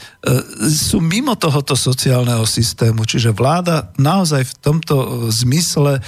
[0.70, 3.02] sú mimo tohoto sociálneho systému.
[3.04, 6.02] Čiže vláda naozaj v tomto e, zmysle e,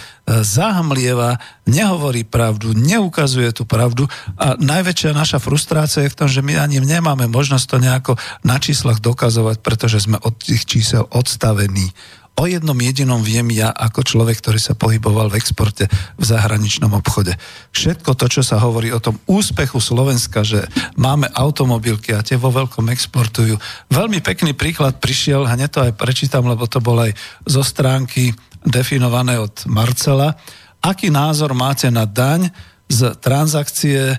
[0.45, 4.05] zahmlieva, nehovorí pravdu, neukazuje tú pravdu
[4.37, 8.13] a najväčšia naša frustrácia je v tom, že my ani nemáme možnosť to nejako
[8.45, 11.91] na číslach dokazovať, pretože sme od tých čísel odstavení.
[12.37, 17.33] O jednom jedinom viem ja ako človek, ktorý sa pohyboval v exporte v zahraničnom obchode.
[17.73, 20.69] Všetko to, čo sa hovorí o tom úspechu Slovenska, že
[21.01, 23.57] máme automobilky a tie vo veľkom exportujú.
[23.89, 27.17] Veľmi pekný príklad prišiel, hneď to aj prečítam, lebo to bol aj
[27.49, 30.37] zo stránky definované od Marcela.
[30.85, 32.53] Aký názor máte na daň
[32.85, 34.13] z transakcie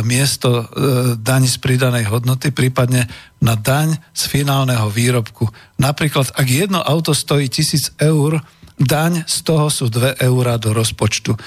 [0.00, 0.64] miesto e,
[1.20, 3.04] daň z pridanej hodnoty, prípadne
[3.44, 5.52] na daň z finálneho výrobku.
[5.76, 8.40] Napríklad, ak jedno auto stojí 1000 eur,
[8.80, 11.36] daň z toho sú 2 eurá do rozpočtu.
[11.36, 11.38] E,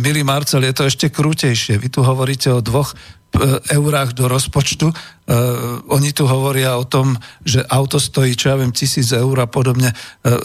[0.00, 1.76] milý Marcel, je to ešte krútejšie.
[1.76, 2.96] Vy tu hovoríte o dvoch
[3.68, 4.88] eurách do rozpočtu.
[5.92, 7.12] Oni tu hovoria o tom,
[7.44, 9.92] že auto stojí, čo ja viem, tisíc eur a podobne.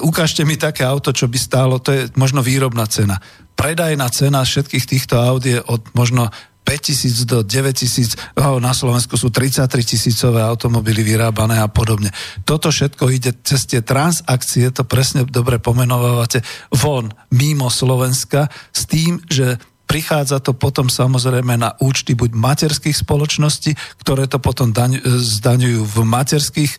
[0.03, 3.23] Ukážte mi také auto, čo by stálo, to je možno výrobná cena.
[3.55, 6.27] Predajná cena všetkých týchto aut je od možno
[6.63, 12.09] 5000 do 9000, na Slovensku sú 33 tisícové automobily vyrábané a podobne.
[12.47, 16.39] Toto všetko ide cez tie transakcie, to presne dobre pomenovávate,
[16.71, 19.59] von, mimo Slovenska, s tým, že
[19.93, 25.97] prichádza to potom samozrejme na účty buď materských spoločností, ktoré to potom daň, zdaňujú v
[26.01, 26.77] materských e,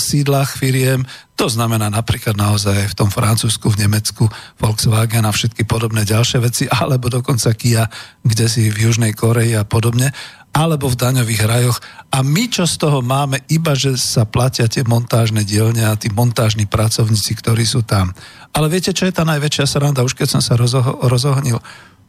[0.00, 1.04] sídlach firiem.
[1.36, 4.24] To znamená napríklad naozaj aj v tom Francúzsku, v Nemecku,
[4.56, 7.84] Volkswagen a všetky podobné ďalšie veci, alebo dokonca Kia,
[8.24, 10.08] kde si v Južnej Koreji a podobne
[10.52, 11.80] alebo v daňových rajoch.
[12.12, 16.12] A my čo z toho máme, iba že sa platia tie montážne dielne a tí
[16.12, 18.12] montážni pracovníci, ktorí sú tam.
[18.52, 21.56] Ale viete, čo je tá najväčšia sranda, už keď som sa rozoh- rozohnil?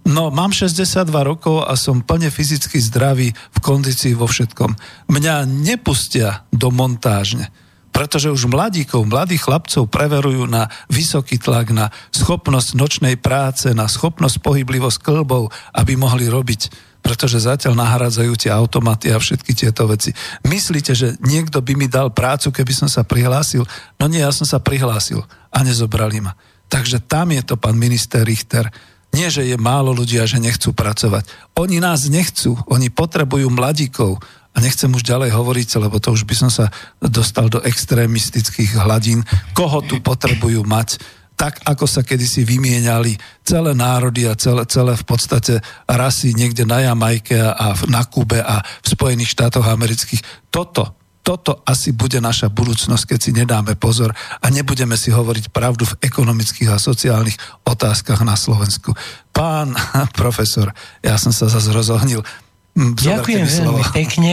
[0.04, 4.76] No, mám 62 rokov a som plne fyzicky zdravý v kondícii vo všetkom.
[5.08, 7.48] Mňa nepustia do montážne,
[7.96, 14.44] pretože už mladíkov, mladých chlapcov preverujú na vysoký tlak, na schopnosť nočnej práce, na schopnosť
[14.44, 20.16] pohyblivosť klbov, aby mohli robiť pretože zatiaľ nahradzajú tie automaty a všetky tieto veci.
[20.48, 23.68] Myslíte, že niekto by mi dal prácu, keby som sa prihlásil?
[24.00, 25.20] No nie, ja som sa prihlásil
[25.52, 26.32] a nezobrali ma.
[26.72, 28.72] Takže tam je to pán minister Richter
[29.14, 31.30] nie, že je málo ľudí a že nechcú pracovať.
[31.56, 34.18] Oni nás nechcú, oni potrebujú mladíkov.
[34.54, 36.70] A nechcem už ďalej hovoriť, lebo to už by som sa
[37.02, 39.26] dostal do extrémistických hladín.
[39.58, 41.22] Koho tu potrebujú mať?
[41.34, 45.58] tak ako sa kedysi vymieniali celé národy a celé, celé v podstate
[45.90, 50.22] rasy niekde na Jamajke a na Kube a v Spojených štátoch amerických.
[50.54, 55.88] Toto toto asi bude naša budúcnosť, keď si nedáme pozor a nebudeme si hovoriť pravdu
[55.88, 58.92] v ekonomických a sociálnych otázkach na Slovensku.
[59.32, 59.72] Pán
[60.20, 62.28] profesor, ja som sa zase rozohnil.
[62.76, 64.32] Hm, zoberte Ďakujem veľmi pekne.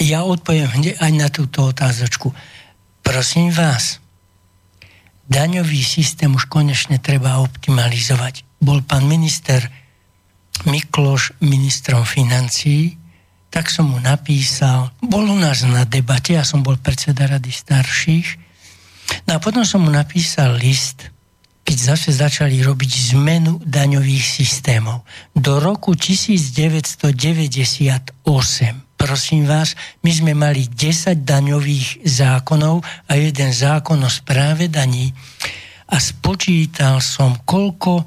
[0.00, 2.32] Ja odpoviem hneď aj na túto otázočku.
[3.04, 4.00] Prosím vás,
[5.28, 8.48] daňový systém už konečne treba optimalizovať.
[8.56, 9.68] Bol pán minister
[10.64, 12.96] Mikloš ministrom financií,
[13.54, 18.28] tak som mu napísal, bol u nás na debate, ja som bol predseda rady starších,
[19.30, 21.06] no a potom som mu napísal list,
[21.62, 25.06] keď zase začali robiť zmenu daňových systémov.
[25.38, 28.26] Do roku 1998,
[28.98, 35.14] prosím vás, my sme mali 10 daňových zákonov a jeden zákon o správe daní.
[35.94, 38.02] A spočítal som, koľko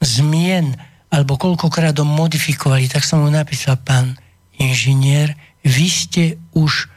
[0.00, 0.72] zmien
[1.12, 4.16] alebo koľkokrát ho modifikovali, tak som mu napísal, pán
[4.60, 6.24] inžinier, vy ste
[6.54, 6.88] už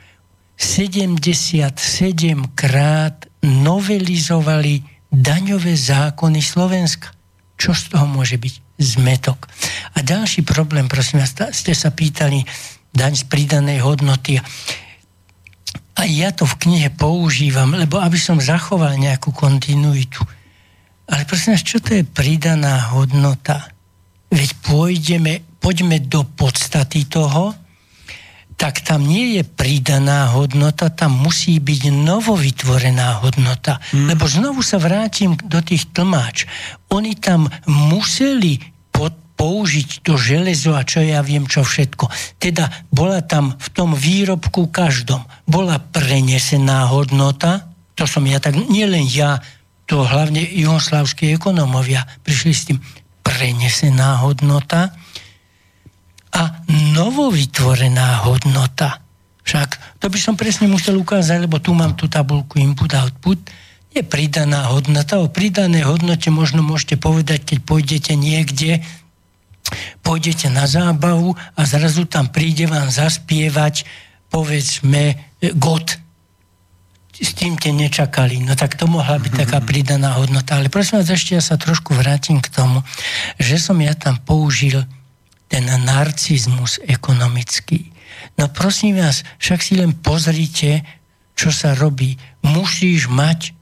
[0.59, 1.71] 77
[2.53, 7.15] krát novelizovali daňové zákony Slovenska.
[7.59, 8.53] Čo z toho môže byť?
[8.79, 9.51] Zmetok.
[9.95, 12.47] A ďalší problém, prosím vás, ste sa pýtali
[12.95, 14.39] daň z pridanej hodnoty.
[15.99, 20.23] A ja to v knihe používam, lebo aby som zachoval nejakú kontinuitu.
[21.11, 23.67] Ale prosím vás, čo to je pridaná hodnota?
[24.31, 27.55] Veď pôjdeme poďme do podstaty toho,
[28.59, 33.79] tak tam nie je pridaná hodnota, tam musí byť novovytvorená hodnota.
[33.95, 34.11] Hmm.
[34.11, 36.43] Lebo znovu sa vrátim do tých tlmáč.
[36.91, 38.59] Oni tam museli
[38.91, 42.11] pod, použiť to železo a čo ja viem, čo všetko.
[42.35, 47.63] Teda bola tam v tom výrobku každom, bola prenesená hodnota,
[47.95, 49.39] to som ja tak, nielen ja,
[49.87, 52.77] to hlavne juhoslavskí ekonomovia prišli s tým,
[53.23, 54.91] prenesená hodnota
[56.33, 56.61] a
[56.93, 59.01] novovytvorená hodnota.
[59.49, 63.41] Však to by som presne musel ukázať, lebo tu mám tú tabulku input output.
[63.89, 65.17] Je pridaná hodnota.
[65.17, 68.85] O pridanej hodnote možno môžete povedať, keď pôjdete niekde,
[70.05, 73.89] pôjdete na zábavu a zrazu tam príde vám zaspievať
[74.29, 75.17] povedzme
[75.57, 75.97] God.
[77.19, 78.39] S tým te nečakali.
[78.45, 80.61] No tak to mohla byť taká pridaná hodnota.
[80.61, 82.85] Ale prosím vás, ešte ja sa trošku vrátim k tomu,
[83.41, 84.85] že som ja tam použil
[85.49, 87.89] ten narcizmus ekonomický.
[88.37, 90.85] No prosím vás, však si len pozrite,
[91.33, 92.15] čo sa robí.
[92.45, 93.57] Musíš mať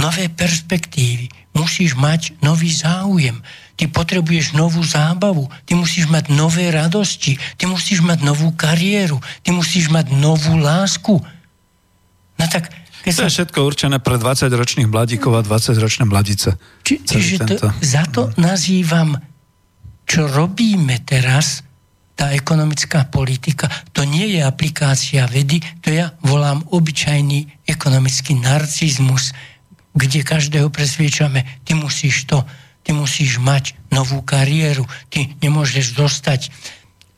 [0.00, 3.38] nové perspektívy, musíš mať nový záujem,
[3.76, 9.54] ty potrebuješ novú zábavu, ty musíš mať nové radosti, ty musíš mať novú kariéru, ty
[9.54, 11.22] musíš mať novú lásku.
[12.40, 12.72] No tak
[13.02, 13.26] keď to sa...
[13.26, 16.54] je všetko určené pre 20-ročných mladíkov a 20-ročné mladice.
[16.86, 19.18] Či, čiže to, za to nazývam,
[20.12, 21.64] čo robíme teraz,
[22.12, 29.32] tá ekonomická politika, to nie je aplikácia vedy, to ja volám obyčajný ekonomický narcizmus,
[29.96, 32.44] kde každého presviečame, ty musíš to,
[32.84, 36.52] ty musíš mať novú kariéru, ty nemôžeš dostať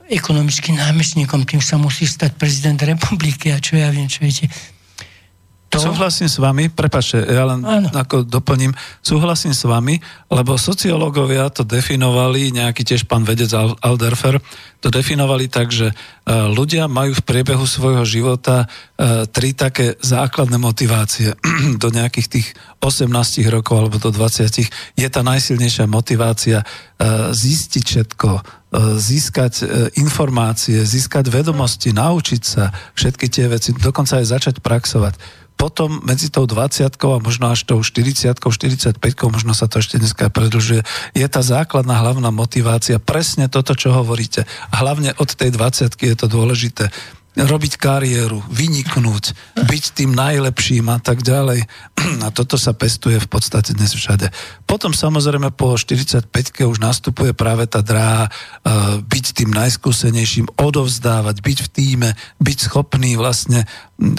[0.07, 4.47] ekonomickým námestníkom, tým sa musí stať prezident republiky a čo ja viem, čo viete
[5.75, 5.91] to...
[5.91, 7.91] Súhlasím s vami, prepačte, ja len ano.
[7.91, 8.71] ako doplním,
[9.03, 9.99] súhlasím s vami,
[10.31, 13.51] lebo sociológovia to definovali, nejaký tiež pán vedec
[13.83, 14.39] Alderfer,
[14.85, 15.95] to definovali tak, že e,
[16.29, 21.33] ľudia majú v priebehu svojho života e, tri také základné motivácie.
[21.83, 22.47] do nejakých tých
[22.85, 23.09] 18
[23.49, 24.45] rokov alebo do 20
[25.01, 26.67] je tá najsilnejšia motivácia e,
[27.33, 28.31] zistiť všetko,
[28.99, 29.63] získať
[30.03, 35.15] informácie, získať vedomosti, naučiť sa všetky tie veci, dokonca aj začať praxovať
[35.55, 39.01] potom medzi tou 20 a možno až tou 40 45
[39.31, 40.83] možno sa to ešte dneska predlžuje,
[41.15, 44.45] je tá základná hlavná motivácia presne toto, čo hovoríte.
[44.75, 46.91] Hlavne od tej 20 je to dôležité
[47.35, 51.67] robiť kariéru, vyniknúť, byť tým najlepším a tak ďalej.
[52.25, 54.31] A toto sa pestuje v podstate dnes všade.
[54.71, 61.59] Potom samozrejme po 45-ke už nastupuje práve tá dráha uh, byť tým najskúsenejším, odovzdávať, byť
[61.59, 63.67] v týme, byť schopný vlastne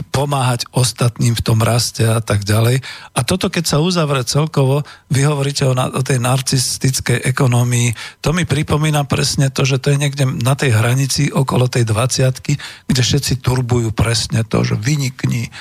[0.10, 2.80] pomáhať ostatným v tom raste a tak ďalej.
[3.12, 7.92] A toto, keď sa uzavre celkovo, vy hovoríte o, na, o tej narcistickej ekonomii,
[8.24, 12.56] to mi pripomína presne to, že to je niekde na tej hranici okolo tej 20
[12.88, 15.52] kde všetci turbujú presne to, že vynikni, e,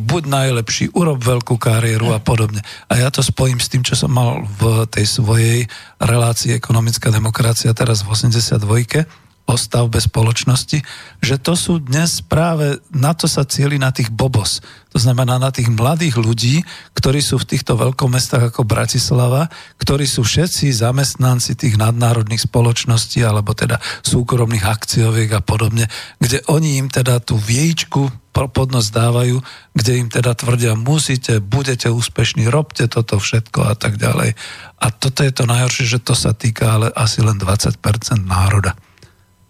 [0.00, 2.64] buď najlepší, urob veľkú kariéru a podobne.
[2.88, 5.58] A ja to spojím s tým, čo som mal v tej svojej
[6.00, 10.84] relácii ekonomická demokracia teraz v 82 o stavbe spoločnosti,
[11.24, 14.60] že to sú dnes práve, na to sa cieli na tých bobos.
[14.92, 16.60] To znamená na tých mladých ľudí,
[16.92, 19.48] ktorí sú v týchto veľkomestách ako Bratislava,
[19.80, 25.88] ktorí sú všetci zamestnanci tých nadnárodných spoločností alebo teda súkromných akcioviek a podobne,
[26.20, 28.12] kde oni im teda tú viejčku
[28.46, 29.42] podnosť dávajú,
[29.74, 34.38] kde im teda tvrdia, musíte, budete úspešní, robte toto všetko a tak ďalej.
[34.78, 37.82] A toto je to najhoršie, že to sa týka ale asi len 20%
[38.22, 38.78] národa.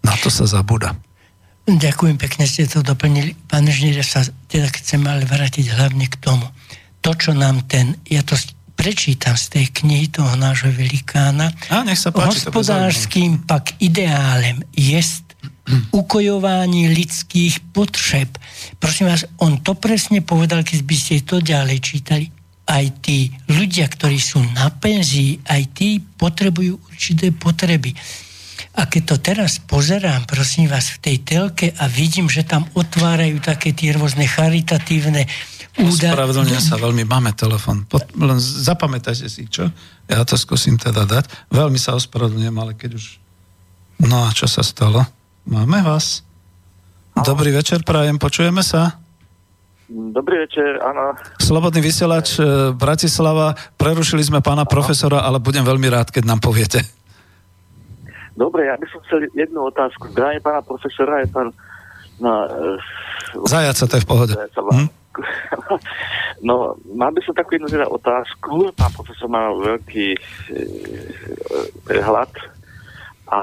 [0.03, 0.95] Na to sa zabúda.
[1.69, 3.37] Ďakujem pekne, ste to doplnili.
[3.45, 6.49] Pán Žnír, sa teda chcem ale vrátiť hlavne k tomu.
[7.05, 8.33] To, čo nám ten, ja to
[8.73, 11.51] prečítam z tej knihy toho nášho velikána.
[11.67, 15.35] A, nech sa páči, Hospodárským pak ideálem jest
[15.91, 18.31] ukojování lidských potreb.
[18.79, 22.25] Prosím vás, on to presne povedal, keď by ste to ďalej čítali.
[22.69, 27.97] Aj tí ľudia, ktorí sú na penzii, aj tí potrebujú určité potreby.
[28.79, 33.43] A keď to teraz pozerám, prosím vás, v tej telke a vidím, že tam otvárajú
[33.43, 35.27] také tie rôzne charitatívne
[35.75, 36.15] údaje.
[36.15, 37.83] Ospravedlňujem sa veľmi, máme telefon.
[37.83, 39.67] Pod, len zapamätajte si, čo?
[40.07, 41.27] Ja to skúsim teda dať.
[41.51, 43.19] Veľmi sa ospravedlňujem, ale keď už...
[43.99, 45.03] No a čo sa stalo?
[45.43, 46.23] Máme vás.
[47.19, 48.95] Dobrý večer, prajem, počujeme sa?
[49.91, 51.19] Dobrý večer, áno.
[51.35, 56.98] Slobodný vysielač eh, Bratislava, prerušili sme pána profesora, ale budem veľmi rád, keď nám poviete.
[58.39, 60.07] Dobre, ja by som chcel jednu otázku.
[60.15, 61.51] Zdravím pána profesora, je pán...
[62.23, 62.47] No,
[63.43, 64.33] Zajaca, to je v pohode.
[64.55, 64.87] Hm?
[66.39, 68.71] No, mal by som takú jednu teda otázku.
[68.71, 70.19] Pán profesor má veľký e,
[71.83, 72.31] prehľad
[73.27, 73.39] a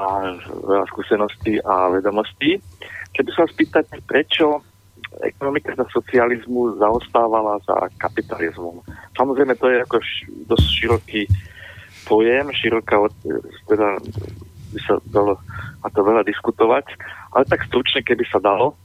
[0.65, 2.57] veľa skúseností a vedomostí.
[3.13, 4.65] Keď by som spýtať, prečo
[5.21, 8.81] ekonomika za socializmu zaostávala za kapitalizmom.
[9.13, 11.21] Samozrejme, to je ako š- dosť široký
[12.09, 12.97] pojem, široká
[13.69, 14.01] teda
[14.73, 15.39] by sa dalo
[15.83, 16.85] a to veľa diskutovať,
[17.35, 18.75] ale tak stručne, keby sa dalo.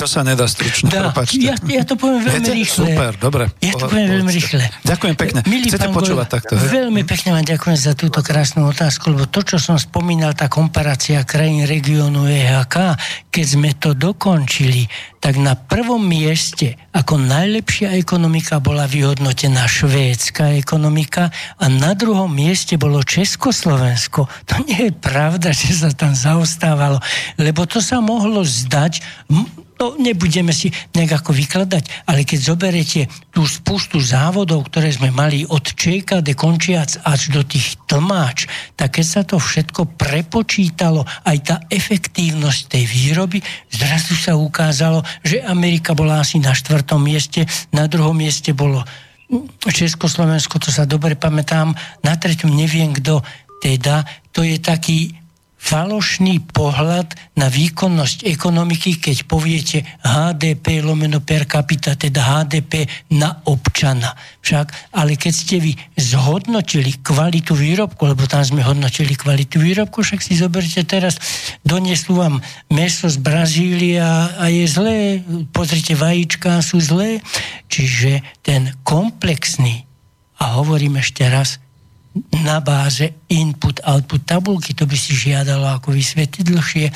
[0.00, 1.44] To sa nedá stručne, Dá, prepáčte.
[1.44, 2.56] ja, ja to poviem veľmi Viete?
[2.56, 2.86] rýchle.
[2.88, 3.42] Super, dobre.
[3.60, 4.64] Ja to poviem veľmi rýchle.
[4.80, 5.38] Ďakujem pekne.
[5.44, 6.52] Milý Chcete pán počúvať Gojla, takto?
[6.56, 11.20] Veľmi pekne vám ďakujem za túto krásnu otázku, lebo to, čo som spomínal, tá komparácia
[11.28, 12.96] krajín regiónu EHK,
[13.28, 14.88] keď sme to dokončili,
[15.20, 21.28] tak na prvom mieste ako najlepšia ekonomika bola vyhodnotená švédska ekonomika
[21.60, 24.24] a na druhom mieste bolo Československo.
[24.48, 27.04] To nie je pravda, že sa tam zaostávalo,
[27.36, 29.04] lebo to sa mohlo zdať,
[29.80, 33.00] to nebudeme si nejako vykladať, ale keď zoberete
[33.32, 38.44] tú spustu závodov, ktoré sme mali od ČKD končiac až do tých tlmáč,
[38.76, 43.40] tak keď sa to všetko prepočítalo, aj tá efektívnosť tej výroby,
[43.72, 48.84] zrazu sa ukázalo, že Amerika bola asi na štvrtom mieste, na druhom mieste bolo
[49.64, 51.72] Československo, to sa dobre pamätám,
[52.04, 53.24] na treťom neviem kto,
[53.64, 55.19] teda to je taký
[55.60, 64.16] falošný pohľad na výkonnosť ekonomiky, keď poviete HDP lomeno per capita, teda HDP na občana.
[64.40, 70.24] Však, ale keď ste vy zhodnotili kvalitu výrobku, lebo tam sme hodnotili kvalitu výrobku, však
[70.24, 71.20] si zoberte teraz,
[71.60, 72.40] donesú vám
[72.72, 75.20] meso z Brazílie a je zlé,
[75.52, 77.20] pozrite, vajíčka sú zlé.
[77.68, 79.84] Čiže ten komplexný,
[80.40, 81.60] a hovorím ešte raz,
[82.42, 86.86] na báze input-output tabulky, to by si žiadalo ako vysvetliť dlhšie,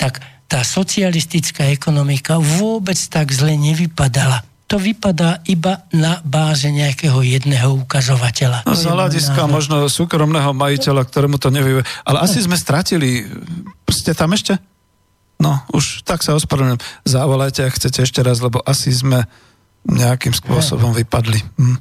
[0.00, 4.44] tak tá socialistická ekonomika vôbec tak zle nevypadala.
[4.72, 8.64] To vypadá iba na báze nejakého jedného ukazovateľa.
[8.64, 11.84] No, z hľadiska možno súkromného majiteľa, ktorému to nevyhuje.
[12.08, 13.28] Ale asi sme stratili...
[13.92, 14.56] Ste tam ešte?
[15.36, 16.80] No, už tak sa ospravedlňujem.
[17.04, 19.28] Zavolajte, ak chcete ešte raz, lebo asi sme
[19.84, 21.42] nejakým spôsobom vypadli.
[21.60, 21.76] Hm.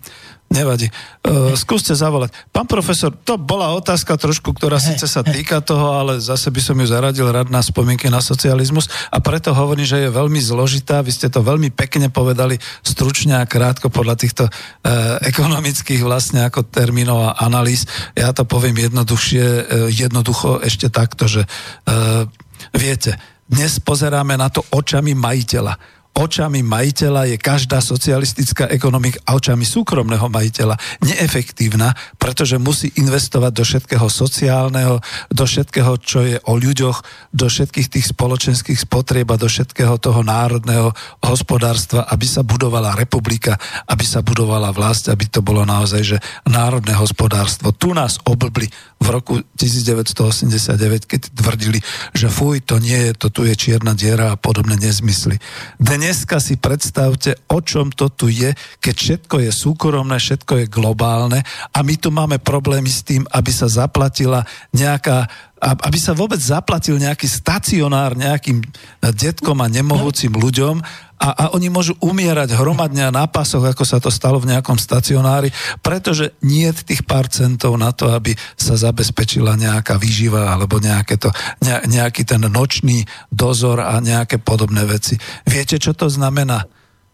[0.52, 0.92] Nevadí.
[1.24, 2.36] Uh, skúste zavolať.
[2.52, 6.76] Pán profesor, to bola otázka trošku, ktorá síce sa týka toho, ale zase by som
[6.76, 11.00] ju zaradil rád na spomienky na socializmus a preto hovorím, že je veľmi zložitá.
[11.00, 16.68] Vy ste to veľmi pekne povedali stručne a krátko podľa týchto uh, ekonomických vlastne ako
[16.68, 17.88] termínov a analýz.
[18.12, 22.28] Ja to poviem jednoduchšie, uh, jednoducho ešte takto, že uh,
[22.76, 23.16] viete,
[23.48, 30.28] dnes pozeráme na to očami majiteľa očami majiteľa je každá socialistická ekonomika a očami súkromného
[30.28, 35.00] majiteľa neefektívna, pretože musí investovať do všetkého sociálneho,
[35.32, 36.98] do všetkého, čo je o ľuďoch,
[37.32, 40.92] do všetkých tých spoločenských spotrieb a do všetkého toho národného
[41.24, 43.56] hospodárstva, aby sa budovala republika,
[43.88, 46.18] aby sa budovala vlast, aby to bolo naozaj, že
[46.48, 47.72] národné hospodárstvo.
[47.72, 48.68] Tu nás oblbli
[49.02, 51.82] v roku 1989, keď tvrdili,
[52.14, 55.42] že fuj, to nie je, to tu je čierna diera a podobné nezmysly.
[55.82, 61.42] Dneska si predstavte, o čom to tu je, keď všetko je súkromné, všetko je globálne
[61.74, 64.46] a my tu máme problémy s tým, aby sa zaplatila
[64.78, 65.26] nejaká
[65.62, 68.66] aby sa vôbec zaplatil nejaký stacionár nejakým
[69.14, 70.82] detkom a nemohúcim ľuďom
[71.22, 75.54] a, a oni môžu umierať hromadne na pasoch, ako sa to stalo v nejakom stacionári,
[75.86, 81.30] pretože nie tých pár centov na to, aby sa zabezpečila nejaká výživa alebo nejaké to,
[81.62, 85.14] ne, nejaký ten nočný dozor a nejaké podobné veci.
[85.46, 86.66] Viete, čo to znamená?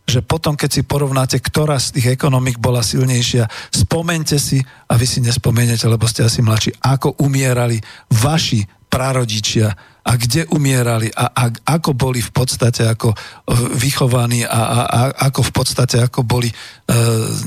[0.07, 5.03] Že potom, keď si porovnáte, ktorá z tých ekonomik bola silnejšia, spomente si, a vy
[5.03, 7.83] si nespomeniete, lebo ste asi mladší, ako umierali
[8.15, 11.43] vaši prarodičia a kde umierali a, a
[11.75, 13.11] ako boli v podstate ako
[13.75, 16.55] vychovaní a, a, a ako v podstate ako boli e,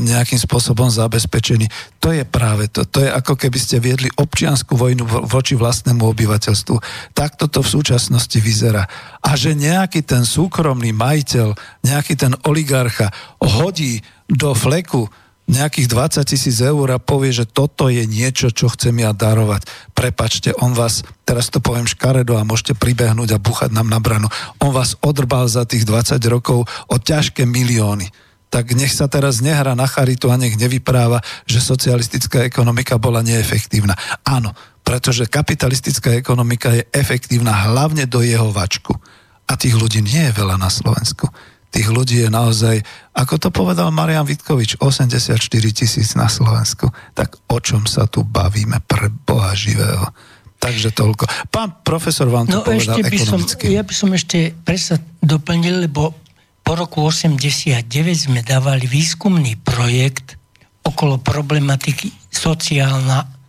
[0.04, 1.64] nejakým spôsobom zabezpečení.
[2.04, 2.84] To je práve to.
[2.84, 6.76] To je ako keby ste viedli občianskú vojnu vo- voči vlastnému obyvateľstvu.
[7.16, 8.84] Takto to v súčasnosti vyzerá.
[9.24, 13.08] A že nejaký ten súkromný majiteľ, nejaký ten oligarcha
[13.40, 15.08] hodí do fleku
[15.50, 19.66] nejakých 20 tisíc eur a povie, že toto je niečo, čo chcem ja darovať.
[19.92, 24.30] Prepačte, on vás, teraz to poviem škaredo a môžete pribehnúť a buchať nám na branu,
[24.62, 28.08] on vás odrbal za tých 20 rokov o ťažké milióny.
[28.50, 33.94] Tak nech sa teraz nehrá na charitu a nech nevypráva, že socialistická ekonomika bola neefektívna.
[34.26, 34.50] Áno,
[34.82, 38.98] pretože kapitalistická ekonomika je efektívna hlavne do jeho vačku.
[39.46, 41.30] A tých ľudí nie je veľa na Slovensku
[41.70, 42.82] tých ľudí je naozaj,
[43.14, 45.38] ako to povedal Marian Vitkovič, 84
[45.70, 46.90] tisíc na Slovensku.
[47.14, 50.10] Tak o čom sa tu bavíme pre Boha živého?
[50.60, 51.24] Takže toľko.
[51.48, 53.40] Pán profesor vám to No povedal ešte by som,
[53.70, 56.12] ja by som ešte presa doplnil, lebo
[56.60, 57.80] po roku 89
[58.28, 60.36] sme dávali výskumný projekt
[60.84, 63.40] okolo problematiky sociálna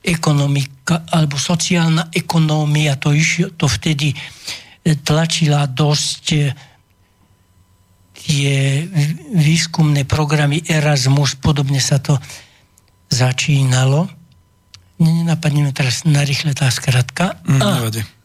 [0.00, 4.16] ekonomika alebo sociálna ekonómia, to, iš, to vtedy
[4.96, 6.40] tlačila dosť e,
[8.14, 8.84] tie
[9.34, 12.16] výskumné programy Erasmus, podobne sa to
[13.08, 14.08] začínalo.
[14.98, 17.40] Nenapadne mi teraz narýchle tá skratka.
[17.46, 17.70] Mm, A,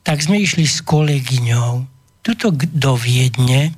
[0.04, 1.88] tak sme išli s kolegyňou
[2.24, 3.76] tuto do Viedne,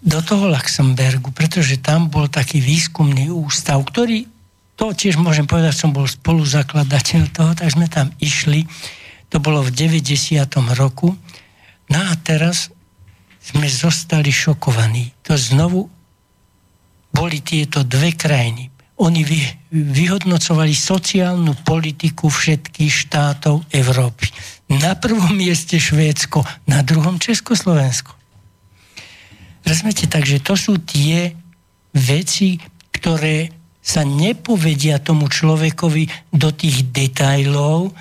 [0.00, 4.24] do toho Luxemburgu, pretože tam bol taký výskumný ústav, ktorý,
[4.74, 8.64] to tiež môžem povedať, som bol spoluzakladateľ toho, tak sme tam išli,
[9.30, 10.42] to bolo v 90.
[10.74, 11.14] roku,
[11.88, 12.74] no a teraz
[13.40, 15.14] sme zostali šokovaní.
[15.24, 15.86] To znovu
[17.14, 18.68] boli tieto dve krajiny.
[19.00, 19.40] Oni vy,
[19.72, 24.28] vyhodnocovali sociálnu politiku všetkých štátov Európy.
[24.70, 28.12] Na prvom mieste Švédsko, na druhom Československo.
[29.64, 31.32] Rozumiete, takže to sú tie
[31.96, 32.60] veci,
[32.92, 33.50] ktoré
[33.80, 37.96] sa nepovedia tomu človekovi do tých detajlov,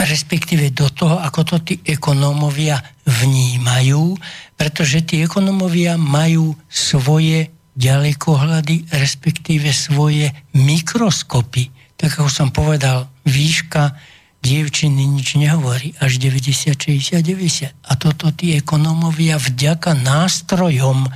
[0.00, 4.16] respektíve do toho, ako to tí ekonómovia vnímajú,
[4.56, 11.96] pretože tí ekonómovia majú svoje ďalekohľady, respektíve svoje mikroskopy.
[11.96, 13.96] Tak ako som povedal, výška
[14.40, 17.72] dievčiny nič nehovorí, až 90, 60, 90.
[17.72, 21.08] A toto tí ekonómovia vďaka nástrojom,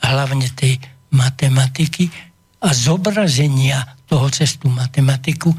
[0.00, 0.80] hlavne tej
[1.12, 2.08] matematiky
[2.64, 5.52] a zobrazenia toho cestu matematiku,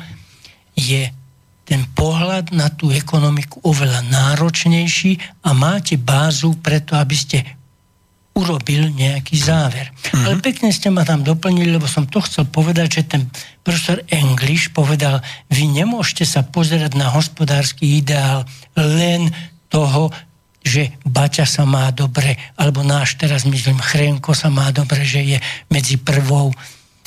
[0.74, 1.14] je
[1.64, 7.40] ten pohľad na tú ekonomiku oveľa náročnejší a máte bázu preto, aby ste
[8.34, 9.94] urobil nejaký záver.
[9.94, 10.26] Mm-hmm.
[10.26, 13.24] Ale pekne ste ma tam doplnili, lebo som to chcel povedať, že ten
[13.62, 15.22] profesor English povedal,
[15.54, 19.30] vy nemôžete sa pozerať na hospodársky ideál len
[19.70, 20.10] toho,
[20.64, 25.38] že Baťa sa má dobre, alebo náš teraz myslím Chrenko sa má dobre, že je
[25.70, 26.50] medzi prvou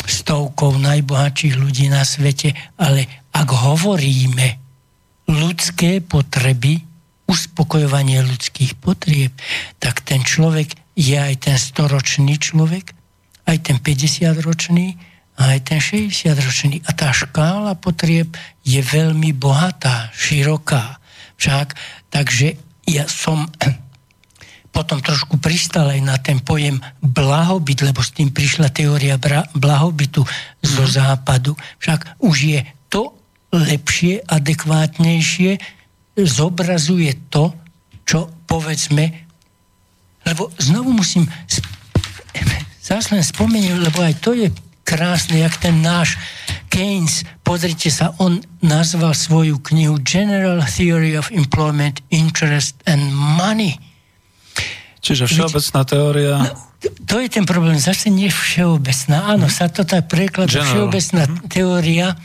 [0.06, 4.46] stovkou najbohatších ľudí na svete, ale ak hovoríme
[5.28, 6.80] ľudské potreby,
[7.26, 9.34] uspokojovanie ľudských potrieb,
[9.82, 12.94] tak ten človek je aj ten 100-ročný človek,
[13.44, 14.96] aj ten 50-ročný,
[15.36, 16.80] a aj ten 60-ročný.
[16.88, 18.32] A tá škála potrieb
[18.64, 20.96] je veľmi bohatá, široká.
[21.36, 21.76] Však,
[22.08, 22.56] takže
[22.88, 23.44] ja som
[24.76, 29.20] potom trošku pristal aj na ten pojem blahobyt, lebo s tým prišla teória
[29.52, 30.24] blahobytu
[30.64, 30.92] zo mhm.
[30.92, 31.52] západu.
[31.84, 33.12] Však už je to
[33.56, 35.58] lepšie, adekvátnejšie,
[36.16, 37.52] zobrazuje to,
[38.06, 39.26] čo povedzme
[40.26, 41.30] lebo znovu musím
[42.82, 44.50] zase len spomenúť, lebo aj to je
[44.82, 46.18] krásne, jak ten náš
[46.66, 53.78] Keynes, pozrite sa, on nazval svoju knihu General Theory of Employment, Interest and Money.
[55.00, 56.32] Čiže všeobecná teória...
[56.42, 56.52] No,
[57.06, 59.30] to je ten problém, zase nie všeobecná.
[59.38, 59.54] Áno, hmm.
[59.54, 60.66] sa to tak prekladá.
[60.66, 61.38] Všeobecná hmm.
[61.46, 62.18] teória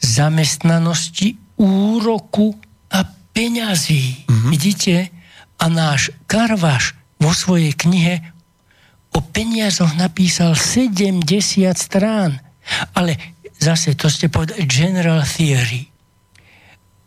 [0.00, 2.56] zamestnanosti, úroku
[2.88, 3.04] a
[3.36, 4.24] peňazí.
[4.26, 4.50] Hmm.
[4.50, 5.12] Vidíte?
[5.60, 8.24] A náš Karvaš vo svojej knihe
[9.12, 11.20] o peniazoch napísal 70
[11.76, 12.40] strán.
[12.96, 13.20] Ale
[13.60, 15.92] zase, to ste povedali, general theory.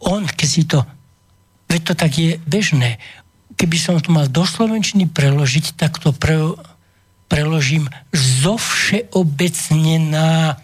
[0.06, 0.86] On, keď si to,
[1.66, 3.02] veď to tak je bežné,
[3.58, 6.38] keby som to mal do slovenčiny preložiť, tak to pre,
[7.32, 10.60] preložím zo všeobecnená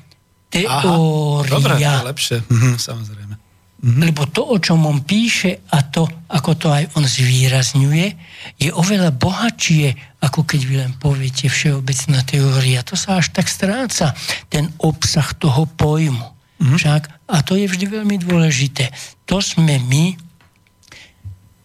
[0.49, 1.45] teória.
[1.45, 3.35] Aha, dobre, to je lepšie, mhm, samozrejme.
[3.79, 4.11] Mm-hmm.
[4.11, 8.11] Lebo to, o čom on píše a to, ako to aj on zvýrazňuje,
[8.59, 12.83] je oveľa bohatšie, ako keď vy len poviete všeobecná teória.
[12.83, 14.11] To sa až tak stráca,
[14.51, 16.27] ten obsah toho pojmu.
[16.59, 16.75] Mm-hmm.
[16.75, 17.01] Však,
[17.31, 18.91] a to je vždy veľmi dôležité.
[19.31, 20.19] To sme my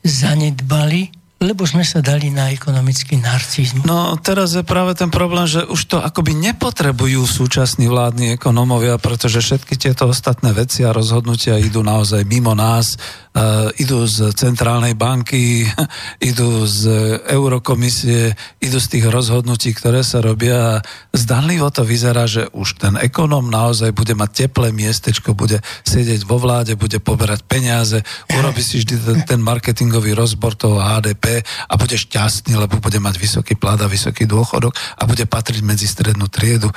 [0.07, 1.11] zanedbali
[1.45, 3.85] lebo sme sa dali na ekonomický narcizmus.
[3.85, 9.45] No teraz je práve ten problém, že už to akoby nepotrebujú súčasní vládni ekonómovia, pretože
[9.45, 12.97] všetky tieto ostatné veci a rozhodnutia idú naozaj mimo nás,
[13.35, 15.67] uh, idú z centrálnej banky,
[16.31, 16.89] idú z
[17.27, 20.81] eurokomisie, idú z tých rozhodnutí, ktoré sa robia.
[21.11, 26.39] Zdanlivo to vyzerá, že už ten ekonóm naozaj bude mať teplé miestečko, bude sedieť vo
[26.39, 27.99] vláde, bude poberať peniaze,
[28.39, 33.17] urobí si vždy ten, ten marketingový rozbor toho HDP, a bude šťastný, lebo bude mať
[33.17, 36.69] vysoký plat a vysoký dôchodok a bude patriť medzi strednú triedu.
[36.69, 36.75] E,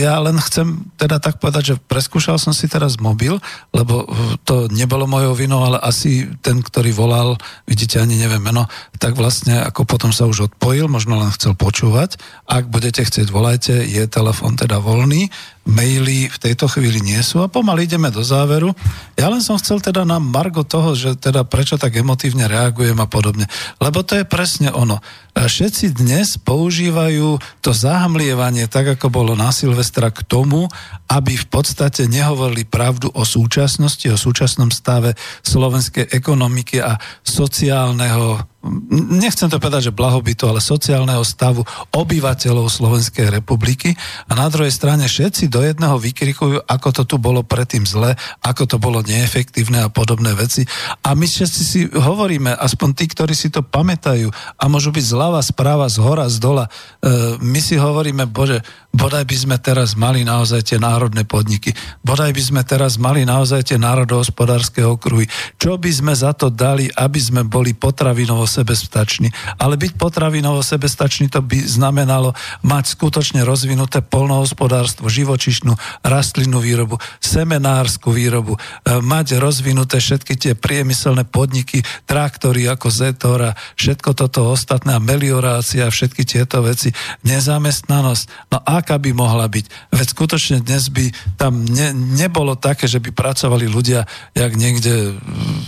[0.00, 3.36] ja len chcem teda tak povedať, že preskúšal som si teraz mobil,
[3.74, 4.06] lebo
[4.46, 8.70] to nebolo mojou vinou, ale asi ten, ktorý volal, vidíte, ani neviem meno,
[9.00, 12.20] tak vlastne ako potom sa už odpojil, možno len chcel počúvať.
[12.46, 15.32] Ak budete chcieť, volajte, je telefon teda voľný
[15.68, 18.74] maily v tejto chvíli nie sú a pomaly ideme do záveru.
[19.14, 23.06] Ja len som chcel teda na margo toho, že teda prečo tak emotívne reagujem a
[23.06, 23.46] podobne.
[23.78, 24.98] Lebo to je presne ono.
[25.36, 30.66] Všetci dnes používajú to zahamlievanie, tak ako bolo na Silvestra, k tomu,
[31.06, 35.14] aby v podstate nehovorili pravdu o súčasnosti, o súčasnom stave
[35.46, 38.49] slovenskej ekonomiky a sociálneho
[38.92, 41.64] nechcem to povedať, že blahobytu, ale sociálneho stavu
[41.96, 43.96] obyvateľov Slovenskej republiky
[44.28, 48.12] a na druhej strane všetci do jedného vykrikujú, ako to tu bolo predtým zle,
[48.44, 50.68] ako to bolo neefektívne a podobné veci.
[51.00, 54.28] A my všetci si hovoríme, aspoň tí, ktorí si to pamätajú
[54.60, 56.68] a môžu byť zľava, správa, z hora, z dola,
[57.00, 58.60] e, my si hovoríme, bože,
[58.90, 61.70] bodaj by sme teraz mali naozaj tie národné podniky,
[62.02, 66.90] bodaj by sme teraz mali naozaj tie národohospodárske okruhy, čo by sme za to dali,
[66.90, 69.30] aby sme boli potravinovo sebestační.
[69.62, 72.34] Ale byť potravinovo sebestačný to by znamenalo
[72.66, 78.60] mať skutočne rozvinuté polnohospodárstvo, živočišnú rastlinnú výrobu, semenárskú výrobu, e,
[78.98, 86.66] mať rozvinuté všetky tie priemyselné podniky, traktory ako Zetora, všetko toto ostatné, meliorácia, všetky tieto
[86.66, 86.90] veci,
[87.22, 88.50] nezamestnanosť.
[88.50, 89.92] No aká by mohla byť?
[89.92, 95.20] Veď skutočne dnes by tam ne, nebolo také, že by pracovali ľudia, jak niekde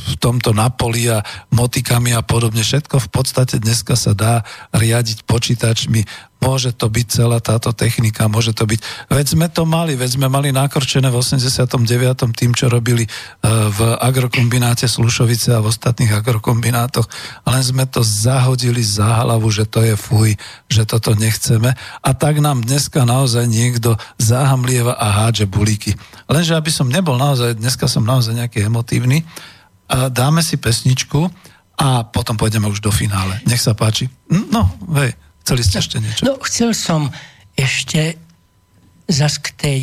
[0.09, 1.21] v tomto Napoli a
[1.53, 7.39] motikami a podobne všetko v podstate dneska sa dá riadiť počítačmi, môže to byť celá
[7.39, 9.09] táto technika, môže to byť...
[9.09, 11.79] Veď sme to mali, veď sme mali nakrčené v 89.
[12.35, 13.11] tým, čo robili e,
[13.47, 17.07] v agrokombináte Slušovice a v ostatných agrokombinátoch,
[17.47, 20.35] len sme to zahodili za hlavu, že to je fuj,
[20.67, 25.95] že toto nechceme a tak nám dneska naozaj niekto zahamlieva a hádže bulíky.
[26.27, 29.23] Lenže aby som nebol naozaj, dneska som naozaj nejaký emotívny,
[29.93, 31.29] a dáme si pesničku,
[31.83, 33.41] a potom pôjdeme už do finále.
[33.49, 34.07] Nech sa páči.
[34.29, 34.63] Hm, no,
[35.01, 36.23] hej, chceli ste ešte niečo?
[36.23, 37.11] No, chcel som
[37.59, 38.17] ešte
[39.11, 39.81] zas k tej,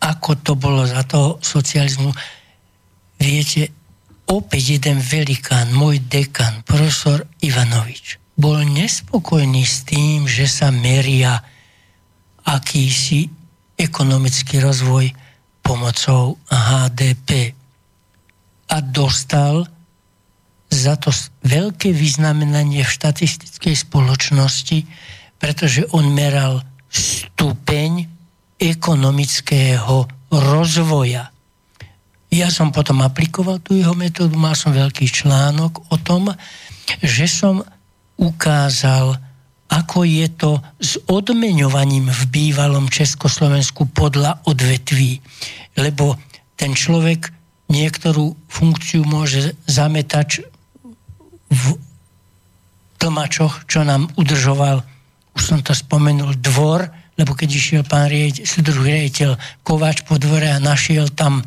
[0.00, 2.14] ako to bolo za toho socializmu.
[3.18, 3.74] Viete,
[4.30, 11.40] opäť jeden velikán, môj dekan, profesor Ivanovič, bol nespokojný s tým, že sa meria
[12.46, 13.26] akýsi
[13.76, 15.10] ekonomický rozvoj
[15.60, 17.52] pomocou HDP.
[18.70, 19.75] A dostal
[20.70, 21.14] za to
[21.46, 24.86] veľké vyznamenanie v štatistickej spoločnosti,
[25.38, 28.08] pretože on meral stupeň
[28.56, 31.30] ekonomického rozvoja.
[32.32, 36.34] Ja som potom aplikoval tú jeho metódu, mal som veľký článok o tom,
[36.98, 37.62] že som
[38.18, 39.14] ukázal,
[39.70, 45.22] ako je to s odmeňovaním v bývalom Československu podľa odvetví.
[45.78, 46.18] Lebo
[46.56, 47.30] ten človek
[47.70, 50.55] niektorú funkciu môže zametať
[51.56, 51.80] v
[53.00, 54.84] tlmačoch, čo nám udržoval,
[55.36, 59.30] už som to spomenul, dvor, lebo keď išiel pán riaditeľ, druhý riaditeľ
[59.64, 61.40] Kováč po dvore a našiel tam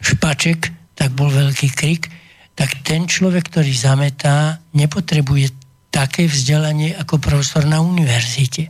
[0.00, 2.12] špaček, tak bol veľký krik,
[2.56, 5.56] tak ten človek, ktorý zametá, nepotrebuje
[5.88, 8.68] také vzdelanie ako profesor na univerzite.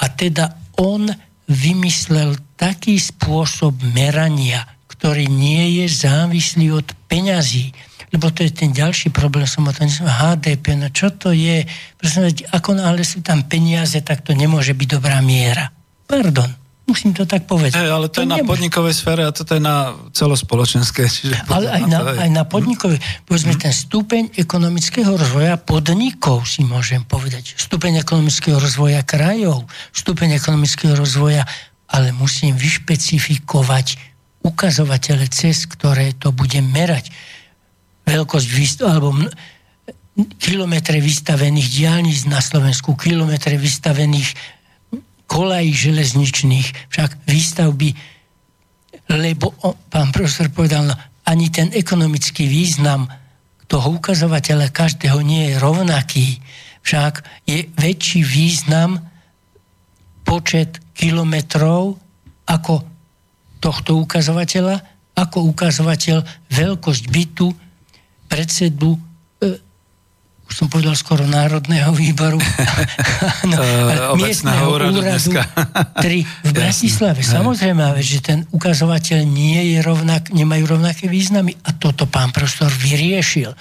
[0.00, 1.12] A teda on
[1.44, 7.72] vymyslel taký spôsob merania, ktorý nie je závislý od peňazí
[8.10, 11.62] lebo to je ten ďalší problém, som o tom HDP, no čo to je?
[11.94, 15.70] Prosím, ako náhle sú tam peniaze, tak to nemôže byť dobrá miera.
[16.10, 16.50] Pardon,
[16.90, 17.78] musím to tak povedať.
[17.78, 18.42] Hey, ale to, to je nemôže.
[18.42, 21.06] na podnikovej sfére a toto je na celospoločenskej.
[21.06, 22.98] Čiže ale aj na, aj na podnikovej.
[23.30, 23.62] Povedzme, hmm.
[23.62, 27.54] ten stupeň ekonomického rozvoja podnikov si môžem povedať.
[27.54, 31.46] Stupeň ekonomického rozvoja krajov, stupeň ekonomického rozvoja,
[31.86, 34.10] ale musím vyšpecifikovať
[34.42, 37.12] ukazovatele, cez ktoré to budem merať
[38.10, 38.46] veľkosť
[38.82, 39.14] alebo
[40.36, 44.34] kilometre vystavených diálnic na Slovensku, kilometre vystavených
[45.30, 47.94] kolají železničných, však výstavby,
[49.14, 50.94] lebo o, pán profesor povedal, no,
[51.30, 53.06] ani ten ekonomický význam
[53.70, 56.42] toho ukazovateľa každého nie je rovnaký.
[56.82, 58.98] Však je väčší význam
[60.26, 61.94] počet kilometrov
[62.50, 62.82] ako
[63.62, 64.82] tohto ukazovateľa,
[65.14, 67.69] ako ukazovateľ veľkosť bytu,
[68.30, 68.94] predsedu
[69.42, 69.58] e,
[70.50, 72.34] už som povedal skoro Národného výboru,
[73.50, 75.22] no, uh, miestneho úradu, 3
[76.26, 77.22] v Bratislave.
[77.22, 81.54] Samozrejme, že ten ukazovateľ nie je rovnak, nemajú rovnaké významy.
[81.62, 83.54] A toto pán profesor vyriešil.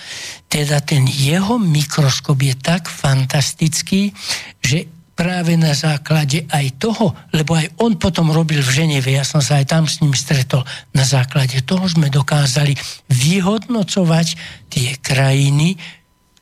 [0.49, 4.09] Teda ten jeho mikroskop je tak fantastický,
[4.57, 4.89] že
[5.19, 9.59] práve na základe aj toho, lebo aj on potom robil v Ženeve, ja som sa
[9.59, 10.63] aj tam s ním stretol,
[10.95, 12.71] na základe toho sme dokázali
[13.11, 14.27] vyhodnocovať
[14.71, 15.75] tie krajiny,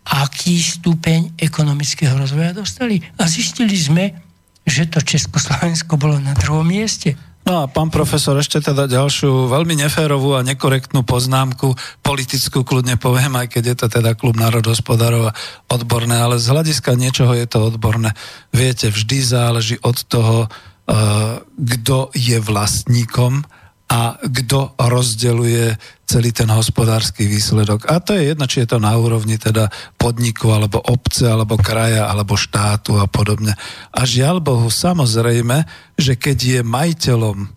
[0.05, 3.01] aký stupeň ekonomického rozvoja dostali.
[3.17, 4.13] A zistili sme,
[4.61, 7.17] že to Československo bolo na druhom mieste.
[7.47, 13.39] No a pán profesor, ešte teda ďalšiu veľmi neférovú a nekorektnú poznámku, politickú kľudne poviem,
[13.39, 15.35] aj keď je to teda klub národospodárov a
[15.71, 18.11] odborné, ale z hľadiska niečoho je to odborné.
[18.51, 23.47] Viete, vždy záleží od toho, uh, kto je vlastníkom
[23.87, 27.87] a kto rozdeluje celý ten hospodársky výsledok.
[27.87, 32.07] A to je jedno, či je to na úrovni teda podniku, alebo obce, alebo kraja,
[32.07, 33.55] alebo štátu a podobne.
[33.91, 37.47] A žiaľ Bohu, samozrejme, že keď je majiteľom e,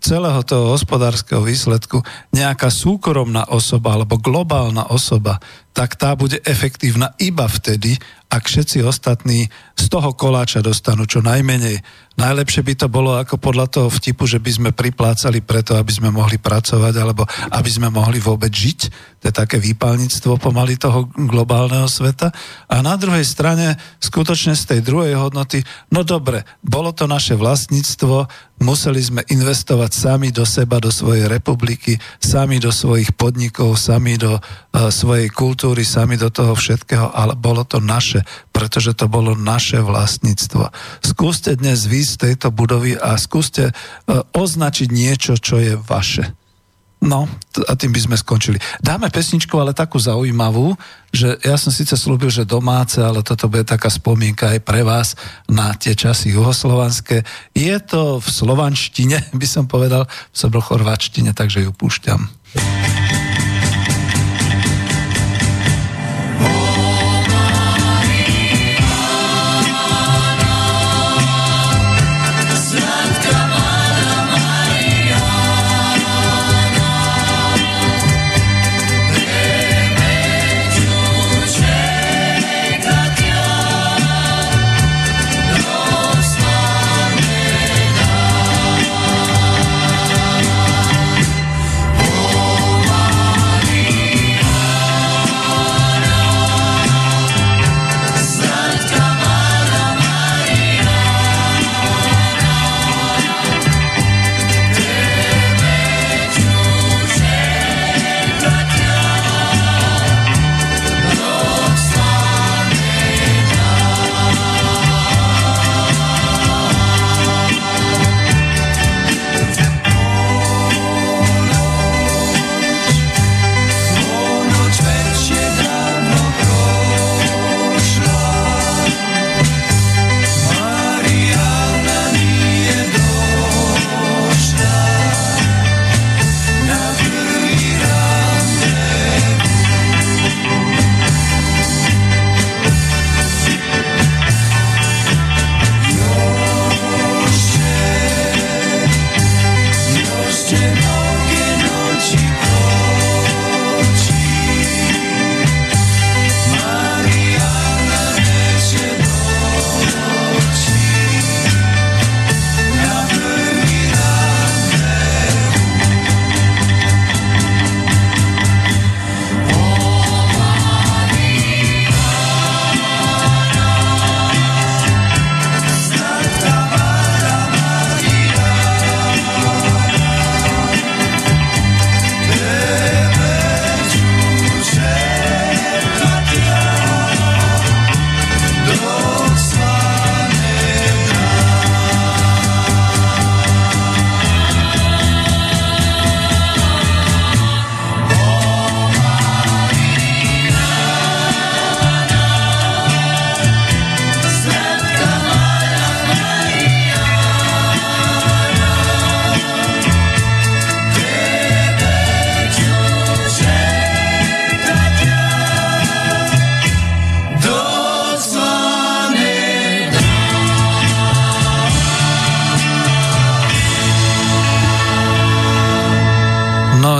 [0.00, 2.00] celého toho hospodárskeho výsledku
[2.32, 5.40] nejaká súkromná osoba alebo globálna osoba,
[5.76, 7.96] tak tá bude efektívna iba vtedy,
[8.28, 11.80] ak všetci ostatní z toho koláča dostanú čo najmenej.
[12.18, 16.10] Najlepšie by to bolo ako podľa toho vtipu, že by sme priplácali preto, aby sme
[16.10, 17.22] mohli pracovať alebo
[17.54, 18.80] aby sme mohli vôbec žiť.
[19.22, 22.34] To je také výpalníctvo pomaly toho globálneho sveta.
[22.66, 25.62] A na druhej strane skutočne z tej druhej hodnoty,
[25.94, 28.26] no dobre, bolo to naše vlastníctvo,
[28.62, 34.38] museli sme investovať sami do seba, do svojej republiky, sami do svojich podnikov, sami do
[34.38, 39.78] uh, svojej kultúry, sami do toho všetkého, ale bolo to naše, pretože to bolo naše
[39.78, 40.74] vlastníctvo.
[41.02, 43.72] Skúste dnes výsť z tejto budovy a skúste e,
[44.32, 46.32] označiť niečo, čo je vaše.
[46.98, 47.30] No,
[47.70, 48.58] a tým by sme skončili.
[48.82, 50.74] Dáme pesničku, ale takú zaujímavú,
[51.14, 55.14] že ja som síce slúbil, že domáce, ale toto bude taká spomienka aj pre vás
[55.46, 57.22] na tie časy juhoslovanské.
[57.54, 62.26] Je to v slovanštine, by som povedal, v sobrchorvačtine, takže ju púšťam.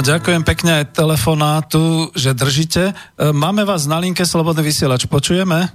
[0.09, 2.83] Ďakujem pekne aj telefonátu, že držíte.
[2.91, 2.93] E,
[3.37, 5.05] máme vás na linke Slobodný vysielač.
[5.05, 5.69] Počujeme?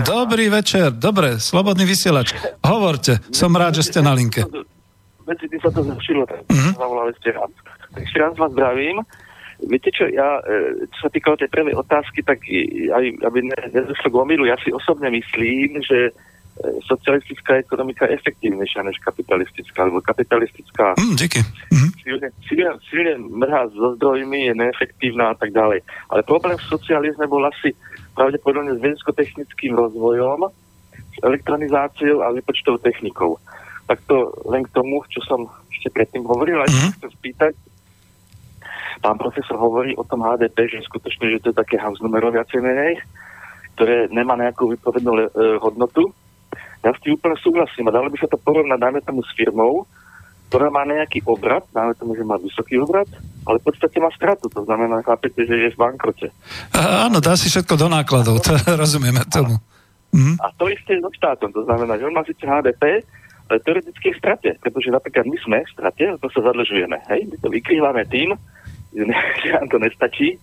[0.00, 0.96] Dobrý večer.
[0.96, 2.32] Dobre, Slobodný vysielač.
[2.64, 3.20] Hovorte.
[3.28, 4.48] Som rád, že ste na linke.
[5.28, 6.72] Veci by sa to zlepšilo, tak mm-hmm.
[6.80, 7.36] zavolali ste.
[7.92, 9.04] Tak ešte raz vás zdravím.
[9.60, 13.38] Viete čo, ja, e, čo sa týkalo tej prvej otázky, tak aj, aby
[13.76, 16.16] nedošlo k omilu, ja si osobne myslím, že
[16.86, 21.40] socialistická ekonomika efektívnejšia než kapitalistická, lebo kapitalistická mm, díky.
[21.40, 21.90] Mm-hmm.
[22.02, 25.84] Silne, silne, silne mrhá so zdrojmi, je neefektívna a tak ďalej.
[26.10, 27.74] Ale problém v socializme bol asi
[28.18, 30.50] pravdepodobne s vedensko-technickým rozvojom,
[30.98, 33.38] s elektronizáciou a vypočtovou technikou.
[33.86, 36.92] Tak to len k tomu, čo som ešte predtým hovoril, aj mm-hmm.
[36.98, 37.52] chcem spýtať,
[38.98, 42.58] pán profesor hovorí o tom HDP, že skutočne, že to je také house numero viacej
[42.58, 42.98] menej,
[43.78, 45.22] ktoré nemá nejakú vypovednú e,
[45.62, 46.10] hodnotu,
[46.84, 49.86] ja s tým úplne súhlasím a dalo by sa to porovnať, dáme tomu s firmou,
[50.48, 53.08] ktorá má nejaký obrad, dáme tomu, že má vysoký obrad,
[53.44, 56.32] ale v podstate má stratu, to znamená, chápete, že je v bankrote.
[56.72, 59.60] A, áno, dá si všetko do nákladov, to rozumieme tomu.
[60.14, 60.40] Mhm.
[60.40, 63.04] A to isté so štátom, to znamená, že on má síce HDP,
[63.48, 67.36] ale teoreticky v strate, pretože napríklad my sme v strate, to sa zadlžujeme, hej, my
[67.40, 68.32] to vykrývame tým,
[68.92, 70.40] že, ne, že nám to nestačí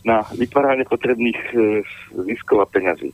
[0.00, 1.84] na vytváranie potrebných e,
[2.24, 3.12] ziskov a peňazí.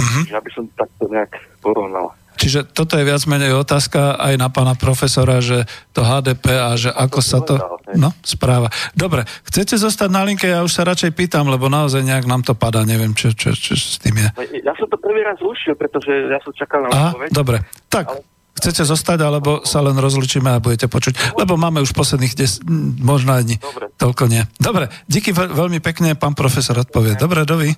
[0.00, 0.24] Uh-huh.
[0.32, 2.16] Ja by som takto nejak porovnal.
[2.40, 6.88] Čiže toto je viac menej otázka aj na pána profesora, že to HDP a že
[6.88, 7.60] ako sa to
[8.00, 8.72] no, správa.
[8.96, 10.48] Dobre, chcete zostať na linke?
[10.48, 13.76] Ja už sa radšej pýtam, lebo naozaj nejak nám to padá, neviem, čo, čo, čo
[13.76, 14.28] s tým je.
[14.64, 17.28] Ja som to prvý raz zrušil, pretože ja som čakal na odpoveď.
[17.28, 17.60] Dobre,
[17.92, 18.24] tak ale...
[18.56, 21.36] chcete zostať, alebo sa len rozlučíme a budete počuť?
[21.36, 22.64] Lebo máme už posledných des,
[23.04, 23.92] možno ani Dobre.
[24.00, 24.48] toľko nie.
[24.56, 27.20] Dobre, díky veľmi pekne, pán profesor odpovie.
[27.20, 27.68] Dobre, dovi.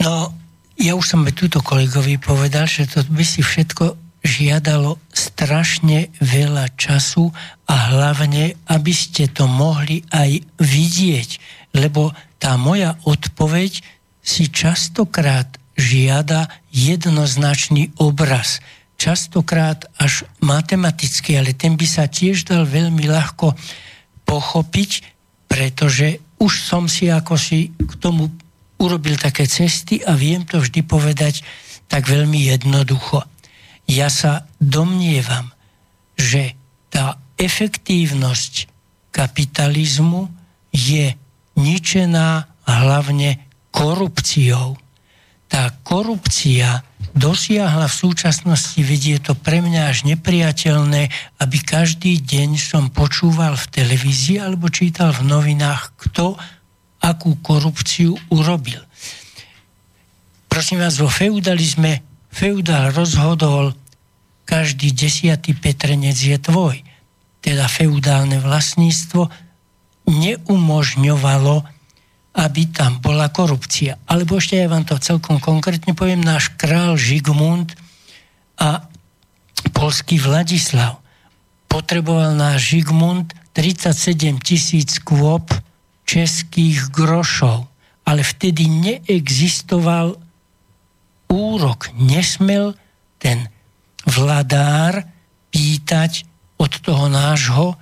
[0.00, 0.32] No,
[0.80, 7.32] ja už som túto kolegovi povedal, že to by si všetko žiadalo strašne veľa času
[7.68, 11.30] a hlavne, aby ste to mohli aj vidieť,
[11.76, 13.84] lebo tá moja odpoveď
[14.20, 18.60] si častokrát žiada jednoznačný obraz.
[19.00, 23.56] Častokrát až matematický, ale ten by sa tiež dal veľmi ľahko
[24.28, 24.90] pochopiť,
[25.48, 28.28] pretože už som si ako si k tomu
[28.80, 31.44] urobil také cesty a viem to vždy povedať
[31.86, 33.22] tak veľmi jednoducho.
[33.84, 35.52] Ja sa domnievam,
[36.16, 36.56] že
[36.88, 38.70] tá efektívnosť
[39.12, 40.30] kapitalizmu
[40.70, 41.12] je
[41.58, 43.42] ničená hlavne
[43.74, 44.78] korupciou.
[45.50, 51.10] Tá korupcia dosiahla v súčasnosti, vedie to pre mňa až nepriateľné,
[51.42, 56.38] aby každý deň som počúval v televízii alebo čítal v novinách, kto
[57.00, 58.84] akú korupciu urobil.
[60.50, 63.72] Prosím vás, vo feudalizme feudál rozhodol,
[64.44, 66.82] každý desiatý petrenec je tvoj.
[67.40, 69.30] Teda feudálne vlastníctvo
[70.10, 71.56] neumožňovalo,
[72.34, 73.96] aby tam bola korupcia.
[74.10, 77.78] Alebo ešte ja vám to celkom konkrétne poviem, náš král Žigmund
[78.58, 78.90] a
[79.70, 80.98] polský Vladislav.
[81.70, 85.46] Potreboval náš Žigmund 37 tisíc kôp
[86.10, 87.70] českých grošov.
[88.02, 90.18] Ale vtedy neexistoval
[91.30, 91.94] úrok.
[91.94, 92.74] Nesmel
[93.22, 93.46] ten
[94.02, 95.06] vladár
[95.54, 96.26] pýtať
[96.58, 97.78] od toho nášho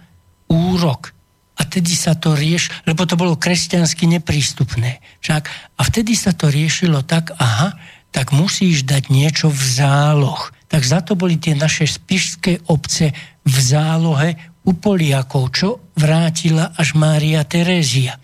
[0.52, 1.16] úrok.
[1.56, 5.00] A vtedy sa to rieš, lebo to bolo kresťansky neprístupné.
[5.24, 5.42] Však,
[5.74, 7.74] a vtedy sa to riešilo tak, aha,
[8.12, 10.52] tak musíš dať niečo v záloh.
[10.68, 13.10] Tak za to boli tie naše spišské obce
[13.42, 14.36] v zálohe
[14.68, 18.20] u Poliakov, čo vrátila až Mária Terézia.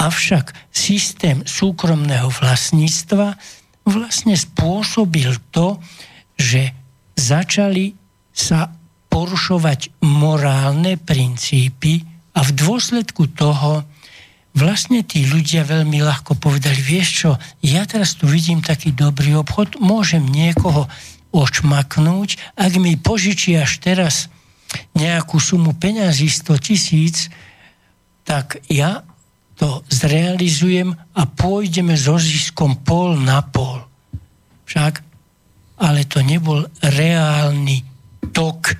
[0.00, 3.36] Avšak systém súkromného vlastníctva
[3.84, 5.76] vlastne spôsobil to,
[6.40, 6.72] že
[7.12, 7.92] začali
[8.32, 8.72] sa
[9.12, 12.04] porušovať morálne princípy
[12.36, 13.84] a v dôsledku toho
[14.56, 17.30] vlastne tí ľudia veľmi ľahko povedali, vieš čo,
[17.60, 20.88] ja teraz tu vidím taký dobrý obchod, môžem niekoho
[21.32, 24.32] očmaknúť, ak mi požičiaš teraz
[24.96, 27.28] nejakú sumu peňazí 100 tisíc,
[28.26, 29.06] tak ja
[29.56, 33.80] to zrealizujem a pôjdeme so ziskom pol na pol.
[34.68, 35.00] Však,
[35.80, 37.80] ale to nebol reálny
[38.36, 38.76] tok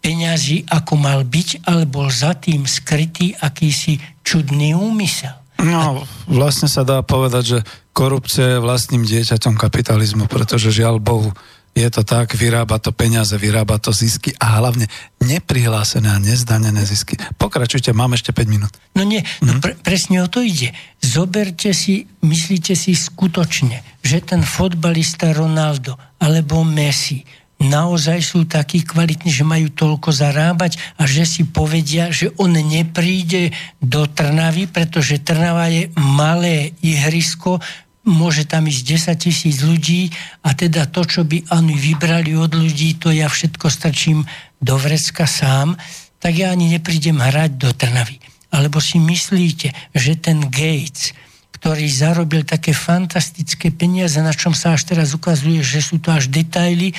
[0.00, 5.36] peňazí, ako mal byť, ale bol za tým skrytý akýsi čudný úmysel.
[5.60, 7.58] No, vlastne sa dá povedať, že
[7.92, 11.36] korupcia je vlastným dieťaťom kapitalizmu, pretože žiaľ Bohu,
[11.70, 14.90] je to tak, vyrába to peniaze, vyrába to zisky a hlavne
[15.22, 17.14] neprihlásené a nezdanené zisky.
[17.38, 18.72] Pokračujte, mám ešte 5 minút.
[18.98, 19.60] No nie, no mhm.
[19.62, 20.74] pre, presne o to ide.
[20.98, 27.22] Zoberte si, myslíte si skutočne, že ten fotbalista Ronaldo alebo Messi
[27.60, 33.52] naozaj sú takí kvalitní, že majú toľko zarábať a že si povedia, že on nepríde
[33.84, 37.60] do Trnavy, pretože Trnava je malé ihrisko,
[38.04, 40.08] môže tam ísť 10 tisíc ľudí
[40.40, 44.24] a teda to, čo by oni vybrali od ľudí, to ja všetko strčím
[44.60, 45.76] do vrecka sám,
[46.20, 48.20] tak ja ani neprídem hrať do Trnavy.
[48.50, 51.16] Alebo si myslíte, že ten Gates,
[51.60, 56.32] ktorý zarobil také fantastické peniaze, na čom sa až teraz ukazuje, že sú to až
[56.32, 56.96] detaily,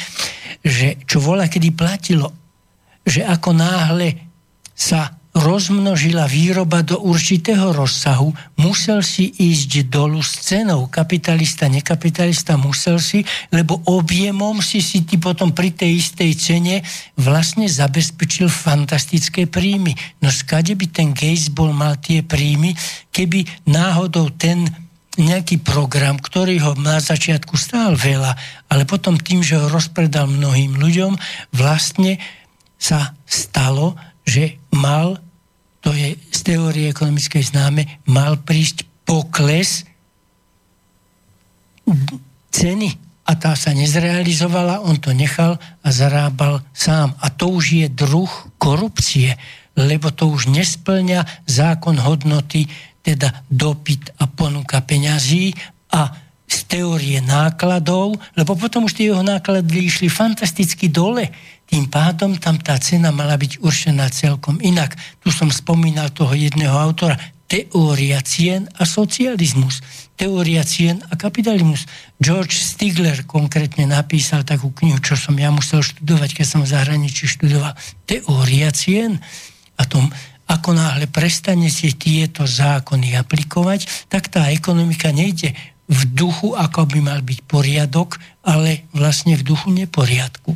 [0.62, 2.30] že čo vola kedy platilo,
[3.02, 4.22] že ako náhle
[4.78, 10.92] sa rozmnožila výroba do určitého rozsahu, musel si ísť dolu s cenou.
[10.92, 16.76] Kapitalista, nekapitalista musel si, lebo objemom si si ty potom pri tej istej cene
[17.16, 19.96] vlastne zabezpečil fantastické príjmy.
[20.20, 22.76] No skade by ten Gates bol mal tie príjmy,
[23.16, 24.68] keby náhodou ten
[25.16, 28.32] nejaký program, ktorý ho na začiatku stál veľa,
[28.72, 31.20] ale potom tým, že ho rozpredal mnohým ľuďom,
[31.52, 32.16] vlastne
[32.80, 35.20] sa stalo, že mal,
[35.82, 39.84] to je z teórie ekonomickej známe, mal prísť pokles
[42.52, 42.90] ceny
[43.28, 47.16] a tá sa nezrealizovala, on to nechal a zarábal sám.
[47.24, 49.38] A to už je druh korupcie,
[49.78, 52.68] lebo to už nesplňa zákon hodnoty,
[53.02, 55.56] teda dopyt a ponuka peňazí
[55.96, 56.12] a
[56.52, 61.32] z teórie nákladov, lebo potom už tie jeho náklady išli fantasticky dole.
[61.72, 65.00] Tým pádom tam tá cena mala byť určená celkom inak.
[65.24, 67.16] Tu som spomínal toho jedného autora,
[67.48, 69.80] teória cien a socializmus
[70.22, 71.90] teória cien a kapitalizmus.
[72.22, 77.26] George Stigler konkrétne napísal takú knihu, čo som ja musel študovať, keď som v zahraničí
[77.26, 77.74] študoval.
[78.06, 79.18] Teória cien
[79.82, 80.14] a tom,
[80.46, 85.58] ako náhle prestanete tieto zákony aplikovať, tak tá ekonomika nejde
[85.90, 90.54] v duchu, ako by mal byť poriadok, ale vlastne v duchu neporiadku.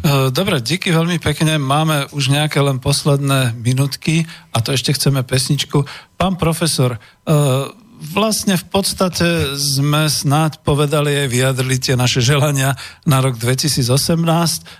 [0.00, 1.60] E, dobre, díky veľmi pekne.
[1.60, 5.84] Máme už nejaké len posledné minutky a to ešte chceme pesničku.
[6.16, 6.98] Pán profesor, e,
[8.00, 12.72] vlastne v podstate sme snáď povedali aj vyjadrili tie naše želania
[13.04, 13.84] na rok 2018,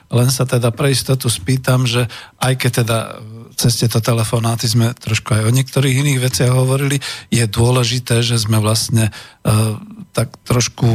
[0.09, 2.09] len sa teda pre istotu spýtam, že
[2.41, 2.99] aj keď teda
[3.61, 6.97] cez tieto telefonáty sme trošku aj o niektorých iných veciach hovorili,
[7.29, 9.77] je dôležité, že sme vlastne uh,
[10.11, 10.87] tak trošku,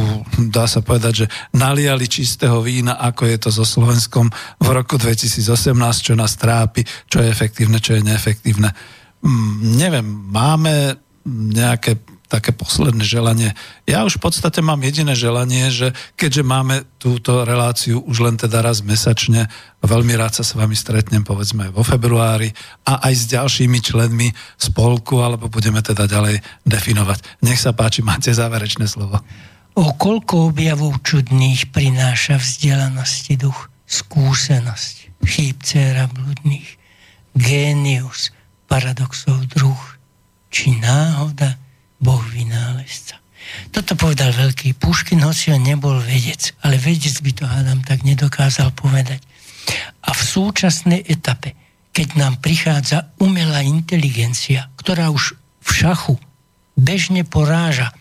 [0.54, 1.26] dá sa povedať, že
[1.56, 4.28] naliali čistého vína, ako je to so Slovenskom
[4.60, 8.70] v roku 2018, čo nás trápi, čo je efektívne, čo je neefektívne.
[9.24, 13.54] Mm, neviem, máme nejaké také posledné želanie.
[13.86, 18.62] Ja už v podstate mám jediné želanie, že keďže máme túto reláciu už len teda
[18.62, 19.46] raz mesačne,
[19.82, 22.50] veľmi rád sa s vami stretnem povedzme vo februári
[22.82, 27.42] a aj s ďalšími členmi spolku, alebo budeme teda ďalej definovať.
[27.46, 29.22] Nech sa páči, máte záverečné slovo.
[29.76, 36.80] O koľko objavov čudných prináša vzdelanosti duch, skúsenosť, chýb dcera bludných,
[37.36, 38.32] génius,
[38.66, 39.82] paradoxov druh,
[40.48, 41.60] či náhoda,
[42.00, 43.16] Boh vynálezca.
[43.70, 48.74] Toto povedal veľký Puškin, hoci on nebol vedec, ale vedec by to hádam tak nedokázal
[48.74, 49.22] povedať.
[50.06, 51.54] A v súčasnej etape,
[51.94, 56.14] keď nám prichádza umelá inteligencia, ktorá už v šachu
[56.76, 57.94] bežne poráža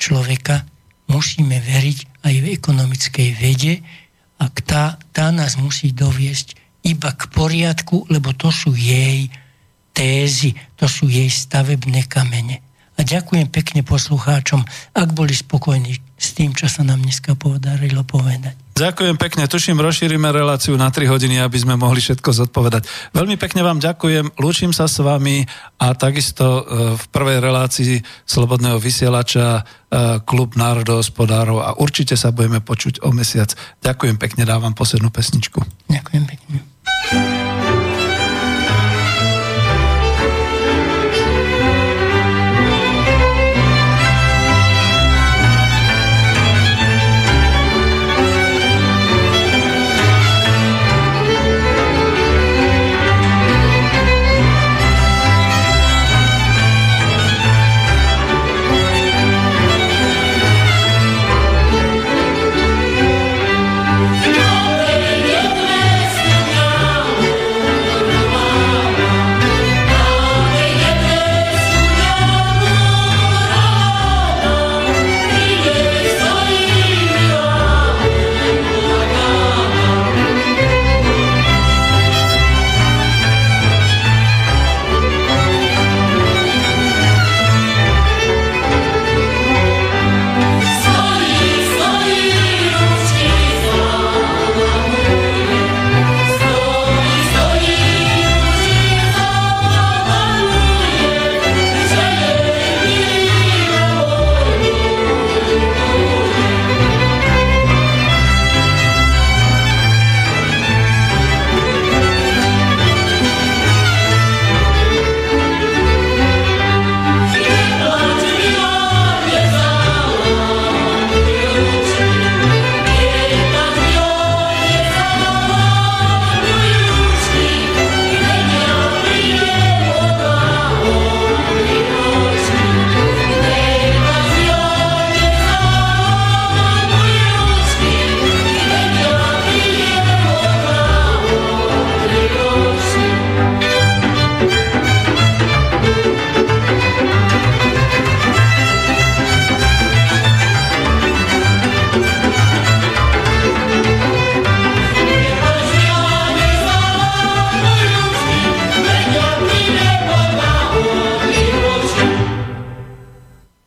[0.00, 0.64] človeka,
[1.10, 3.74] musíme veriť aj v ekonomickej vede
[4.40, 6.56] a tá, tá nás musí doviesť
[6.88, 9.28] iba k poriadku, lebo to sú jej
[9.94, 12.63] tézy, to sú jej stavebné kamene
[12.94, 14.62] a ďakujem pekne poslucháčom,
[14.94, 18.54] ak boli spokojní s tým, čo sa nám dneska podarilo povedať.
[18.74, 22.82] Ďakujem pekne, tuším, rozšírime reláciu na 3 hodiny, aby sme mohli všetko zodpovedať.
[23.14, 25.46] Veľmi pekne vám ďakujem, lúčim sa s vami
[25.78, 26.62] a takisto e,
[26.98, 29.62] v prvej relácii Slobodného vysielača e,
[30.26, 33.54] Klub národohospodárov a určite sa budeme počuť o mesiac.
[33.78, 35.62] Ďakujem pekne, dávam poslednú pesničku.
[35.86, 37.53] Ďakujem pekne.